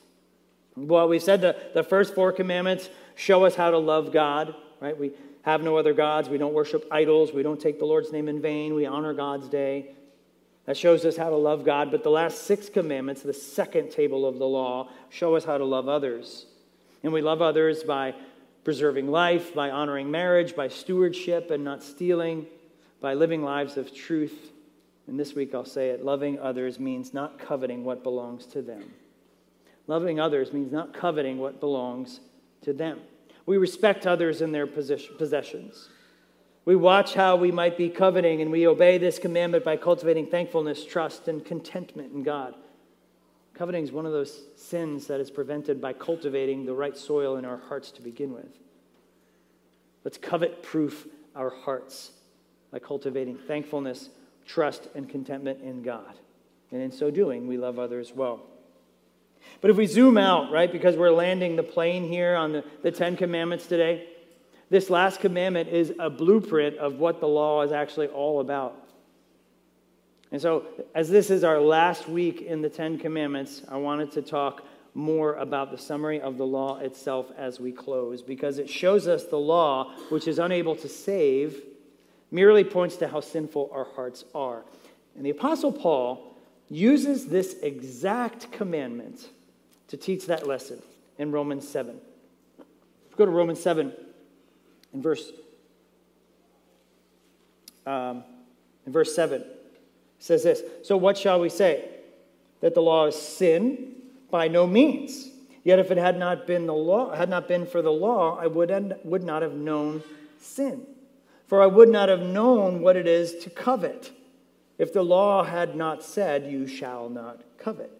Well, 0.76 1.08
we 1.08 1.18
said 1.18 1.40
the, 1.42 1.56
the 1.74 1.82
first 1.82 2.14
four 2.14 2.32
commandments 2.32 2.88
show 3.14 3.44
us 3.44 3.54
how 3.54 3.70
to 3.70 3.78
love 3.78 4.12
God, 4.12 4.54
right? 4.80 4.98
We 4.98 5.12
have 5.42 5.62
no 5.62 5.76
other 5.76 5.92
gods. 5.92 6.28
We 6.28 6.38
don't 6.38 6.54
worship 6.54 6.86
idols. 6.90 7.32
We 7.32 7.42
don't 7.42 7.60
take 7.60 7.78
the 7.78 7.84
Lord's 7.84 8.12
name 8.12 8.28
in 8.28 8.40
vain. 8.40 8.74
We 8.74 8.86
honor 8.86 9.12
God's 9.12 9.48
day. 9.48 9.94
That 10.66 10.76
shows 10.76 11.04
us 11.04 11.16
how 11.16 11.30
to 11.30 11.36
love 11.36 11.64
God. 11.64 11.90
But 11.90 12.02
the 12.02 12.10
last 12.10 12.44
six 12.44 12.68
commandments, 12.68 13.22
the 13.22 13.32
second 13.32 13.90
table 13.90 14.26
of 14.26 14.38
the 14.38 14.46
law, 14.46 14.90
show 15.10 15.34
us 15.34 15.44
how 15.44 15.58
to 15.58 15.64
love 15.64 15.88
others. 15.88 16.46
And 17.02 17.12
we 17.12 17.20
love 17.20 17.42
others 17.42 17.82
by 17.82 18.14
preserving 18.64 19.10
life, 19.10 19.54
by 19.54 19.70
honoring 19.70 20.10
marriage, 20.10 20.54
by 20.54 20.68
stewardship 20.68 21.50
and 21.50 21.64
not 21.64 21.82
stealing, 21.82 22.46
by 23.00 23.14
living 23.14 23.42
lives 23.42 23.76
of 23.76 23.92
truth. 23.94 24.52
And 25.08 25.18
this 25.18 25.34
week 25.34 25.52
I'll 25.54 25.64
say 25.64 25.90
it 25.90 26.04
loving 26.04 26.38
others 26.38 26.78
means 26.78 27.12
not 27.12 27.40
coveting 27.40 27.84
what 27.84 28.04
belongs 28.04 28.46
to 28.46 28.62
them. 28.62 28.92
Loving 29.88 30.20
others 30.20 30.52
means 30.52 30.70
not 30.70 30.94
coveting 30.94 31.38
what 31.38 31.58
belongs 31.58 32.20
to 32.62 32.72
them. 32.72 33.00
We 33.46 33.56
respect 33.56 34.06
others 34.06 34.40
in 34.40 34.52
their 34.52 34.68
possessions. 34.68 35.88
We 36.64 36.76
watch 36.76 37.14
how 37.14 37.36
we 37.36 37.50
might 37.50 37.76
be 37.76 37.88
coveting, 37.88 38.40
and 38.40 38.52
we 38.52 38.68
obey 38.68 38.98
this 38.98 39.18
commandment 39.18 39.64
by 39.64 39.76
cultivating 39.76 40.28
thankfulness, 40.28 40.84
trust, 40.84 41.26
and 41.26 41.44
contentment 41.44 42.12
in 42.12 42.22
God. 42.22 42.54
Coveting 43.54 43.84
is 43.84 43.92
one 43.92 44.06
of 44.06 44.12
those 44.12 44.42
sins 44.56 45.08
that 45.08 45.20
is 45.20 45.30
prevented 45.30 45.80
by 45.80 45.92
cultivating 45.92 46.64
the 46.64 46.72
right 46.72 46.96
soil 46.96 47.36
in 47.36 47.44
our 47.44 47.58
hearts 47.58 47.90
to 47.92 48.02
begin 48.02 48.32
with. 48.32 48.58
Let's 50.04 50.18
covet 50.18 50.62
proof 50.62 51.06
our 51.34 51.50
hearts 51.50 52.12
by 52.70 52.78
cultivating 52.78 53.38
thankfulness, 53.38 54.08
trust, 54.46 54.88
and 54.94 55.08
contentment 55.08 55.62
in 55.62 55.82
God. 55.82 56.14
And 56.70 56.80
in 56.80 56.92
so 56.92 57.10
doing, 57.10 57.46
we 57.46 57.58
love 57.58 57.78
others 57.78 58.12
well. 58.14 58.40
But 59.60 59.70
if 59.70 59.76
we 59.76 59.86
zoom 59.86 60.16
out, 60.16 60.52
right, 60.52 60.70
because 60.70 60.96
we're 60.96 61.10
landing 61.10 61.56
the 61.56 61.62
plane 61.62 62.04
here 62.04 62.36
on 62.36 62.52
the, 62.52 62.64
the 62.82 62.92
Ten 62.92 63.16
Commandments 63.16 63.66
today, 63.66 64.08
this 64.72 64.88
last 64.88 65.20
commandment 65.20 65.68
is 65.68 65.92
a 65.98 66.08
blueprint 66.08 66.78
of 66.78 66.94
what 66.94 67.20
the 67.20 67.28
law 67.28 67.60
is 67.60 67.72
actually 67.72 68.06
all 68.06 68.40
about. 68.40 68.88
And 70.30 70.40
so, 70.40 70.64
as 70.94 71.10
this 71.10 71.28
is 71.28 71.44
our 71.44 71.60
last 71.60 72.08
week 72.08 72.40
in 72.40 72.62
the 72.62 72.70
Ten 72.70 72.96
Commandments, 72.96 73.60
I 73.68 73.76
wanted 73.76 74.12
to 74.12 74.22
talk 74.22 74.64
more 74.94 75.34
about 75.34 75.72
the 75.72 75.76
summary 75.76 76.22
of 76.22 76.38
the 76.38 76.46
law 76.46 76.78
itself 76.78 77.30
as 77.36 77.60
we 77.60 77.70
close, 77.70 78.22
because 78.22 78.58
it 78.58 78.70
shows 78.70 79.06
us 79.06 79.24
the 79.24 79.36
law, 79.36 79.92
which 80.08 80.26
is 80.26 80.38
unable 80.38 80.74
to 80.76 80.88
save, 80.88 81.60
merely 82.30 82.64
points 82.64 82.96
to 82.96 83.08
how 83.08 83.20
sinful 83.20 83.68
our 83.74 83.84
hearts 83.94 84.24
are. 84.34 84.64
And 85.16 85.26
the 85.26 85.30
Apostle 85.30 85.72
Paul 85.72 86.34
uses 86.70 87.26
this 87.26 87.56
exact 87.62 88.50
commandment 88.52 89.28
to 89.88 89.98
teach 89.98 90.28
that 90.28 90.46
lesson 90.46 90.80
in 91.18 91.30
Romans 91.30 91.68
7. 91.68 91.94
Go 93.18 93.26
to 93.26 93.30
Romans 93.30 93.60
7 93.60 93.92
in 94.92 95.02
verse, 95.02 95.32
um, 97.86 98.24
in 98.86 98.92
verse 98.92 99.14
7. 99.14 99.40
It 99.40 99.48
says 100.18 100.42
this 100.42 100.62
So 100.84 100.96
what 100.96 101.18
shall 101.18 101.40
we 101.40 101.48
say? 101.48 101.88
That 102.60 102.74
the 102.74 102.82
law 102.82 103.06
is 103.06 103.16
sin? 103.16 103.94
By 104.30 104.48
no 104.48 104.66
means. 104.66 105.28
Yet 105.64 105.78
if 105.78 105.90
it 105.90 105.98
had 105.98 106.18
not 106.18 106.46
been 106.46 106.66
the 106.66 106.74
law, 106.74 107.14
had 107.14 107.28
not 107.28 107.46
been 107.46 107.66
for 107.66 107.82
the 107.82 107.92
law, 107.92 108.36
I 108.36 108.46
would, 108.46 108.96
would 109.04 109.22
not 109.22 109.42
have 109.42 109.54
known 109.54 110.02
sin. 110.38 110.86
For 111.46 111.62
I 111.62 111.66
would 111.66 111.88
not 111.88 112.08
have 112.08 112.22
known 112.22 112.80
what 112.80 112.96
it 112.96 113.06
is 113.06 113.36
to 113.44 113.50
covet 113.50 114.10
if 114.78 114.92
the 114.92 115.02
law 115.02 115.44
had 115.44 115.76
not 115.76 116.02
said, 116.02 116.50
You 116.50 116.66
shall 116.66 117.08
not 117.08 117.42
covet. 117.58 117.90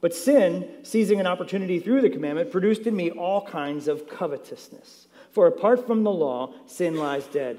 But 0.00 0.14
sin, 0.14 0.70
seizing 0.82 1.20
an 1.20 1.26
opportunity 1.26 1.78
through 1.78 2.00
the 2.00 2.08
commandment, 2.08 2.50
produced 2.50 2.86
in 2.86 2.96
me 2.96 3.10
all 3.10 3.44
kinds 3.44 3.86
of 3.86 4.08
covetousness. 4.08 5.08
For 5.32 5.46
apart 5.46 5.86
from 5.86 6.02
the 6.02 6.10
law, 6.10 6.54
sin 6.66 6.96
lies 6.96 7.26
dead. 7.26 7.58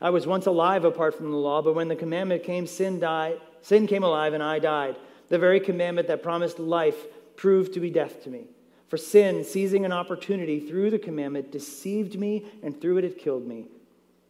I 0.00 0.10
was 0.10 0.26
once 0.26 0.46
alive 0.46 0.84
apart 0.84 1.14
from 1.14 1.30
the 1.30 1.36
law, 1.36 1.60
but 1.60 1.74
when 1.74 1.88
the 1.88 1.96
commandment 1.96 2.42
came, 2.42 2.66
sin 2.66 3.00
died. 3.00 3.40
Sin 3.62 3.86
came 3.86 4.02
alive, 4.02 4.32
and 4.32 4.42
I 4.42 4.58
died. 4.58 4.96
The 5.28 5.38
very 5.38 5.60
commandment 5.60 6.08
that 6.08 6.22
promised 6.22 6.58
life 6.58 6.96
proved 7.36 7.74
to 7.74 7.80
be 7.80 7.90
death 7.90 8.22
to 8.24 8.30
me. 8.30 8.44
For 8.88 8.96
sin, 8.96 9.44
seizing 9.44 9.84
an 9.84 9.92
opportunity 9.92 10.60
through 10.60 10.90
the 10.90 10.98
commandment, 10.98 11.52
deceived 11.52 12.18
me, 12.18 12.46
and 12.62 12.80
through 12.80 12.98
it 12.98 13.04
it 13.04 13.18
killed 13.18 13.46
me. 13.46 13.68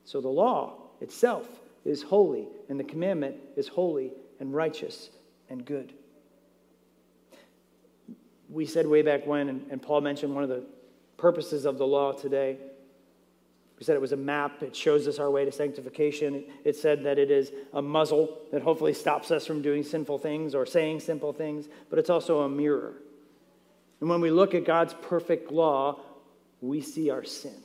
So 0.05 0.20
the 0.20 0.28
law 0.28 0.74
itself 1.01 1.49
is 1.85 2.03
holy, 2.03 2.49
and 2.68 2.78
the 2.78 2.85
commandment 2.85 3.37
is 3.57 3.68
holy 3.68 4.12
and 4.41 4.53
righteous 4.53 5.11
and 5.49 5.64
good 5.64 5.95
we 8.51 8.66
said 8.66 8.87
way 8.87 9.03
back 9.03 9.26
when, 9.26 9.49
and, 9.49 9.81
Paul 9.81 10.01
mentioned 10.01 10.35
one 10.35 10.43
of 10.43 10.51
the 10.51 10.64
purposes 11.16 11.64
of 11.64 11.78
the 11.78 11.87
law 11.87 12.12
today. 12.12 12.59
We 13.81 13.85
said 13.85 13.97
it 13.97 14.01
was 14.01 14.12
a 14.12 14.16
map. 14.16 14.62
It 14.62 14.76
shows 14.76 15.09
us 15.09 15.18
our 15.18 15.31
way 15.31 15.47
to 15.47 15.51
sanctification. 15.51 16.45
It 16.64 16.76
said 16.76 17.03
that 17.05 17.18
it 17.18 17.31
is 17.31 17.51
a 17.72 17.81
muzzle 17.81 18.39
that 18.53 18.61
hopefully 18.61 18.93
stops 18.93 19.31
us 19.31 19.47
from 19.47 19.62
doing 19.62 19.83
sinful 19.83 20.18
things 20.18 20.55
or 20.55 20.66
saying 20.66 21.01
sinful 21.01 21.33
things, 21.33 21.66
but 21.89 21.99
it's 21.99 22.11
also 22.11 22.41
a 22.41 22.49
mirror. 22.49 22.93
And 24.01 24.11
when 24.11 24.20
we 24.20 24.31
look 24.31 24.55
at 24.55 24.66
God's 24.66 24.95
perfect 25.01 25.51
law, 25.51 25.99
we 26.61 26.83
see 26.83 27.09
our 27.09 27.24
sin. 27.24 27.57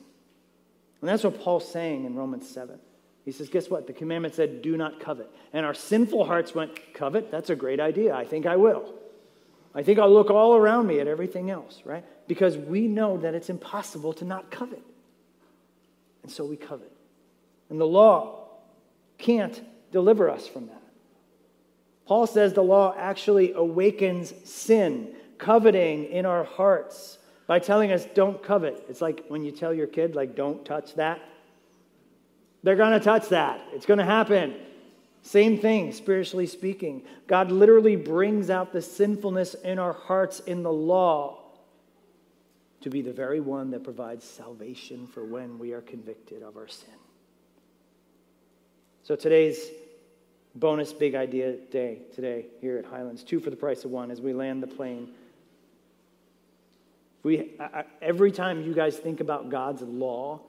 And 1.02 1.10
that's 1.10 1.22
what 1.22 1.38
Paul's 1.38 1.70
saying 1.70 2.06
in 2.06 2.14
Romans 2.14 2.48
7. 2.48 2.78
He 3.26 3.32
says, 3.32 3.50
Guess 3.50 3.68
what? 3.68 3.86
The 3.86 3.92
commandment 3.92 4.34
said, 4.34 4.62
Do 4.62 4.74
not 4.78 4.98
covet. 5.00 5.30
And 5.52 5.66
our 5.66 5.74
sinful 5.74 6.24
hearts 6.24 6.54
went, 6.54 6.94
Covet? 6.94 7.30
That's 7.30 7.50
a 7.50 7.56
great 7.56 7.78
idea. 7.78 8.14
I 8.14 8.24
think 8.24 8.46
I 8.46 8.56
will. 8.56 8.94
I 9.74 9.82
think 9.82 9.98
I'll 9.98 10.10
look 10.10 10.30
all 10.30 10.56
around 10.56 10.86
me 10.86 10.98
at 10.98 11.08
everything 11.08 11.50
else, 11.50 11.82
right? 11.84 12.04
Because 12.26 12.56
we 12.56 12.88
know 12.88 13.18
that 13.18 13.34
it's 13.34 13.50
impossible 13.50 14.14
to 14.14 14.24
not 14.24 14.50
covet. 14.50 14.82
And 16.26 16.32
so 16.32 16.44
we 16.44 16.56
covet. 16.56 16.90
And 17.70 17.80
the 17.80 17.86
law 17.86 18.48
can't 19.16 19.62
deliver 19.92 20.28
us 20.28 20.48
from 20.48 20.66
that. 20.66 20.82
Paul 22.04 22.26
says 22.26 22.52
the 22.52 22.64
law 22.64 22.92
actually 22.98 23.52
awakens 23.52 24.34
sin, 24.42 25.14
coveting 25.38 26.06
in 26.06 26.26
our 26.26 26.42
hearts 26.42 27.18
by 27.46 27.60
telling 27.60 27.92
us 27.92 28.04
don't 28.12 28.42
covet. 28.42 28.84
It's 28.88 29.00
like 29.00 29.24
when 29.28 29.44
you 29.44 29.52
tell 29.52 29.72
your 29.72 29.86
kid, 29.86 30.16
like, 30.16 30.34
don't 30.34 30.64
touch 30.64 30.96
that. 30.96 31.20
They're 32.64 32.74
going 32.74 32.98
to 32.98 33.04
touch 33.04 33.28
that. 33.28 33.60
It's 33.72 33.86
going 33.86 33.98
to 33.98 34.04
happen. 34.04 34.56
Same 35.22 35.60
thing, 35.60 35.92
spiritually 35.92 36.48
speaking. 36.48 37.04
God 37.28 37.52
literally 37.52 37.94
brings 37.94 38.50
out 38.50 38.72
the 38.72 38.82
sinfulness 38.82 39.54
in 39.54 39.78
our 39.78 39.92
hearts 39.92 40.40
in 40.40 40.64
the 40.64 40.72
law 40.72 41.45
to 42.86 42.90
be 42.90 43.02
the 43.02 43.12
very 43.12 43.40
one 43.40 43.72
that 43.72 43.82
provides 43.82 44.24
salvation 44.24 45.08
for 45.08 45.24
when 45.24 45.58
we 45.58 45.72
are 45.72 45.80
convicted 45.80 46.40
of 46.40 46.56
our 46.56 46.68
sin. 46.68 46.94
So 49.02 49.16
today's 49.16 49.70
bonus 50.54 50.92
big 50.92 51.16
idea 51.16 51.56
day 51.56 52.02
today 52.14 52.46
here 52.60 52.78
at 52.78 52.84
Highlands, 52.84 53.24
two 53.24 53.40
for 53.40 53.50
the 53.50 53.56
price 53.56 53.84
of 53.84 53.90
one 53.90 54.12
as 54.12 54.20
we 54.20 54.32
land 54.32 54.62
the 54.62 54.68
plane. 54.68 55.08
We, 57.24 57.54
I, 57.58 57.86
every 58.00 58.30
time 58.30 58.62
you 58.62 58.72
guys 58.72 58.96
think 58.96 59.18
about 59.18 59.50
God's 59.50 59.82
law, 59.82 60.42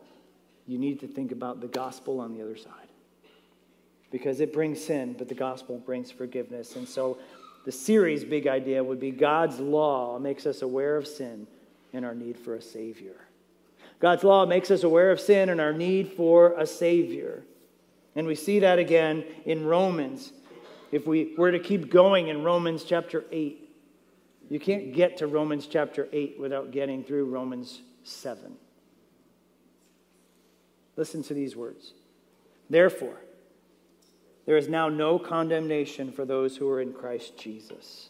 you 0.68 0.78
need 0.78 1.00
to 1.00 1.08
think 1.08 1.32
about 1.32 1.60
the 1.60 1.68
gospel 1.68 2.20
on 2.20 2.36
the 2.36 2.44
other 2.44 2.56
side 2.56 2.90
because 4.12 4.42
it 4.42 4.54
brings 4.54 4.80
sin, 4.80 5.16
but 5.18 5.28
the 5.28 5.34
gospel 5.34 5.80
brings 5.80 6.12
forgiveness. 6.12 6.76
And 6.76 6.88
so 6.88 7.18
the 7.66 7.72
series' 7.72 8.24
big 8.24 8.46
idea 8.46 8.84
would 8.84 9.00
be 9.00 9.10
God's 9.10 9.60
law 9.60 10.20
makes 10.20 10.46
us 10.46 10.62
aware 10.62 10.98
of 10.98 11.08
sin 11.08 11.48
and 11.94 12.06
our 12.06 12.16
need 12.16 12.38
for 12.38 12.56
a 12.56 12.62
Savior. 12.62 13.16
God's 14.00 14.24
law 14.24 14.46
makes 14.46 14.70
us 14.70 14.84
aware 14.84 15.12
of 15.12 15.20
sin 15.20 15.50
and 15.50 15.60
our 15.60 15.74
need 15.74 16.14
for 16.14 16.54
a 16.58 16.66
Savior. 16.66 17.44
And 18.16 18.28
we 18.28 18.36
see 18.36 18.60
that 18.60 18.80
again 18.80 19.24
in 19.46 19.66
Romans. 19.66 20.34
If 20.92 21.08
we 21.08 21.34
were 21.38 21.52
to 21.52 21.60
keep 21.60 21.90
going 21.90 22.28
in 22.28 22.44
Romans 22.44 22.84
chapter 22.84 23.26
8, 23.32 23.70
you 24.50 24.60
can't 24.60 24.94
get 24.94 25.18
to 25.18 25.28
Romans 25.28 25.68
chapter 25.68 26.08
8 26.12 26.38
without 26.40 26.72
getting 26.72 27.04
through 27.04 27.26
Romans 27.26 27.82
7. 28.04 28.56
Listen 30.96 31.22
to 31.24 31.34
these 31.34 31.56
words. 31.56 31.94
Therefore, 32.70 33.22
there 34.46 34.58
is 34.58 34.70
now 34.70 34.90
no 34.90 35.20
condemnation 35.20 36.12
for 36.12 36.26
those 36.26 36.56
who 36.56 36.70
are 36.70 36.82
in 36.82 36.94
Christ 36.94 37.38
Jesus. 37.38 38.10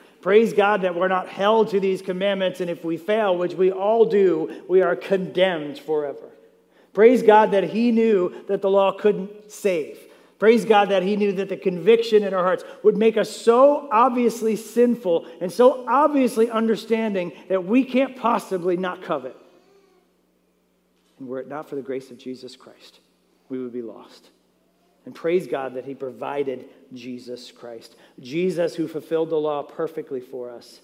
Praise 0.21 0.53
God 0.53 0.83
that 0.83 0.95
we're 0.95 1.07
not 1.07 1.27
held 1.27 1.69
to 1.69 1.79
these 1.79 2.01
commandments, 2.01 2.61
and 2.61 2.69
if 2.69 2.85
we 2.85 2.97
fail, 2.97 3.35
which 3.35 3.55
we 3.55 3.71
all 3.71 4.05
do, 4.05 4.63
we 4.67 4.81
are 4.81 4.95
condemned 4.95 5.79
forever. 5.79 6.29
Praise 6.93 7.23
God 7.23 7.51
that 7.51 7.63
He 7.65 7.91
knew 7.91 8.43
that 8.47 8.61
the 8.61 8.69
law 8.69 8.91
couldn't 8.91 9.51
save. 9.51 9.97
Praise 10.37 10.65
God 10.65 10.89
that 10.89 11.03
He 11.03 11.15
knew 11.15 11.31
that 11.33 11.49
the 11.49 11.57
conviction 11.57 12.23
in 12.23 12.33
our 12.33 12.43
hearts 12.43 12.63
would 12.83 12.97
make 12.97 13.17
us 13.17 13.35
so 13.35 13.87
obviously 13.91 14.55
sinful 14.55 15.25
and 15.39 15.51
so 15.51 15.85
obviously 15.87 16.49
understanding 16.49 17.31
that 17.47 17.63
we 17.63 17.83
can't 17.83 18.15
possibly 18.15 18.77
not 18.77 19.01
covet. 19.01 19.35
And 21.19 21.27
were 21.27 21.39
it 21.39 21.47
not 21.47 21.69
for 21.69 21.75
the 21.75 21.81
grace 21.81 22.11
of 22.11 22.17
Jesus 22.17 22.55
Christ, 22.55 22.99
we 23.49 23.59
would 23.59 23.73
be 23.73 23.81
lost. 23.83 24.29
And 25.05 25.15
praise 25.15 25.47
God 25.47 25.73
that 25.73 25.85
He 25.85 25.95
provided 25.95 26.69
Jesus 26.93 27.51
Christ. 27.51 27.95
Jesus, 28.19 28.75
who 28.75 28.87
fulfilled 28.87 29.29
the 29.29 29.37
law 29.37 29.63
perfectly 29.63 30.19
for 30.19 30.51
us. 30.51 30.79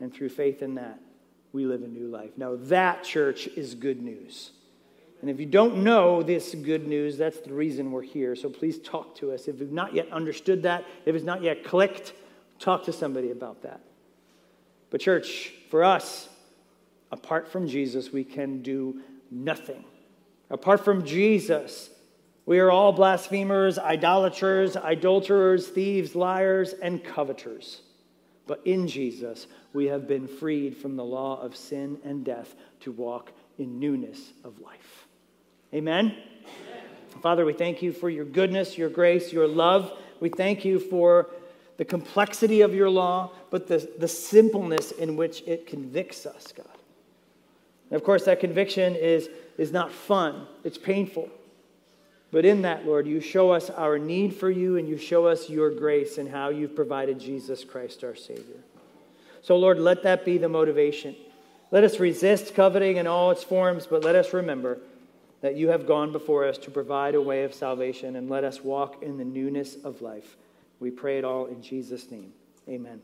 And 0.00 0.12
through 0.12 0.28
faith 0.28 0.62
in 0.62 0.74
that, 0.76 1.00
we 1.52 1.64
live 1.66 1.82
a 1.82 1.88
new 1.88 2.06
life. 2.06 2.30
Now, 2.36 2.56
that, 2.56 3.02
church, 3.02 3.46
is 3.48 3.74
good 3.74 4.02
news. 4.02 4.50
And 5.20 5.30
if 5.30 5.40
you 5.40 5.46
don't 5.46 5.82
know 5.82 6.22
this 6.22 6.54
good 6.54 6.86
news, 6.86 7.16
that's 7.16 7.40
the 7.40 7.52
reason 7.52 7.90
we're 7.90 8.02
here. 8.02 8.36
So 8.36 8.50
please 8.50 8.78
talk 8.78 9.14
to 9.16 9.32
us. 9.32 9.48
If 9.48 9.60
you've 9.60 9.72
not 9.72 9.94
yet 9.94 10.12
understood 10.12 10.62
that, 10.64 10.84
if 11.06 11.14
it's 11.14 11.24
not 11.24 11.42
yet 11.42 11.64
clicked, 11.64 12.12
talk 12.58 12.84
to 12.84 12.92
somebody 12.92 13.30
about 13.30 13.62
that. 13.62 13.80
But, 14.90 15.00
church, 15.00 15.52
for 15.70 15.82
us, 15.82 16.28
apart 17.10 17.48
from 17.48 17.66
Jesus, 17.66 18.12
we 18.12 18.22
can 18.22 18.62
do 18.62 19.00
nothing. 19.30 19.84
Apart 20.50 20.84
from 20.84 21.04
Jesus, 21.04 21.90
we 22.46 22.60
are 22.60 22.70
all 22.70 22.92
blasphemers, 22.92 23.76
idolaters, 23.76 24.76
adulterers, 24.76 25.66
thieves, 25.68 26.14
liars, 26.14 26.72
and 26.80 27.02
coveters. 27.02 27.80
But 28.46 28.62
in 28.64 28.86
Jesus, 28.86 29.48
we 29.72 29.86
have 29.86 30.06
been 30.06 30.28
freed 30.28 30.76
from 30.76 30.96
the 30.96 31.04
law 31.04 31.40
of 31.40 31.56
sin 31.56 31.98
and 32.04 32.24
death 32.24 32.54
to 32.80 32.92
walk 32.92 33.32
in 33.58 33.80
newness 33.80 34.32
of 34.44 34.60
life. 34.60 35.08
Amen? 35.74 36.06
Amen? 36.06 36.20
Father, 37.20 37.44
we 37.44 37.52
thank 37.52 37.82
you 37.82 37.92
for 37.92 38.08
your 38.08 38.24
goodness, 38.24 38.78
your 38.78 38.90
grace, 38.90 39.32
your 39.32 39.48
love. 39.48 39.92
We 40.20 40.28
thank 40.28 40.64
you 40.64 40.78
for 40.78 41.28
the 41.78 41.84
complexity 41.84 42.60
of 42.60 42.72
your 42.72 42.88
law, 42.88 43.32
but 43.50 43.66
the, 43.66 43.90
the 43.98 44.08
simpleness 44.08 44.92
in 44.92 45.16
which 45.16 45.42
it 45.46 45.66
convicts 45.66 46.26
us, 46.26 46.52
God. 46.56 46.66
And 47.90 47.96
of 47.96 48.04
course, 48.04 48.24
that 48.24 48.38
conviction 48.38 48.94
is, 48.94 49.28
is 49.58 49.72
not 49.72 49.90
fun, 49.90 50.46
it's 50.62 50.78
painful. 50.78 51.28
But 52.32 52.44
in 52.44 52.62
that, 52.62 52.84
Lord, 52.84 53.06
you 53.06 53.20
show 53.20 53.52
us 53.52 53.70
our 53.70 53.98
need 53.98 54.34
for 54.34 54.50
you 54.50 54.76
and 54.76 54.88
you 54.88 54.98
show 54.98 55.26
us 55.26 55.48
your 55.48 55.70
grace 55.70 56.18
and 56.18 56.28
how 56.28 56.48
you've 56.48 56.74
provided 56.74 57.20
Jesus 57.20 57.64
Christ, 57.64 58.02
our 58.02 58.16
Savior. 58.16 58.60
So, 59.42 59.56
Lord, 59.56 59.78
let 59.78 60.02
that 60.02 60.24
be 60.24 60.38
the 60.38 60.48
motivation. 60.48 61.14
Let 61.70 61.84
us 61.84 62.00
resist 62.00 62.54
coveting 62.54 62.96
in 62.96 63.06
all 63.06 63.30
its 63.30 63.44
forms, 63.44 63.86
but 63.86 64.04
let 64.04 64.16
us 64.16 64.32
remember 64.32 64.78
that 65.40 65.56
you 65.56 65.68
have 65.68 65.86
gone 65.86 66.12
before 66.12 66.44
us 66.44 66.58
to 66.58 66.70
provide 66.70 67.14
a 67.14 67.22
way 67.22 67.44
of 67.44 67.54
salvation 67.54 68.16
and 68.16 68.28
let 68.28 68.44
us 68.44 68.62
walk 68.64 69.02
in 69.02 69.18
the 69.18 69.24
newness 69.24 69.76
of 69.84 70.02
life. 70.02 70.36
We 70.80 70.90
pray 70.90 71.18
it 71.18 71.24
all 71.24 71.46
in 71.46 71.62
Jesus' 71.62 72.10
name. 72.10 72.32
Amen. 72.68 73.00